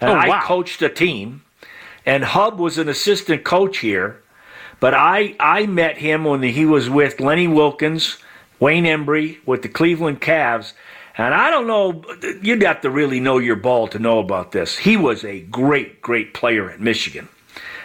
and 0.00 0.10
oh, 0.10 0.14
wow. 0.14 0.38
I 0.38 0.42
coached 0.42 0.78
the 0.78 0.88
team. 0.88 1.42
And 2.06 2.24
Hub 2.24 2.58
was 2.58 2.78
an 2.78 2.88
assistant 2.88 3.44
coach 3.44 3.78
here 3.78 4.22
but 4.80 4.94
I, 4.94 5.36
I 5.38 5.66
met 5.66 5.98
him 5.98 6.24
when 6.24 6.42
he 6.42 6.66
was 6.66 6.88
with 6.88 7.20
Lenny 7.20 7.46
Wilkens, 7.46 8.18
Wayne 8.58 8.84
Embry, 8.84 9.38
with 9.46 9.62
the 9.62 9.68
Cleveland 9.68 10.20
Cavs. 10.20 10.72
And 11.16 11.34
I 11.34 11.50
don't 11.50 11.66
know, 11.66 12.02
you'd 12.42 12.62
have 12.62 12.80
to 12.80 12.90
really 12.90 13.20
know 13.20 13.38
your 13.38 13.56
ball 13.56 13.88
to 13.88 13.98
know 13.98 14.18
about 14.18 14.52
this. 14.52 14.78
He 14.78 14.96
was 14.96 15.24
a 15.24 15.40
great, 15.40 16.00
great 16.00 16.32
player 16.32 16.70
at 16.70 16.80
Michigan. 16.80 17.28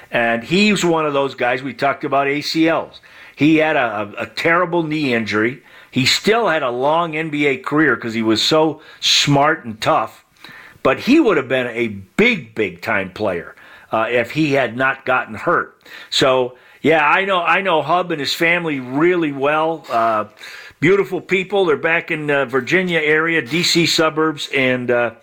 And 0.10 0.44
he 0.44 0.72
was 0.72 0.86
one 0.86 1.06
of 1.06 1.14
those 1.14 1.36
guys 1.36 1.62
we 1.62 1.74
talked 1.74 2.06
about 2.06 2.28
ACLs. 2.28 3.00
He 3.36 3.58
had 3.58 3.76
a, 3.76 4.14
a, 4.18 4.24
a 4.24 4.26
terrible 4.28 4.84
knee 4.84 5.14
injury. 5.14 5.62
He 5.92 6.06
still 6.06 6.48
had 6.48 6.64
a 6.64 6.70
long 6.70 7.14
NBA 7.14 7.64
career 7.64 7.96
because 7.96 8.14
he 8.14 8.22
was 8.22 8.42
so 8.42 8.82
smart 9.02 9.66
and 9.66 9.82
tough. 9.82 10.24
But 10.84 11.00
he 11.00 11.20
would 11.20 11.36
have 11.36 11.50
been 11.50 11.68
a 11.68 11.88
big, 11.88 12.56
big 12.56 12.82
time 12.82 13.12
player 13.12 13.56
uh, 13.92 14.08
if 14.10 14.32
he 14.32 14.54
had 14.54 14.78
not 14.78 15.06
gotten 15.06 15.36
hurt. 15.36 15.82
So 16.10 16.58
yeah, 16.86 17.04
I 17.04 17.26
know. 17.26 17.42
I 17.42 17.62
know 17.62 17.82
Hub 17.82 18.12
and 18.12 18.20
his 18.20 18.36
family 18.36 18.80
really 18.80 19.32
well. 19.32 19.84
Uh, 19.90 20.26
beautiful 20.80 21.20
people. 21.20 21.66
They're 21.66 21.78
back 21.78 22.12
in 22.12 22.30
uh, 22.30 22.46
Virginia 22.46 23.00
area, 23.00 23.42
D.C. 23.42 23.88
suburbs, 23.88 24.50
and 24.56 24.92
uh, 24.92 25.16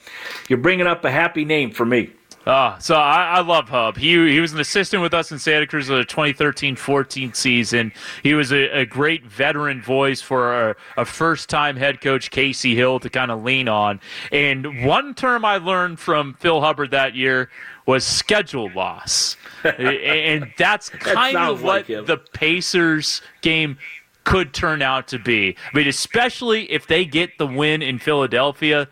you're 0.49 0.59
bringing 0.59 0.89
up 0.89 1.05
a 1.05 1.11
happy 1.13 1.45
name 1.45 1.71
for 1.71 1.87
me. 1.87 2.11
Oh, 2.45 2.77
so 2.81 2.97
I, 2.97 3.37
I, 3.37 3.41
love 3.43 3.69
Hub. 3.69 3.97
He 3.97 4.33
he 4.33 4.41
was 4.41 4.53
an 4.53 4.59
assistant 4.59 5.01
with 5.01 5.15
us 5.15 5.31
in 5.31 5.39
Santa 5.39 5.65
Cruz 5.65 5.89
in 5.89 5.95
the 5.95 6.05
2013-14 6.05 7.37
season. 7.37 7.93
He 8.25 8.35
was 8.35 8.51
a, 8.51 8.81
a 8.81 8.85
great 8.85 9.25
veteran 9.25 9.81
voice 9.81 10.21
for 10.21 10.71
a, 10.71 10.77
a 10.97 11.05
first-time 11.05 11.77
head 11.77 12.01
coach 12.01 12.33
Casey 12.33 12.75
Hill 12.75 12.99
to 12.99 13.09
kind 13.09 13.31
of 13.31 13.45
lean 13.45 13.69
on. 13.69 14.01
And 14.33 14.85
one 14.85 15.15
term 15.15 15.45
I 15.45 15.59
learned 15.59 16.01
from 16.01 16.35
Phil 16.35 16.61
Hubbard 16.61 16.91
that 16.91 17.15
year 17.15 17.49
was 17.87 18.05
schedule 18.05 18.71
loss. 18.75 19.37
and 19.65 20.53
that's 20.59 20.89
kind 20.91 21.37
that 21.37 21.51
of 21.51 21.63
what 21.63 21.89
like 21.89 22.07
the 22.07 22.19
Pacers 22.33 23.23
game 23.41 23.79
could 24.25 24.53
turn 24.53 24.83
out 24.83 25.09
to 25.09 25.19
be. 25.19 25.57
I 25.73 25.77
mean, 25.77 25.89
especially 25.89 26.71
if 26.71 26.87
they 26.87 27.05
get 27.05 27.39
the 27.39 27.47
win 27.47 27.83
in 27.83 27.99
Philadelphia. 27.99 28.89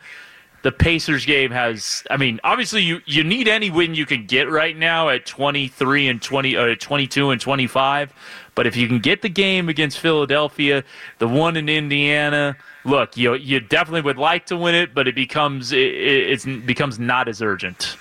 The 0.62 0.72
Pacers 0.72 1.24
game 1.24 1.53
has, 1.53 2.05
I 2.11 2.18
mean, 2.18 2.38
obviously 2.45 2.82
you, 2.82 3.01
you 3.07 3.24
need 3.24 3.49
any 3.49 3.70
win 3.70 3.95
you 3.95 4.05
can 4.05 4.26
get 4.26 4.51
right 4.51 4.76
now 4.76 5.09
at 5.09 5.24
23 5.24 6.09
and 6.09 6.20
20, 6.20 6.55
uh, 6.55 6.74
22 6.78 7.30
and 7.30 7.41
25. 7.41 8.12
But 8.55 8.66
if 8.66 8.76
you 8.76 8.86
can 8.86 8.99
get 8.99 9.22
the 9.22 9.30
game 9.30 9.70
against 9.70 9.99
Philadelphia, 9.99 10.84
the 11.18 11.26
one 11.26 11.57
in 11.57 11.70
Indiana, 11.70 12.59
look, 12.84 13.16
you 13.16 13.32
you 13.36 13.61
definitely 13.61 14.03
would 14.03 14.18
like 14.18 14.45
to 14.47 14.57
win 14.59 14.74
it, 14.74 14.95
but 14.95 15.09
it 15.09 15.14
becomes 15.14 15.72
it, 15.72 15.78
it 15.78 16.66
becomes 16.66 16.99
not 16.99 17.26
as 17.26 17.41
urgent. 17.41 17.97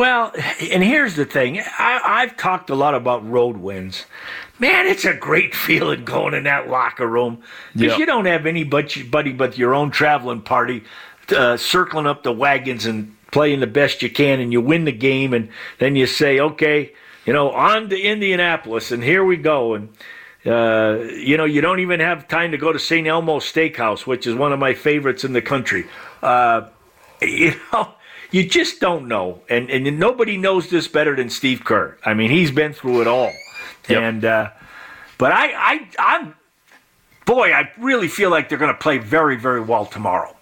Well, 0.00 0.32
and 0.72 0.82
here's 0.82 1.14
the 1.14 1.26
thing 1.26 1.60
I, 1.60 2.22
have 2.26 2.38
talked 2.38 2.70
a 2.70 2.74
lot 2.74 2.94
about 2.94 3.28
road 3.30 3.58
wins. 3.58 4.06
Man, 4.58 4.86
it's 4.86 5.04
a 5.04 5.12
great 5.12 5.54
feeling 5.66 6.06
going 6.06 6.32
in 6.32 6.44
that 6.44 6.70
locker 6.70 7.06
room 7.06 7.42
because 7.74 7.90
yep. 7.90 7.98
you 7.98 8.06
don't 8.06 8.24
have 8.24 8.46
anybody 8.46 9.32
but 9.34 9.58
your 9.58 9.74
own 9.74 9.90
traveling 9.90 10.40
party 10.40 10.84
uh, 11.36 11.58
circling 11.58 12.06
up 12.06 12.22
the 12.22 12.32
wagons 12.32 12.86
and 12.86 13.14
playing 13.30 13.60
the 13.60 13.66
best 13.66 14.00
you 14.00 14.08
can, 14.08 14.40
and 14.40 14.54
you 14.54 14.62
win 14.62 14.86
the 14.86 14.92
game, 14.92 15.34
and 15.34 15.50
then 15.80 15.96
you 15.96 16.06
say, 16.06 16.40
okay, 16.40 16.94
you 17.26 17.34
know, 17.34 17.50
on 17.50 17.90
to 17.90 18.00
Indianapolis, 18.00 18.92
and 18.92 19.04
here 19.04 19.22
we 19.22 19.36
go. 19.36 19.74
And, 19.74 19.90
uh, 20.46 20.96
you 21.12 21.36
know, 21.36 21.44
you 21.44 21.60
don't 21.60 21.80
even 21.80 22.00
have 22.00 22.26
time 22.26 22.52
to 22.52 22.56
go 22.56 22.72
to 22.72 22.78
St. 22.78 23.06
Elmo 23.06 23.38
Steakhouse, 23.38 24.06
which 24.06 24.26
is 24.26 24.34
one 24.34 24.54
of 24.54 24.58
my 24.58 24.72
favorites 24.72 25.24
in 25.24 25.34
the 25.34 25.42
country. 25.42 25.86
Uh, 26.22 26.68
you 27.20 27.52
know, 27.70 27.92
you 28.30 28.48
just 28.48 28.80
don't 28.80 29.08
know, 29.08 29.42
and 29.48 29.70
and 29.70 29.98
nobody 29.98 30.36
knows 30.36 30.68
this 30.68 30.88
better 30.88 31.16
than 31.16 31.30
Steve 31.30 31.64
Kerr. 31.64 31.96
I 32.04 32.14
mean, 32.14 32.30
he's 32.30 32.50
been 32.50 32.72
through 32.72 33.00
it 33.02 33.06
all, 33.06 33.32
yep. 33.88 34.02
and 34.02 34.24
uh, 34.24 34.50
but 35.18 35.32
I 35.32 35.52
I 35.52 35.88
I'm 35.98 36.34
boy, 37.26 37.52
I 37.52 37.70
really 37.78 38.08
feel 38.08 38.30
like 38.30 38.48
they're 38.48 38.58
going 38.58 38.72
to 38.72 38.78
play 38.78 38.98
very 38.98 39.36
very 39.36 39.60
well 39.60 39.86
tomorrow. 39.86 40.36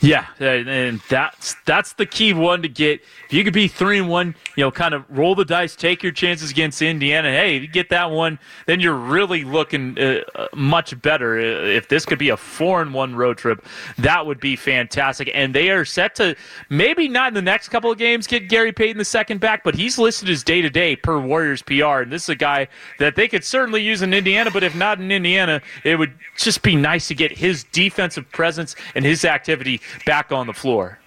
Yeah, 0.00 0.26
and 0.38 1.00
that's 1.08 1.56
that's 1.64 1.94
the 1.94 2.04
key 2.04 2.34
one 2.34 2.62
to 2.62 2.68
get. 2.68 3.00
If 3.26 3.32
you 3.32 3.42
could 3.42 3.54
be 3.54 3.68
three 3.68 3.98
and 3.98 4.08
one, 4.08 4.34
you 4.54 4.62
know, 4.62 4.70
kind 4.70 4.92
of 4.92 5.04
roll 5.08 5.34
the 5.34 5.44
dice, 5.46 5.74
take 5.76 6.02
your 6.02 6.12
chances 6.12 6.50
against 6.50 6.82
Indiana. 6.82 7.30
Hey, 7.30 7.56
if 7.56 7.62
you 7.62 7.68
get 7.68 7.88
that 7.88 8.10
one, 8.10 8.38
then 8.66 8.80
you're 8.80 8.96
really 8.96 9.44
looking 9.44 9.98
uh, 9.98 10.20
uh 10.34 10.48
much 10.54 11.00
better. 11.00 11.38
Uh, 11.38 11.66
if 11.68 11.88
this 11.88 12.04
could 12.04 12.18
be 12.18 12.28
a 12.28 12.36
four 12.36 12.82
and 12.82 12.92
one 12.92 13.14
road 13.14 13.38
trip, 13.38 13.64
that 13.96 14.26
would 14.26 14.40
be 14.40 14.56
fantastic. 14.56 15.30
And 15.32 15.54
they 15.54 15.70
are 15.70 15.84
set 15.84 16.16
to 16.16 16.36
maybe 16.68 17.08
not 17.08 17.28
in 17.28 17.34
the 17.34 17.42
next 17.42 17.68
couple 17.68 17.90
of 17.90 17.96
games 17.96 18.26
get 18.26 18.48
Gary 18.48 18.72
Payton 18.72 18.98
the 18.98 19.04
second 19.04 19.40
back, 19.40 19.64
but 19.64 19.74
he's 19.74 19.96
listed 19.96 20.28
as 20.28 20.42
day 20.42 20.60
to 20.60 20.68
day 20.68 20.96
per 20.96 21.18
Warriors 21.18 21.62
PR, 21.62 22.02
and 22.02 22.12
this 22.12 22.24
is 22.24 22.28
a 22.28 22.34
guy 22.34 22.68
that 22.98 23.16
they 23.16 23.28
could 23.28 23.44
certainly 23.44 23.82
use 23.82 24.02
in 24.02 24.12
Indiana. 24.12 24.50
But 24.50 24.64
if 24.64 24.74
not 24.74 24.98
in 25.00 25.10
Indiana, 25.10 25.62
it 25.82 25.96
would 25.96 26.12
just 26.36 26.62
be 26.62 26.76
nice 26.76 27.08
to 27.08 27.14
get 27.14 27.32
his 27.32 27.64
defensive 27.64 28.30
presence 28.30 28.76
and 28.94 29.04
his 29.04 29.24
activity 29.24 29.80
back 30.06 30.32
on 30.32 30.46
the 30.46 30.52
floor? 30.52 30.98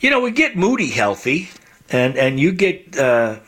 You 0.00 0.10
know, 0.10 0.20
we 0.20 0.30
get 0.30 0.56
Moody 0.56 0.90
healthy, 0.90 1.50
and 1.90 2.16
and 2.16 2.38
you 2.38 2.52
get 2.52 2.96
uh, 2.98 3.38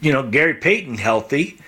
you 0.00 0.12
know 0.12 0.28
Gary 0.28 0.54
Payton 0.54 0.98
healthy, 0.98 1.58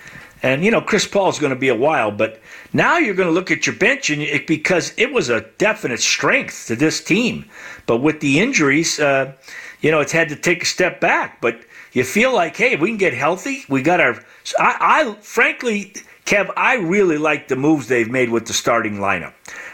and 0.43 0.63
you 0.63 0.71
know 0.71 0.81
Chris 0.81 1.07
Paul's 1.07 1.39
going 1.39 1.53
to 1.53 1.59
be 1.59 1.69
a 1.69 1.75
while, 1.75 2.11
but 2.11 2.41
now 2.73 2.97
you're 2.97 3.15
going 3.15 3.27
to 3.27 3.33
look 3.33 3.51
at 3.51 3.65
your 3.65 3.75
bench 3.75 4.09
and 4.09 4.21
it, 4.21 4.47
because 4.47 4.93
it 4.97 5.11
was 5.11 5.29
a 5.29 5.41
definite 5.57 5.99
strength 5.99 6.67
to 6.67 6.75
this 6.75 7.03
team, 7.03 7.45
but 7.85 7.97
with 7.97 8.19
the 8.19 8.39
injuries, 8.39 8.99
uh, 8.99 9.33
you 9.81 9.91
know 9.91 9.99
it's 9.99 10.11
had 10.11 10.29
to 10.29 10.35
take 10.35 10.63
a 10.63 10.67
step 10.67 11.01
back. 11.01 11.41
But 11.41 11.61
you 11.93 12.03
feel 12.03 12.33
like, 12.33 12.55
hey, 12.55 12.75
we 12.75 12.89
can 12.89 12.97
get 12.97 13.13
healthy. 13.13 13.65
We 13.67 13.81
got 13.81 13.99
our. 13.99 14.23
I, 14.57 14.77
I 14.79 15.15
frankly, 15.21 15.93
Kev, 16.25 16.51
I 16.55 16.75
really 16.75 17.17
like 17.17 17.47
the 17.47 17.55
moves 17.55 17.87
they've 17.87 18.09
made 18.09 18.29
with 18.29 18.45
the 18.45 18.53
starting 18.53 18.97
lineup. 18.97 19.33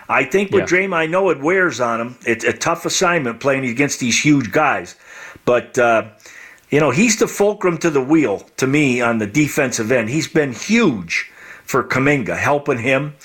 I 0.10 0.24
think 0.24 0.51
with 0.51 0.72
yeah. 0.72 0.80
Draymond, 0.80 0.93
I 0.93 1.05
know 1.05 1.30
it 1.30 1.41
wears 1.41 1.80
on 1.80 1.99
him. 1.99 2.18
It's 2.26 2.45
a 2.45 2.53
tough 2.53 2.86
assignment 2.86 3.39
playing 3.39 3.66
against 3.66 3.99
these 3.99 4.20
huge 4.20 4.51
guys, 4.51 4.95
but 5.45 5.78
uh, 5.78 6.10
you 6.70 6.80
know 6.80 6.91
he's 6.91 7.18
the 7.18 7.28
fulcrum 7.28 7.78
to 7.80 7.89
the 7.89 8.01
wheel 8.01 8.39
to 8.58 8.68
me 8.68 9.01
on 9.01 9.18
the 9.18 9.28
defensive 9.28 9.91
end. 9.91 10.10
He's 10.10 10.28
been 10.28 10.53
huge 10.53 11.30
for 11.64 11.84
Kuminga, 11.84 12.38
helping 12.38 12.78
him 12.78 13.16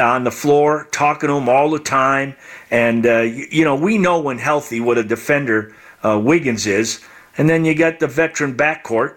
on 0.00 0.24
the 0.24 0.30
floor, 0.30 0.88
talking 0.92 1.28
to 1.28 1.36
him 1.36 1.48
all 1.48 1.70
the 1.70 1.78
time, 1.78 2.34
and 2.70 3.06
uh, 3.06 3.20
you, 3.20 3.46
you, 3.50 3.64
know 3.64 3.74
we 3.74 3.98
know 3.98 4.20
when 4.20 4.38
healthy 4.38 4.80
what 4.80 4.96
a 4.96 5.04
defender 5.04 5.74
uh, 6.02 6.18
Wiggins 6.18 6.66
is, 6.66 7.04
and 7.36 7.50
then 7.50 7.66
you 7.66 7.74
got 7.74 8.00
the 8.00 8.06
veteran 8.06 8.56
backcourt, 8.56 9.16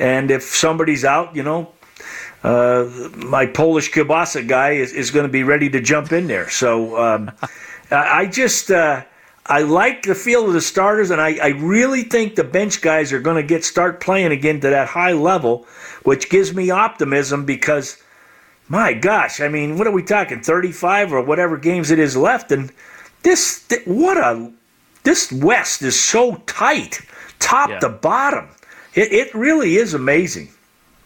and 0.00 0.32
if 0.32 0.42
somebody's 0.42 1.04
out, 1.04 1.36
you 1.36 1.44
know 1.44 1.72
uh, 2.42 2.84
my 3.16 3.46
Polish 3.46 3.90
kielbasa 3.90 4.46
guy 4.46 4.72
is, 4.72 4.92
is 4.92 5.10
going 5.10 5.26
to 5.26 5.32
be 5.32 5.42
ready 5.42 5.70
to 5.70 5.80
jump 5.80 6.12
in 6.12 6.26
there. 6.26 6.48
So 6.50 7.00
um, 7.02 7.30
I 7.90 8.26
just 8.26 8.70
uh, 8.70 9.04
I 9.46 9.62
like 9.62 10.02
the 10.02 10.14
feel 10.14 10.46
of 10.46 10.52
the 10.52 10.60
starters, 10.60 11.10
and 11.10 11.20
I, 11.20 11.36
I 11.42 11.48
really 11.48 12.02
think 12.02 12.34
the 12.34 12.44
bench 12.44 12.80
guys 12.80 13.12
are 13.12 13.20
going 13.20 13.36
to 13.36 13.46
get 13.46 13.64
start 13.64 14.00
playing 14.00 14.32
again 14.32 14.60
to 14.60 14.70
that 14.70 14.88
high 14.88 15.12
level, 15.12 15.66
which 16.02 16.30
gives 16.30 16.54
me 16.54 16.70
optimism 16.70 17.44
because 17.44 18.02
my 18.68 18.94
gosh, 18.94 19.40
I 19.40 19.48
mean, 19.48 19.76
what 19.76 19.86
are 19.86 19.92
we 19.92 20.02
talking? 20.02 20.40
Thirty 20.40 20.72
five 20.72 21.12
or 21.12 21.22
whatever 21.22 21.58
games 21.58 21.90
it 21.90 21.98
is 21.98 22.16
left, 22.16 22.52
and 22.52 22.72
this 23.22 23.66
what 23.84 24.16
a 24.16 24.50
this 25.02 25.30
West 25.30 25.82
is 25.82 26.00
so 26.00 26.36
tight, 26.46 27.00
top 27.38 27.68
yeah. 27.68 27.78
to 27.80 27.88
bottom. 27.90 28.48
It, 28.94 29.12
it 29.12 29.34
really 29.34 29.76
is 29.76 29.92
amazing. 29.92 30.48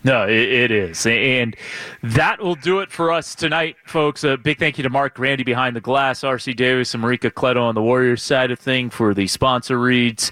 No, 0.04 0.28
it, 0.28 0.70
is. 0.70 1.04
And 1.06 1.56
that 2.02 2.40
will 2.40 2.54
do 2.54 2.78
it 2.80 2.90
for 2.90 3.10
us 3.10 3.34
tonight, 3.34 3.76
folks. 3.84 4.22
A 4.22 4.36
big 4.36 4.58
thank 4.58 4.78
you 4.78 4.82
to 4.84 4.90
Mark 4.90 5.18
Randy 5.18 5.42
behind 5.42 5.74
the 5.74 5.80
glass, 5.80 6.20
RC 6.20 6.56
Davis, 6.56 6.94
and 6.94 7.02
Marika 7.02 7.32
Cleto 7.32 7.62
on 7.62 7.74
the 7.74 7.82
Warriors 7.82 8.22
side 8.22 8.50
of 8.50 8.60
thing 8.60 8.90
for 8.90 9.12
the 9.12 9.26
sponsor 9.26 9.78
reads. 9.78 10.30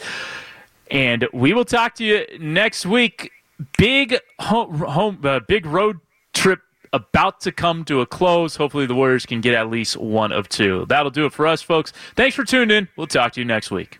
And 0.90 1.26
we 1.32 1.52
will 1.52 1.64
talk 1.64 1.96
to 1.96 2.04
you 2.04 2.26
next 2.38 2.86
week. 2.86 3.32
Big 3.76 4.18
home, 4.38 4.78
home 4.78 5.20
uh, 5.24 5.40
big 5.40 5.66
road 5.66 5.98
trip 6.32 6.60
about 6.92 7.40
to 7.40 7.50
come 7.50 7.84
to 7.86 8.00
a 8.02 8.06
close. 8.06 8.54
Hopefully, 8.56 8.86
the 8.86 8.94
Warriors 8.94 9.26
can 9.26 9.40
get 9.40 9.54
at 9.54 9.68
least 9.68 9.96
one 9.96 10.30
of 10.30 10.48
two. 10.48 10.86
That'll 10.88 11.10
do 11.10 11.26
it 11.26 11.32
for 11.32 11.46
us, 11.46 11.62
folks. 11.62 11.92
Thanks 12.14 12.36
for 12.36 12.44
tuning 12.44 12.76
in. 12.76 12.88
We'll 12.96 13.06
talk 13.06 13.32
to 13.32 13.40
you 13.40 13.44
next 13.44 13.70
week. 13.70 13.98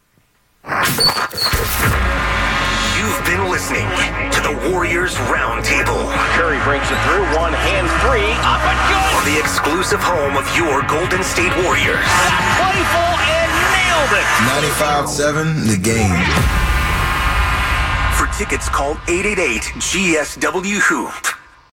You've 3.16 3.24
been 3.24 3.48
listening 3.50 3.88
to 4.30 4.40
the 4.44 4.70
Warriors 4.70 5.14
Roundtable. 5.32 6.04
Curry 6.36 6.60
brings 6.64 6.84
it 6.84 7.00
through, 7.08 7.24
one 7.40 7.54
hand 7.54 7.88
three, 8.04 8.28
up 8.44 8.60
and 8.60 8.76
good. 8.92 9.12
On 9.16 9.24
the 9.24 9.40
exclusive 9.40 10.00
home 10.02 10.36
of 10.36 10.44
your 10.54 10.82
Golden 10.82 11.24
State 11.24 11.48
Warriors. 11.64 12.04
Playful 12.60 13.12
and 13.24 13.50
nailed 13.72 14.12
it. 14.20 14.28
95-7, 14.76 15.64
the 15.64 15.80
game. 15.80 16.12
For 18.20 18.26
tickets, 18.36 18.68
call 18.68 19.00
888 19.08 19.62
GSW 19.80 20.78
Hoop. 20.82 21.45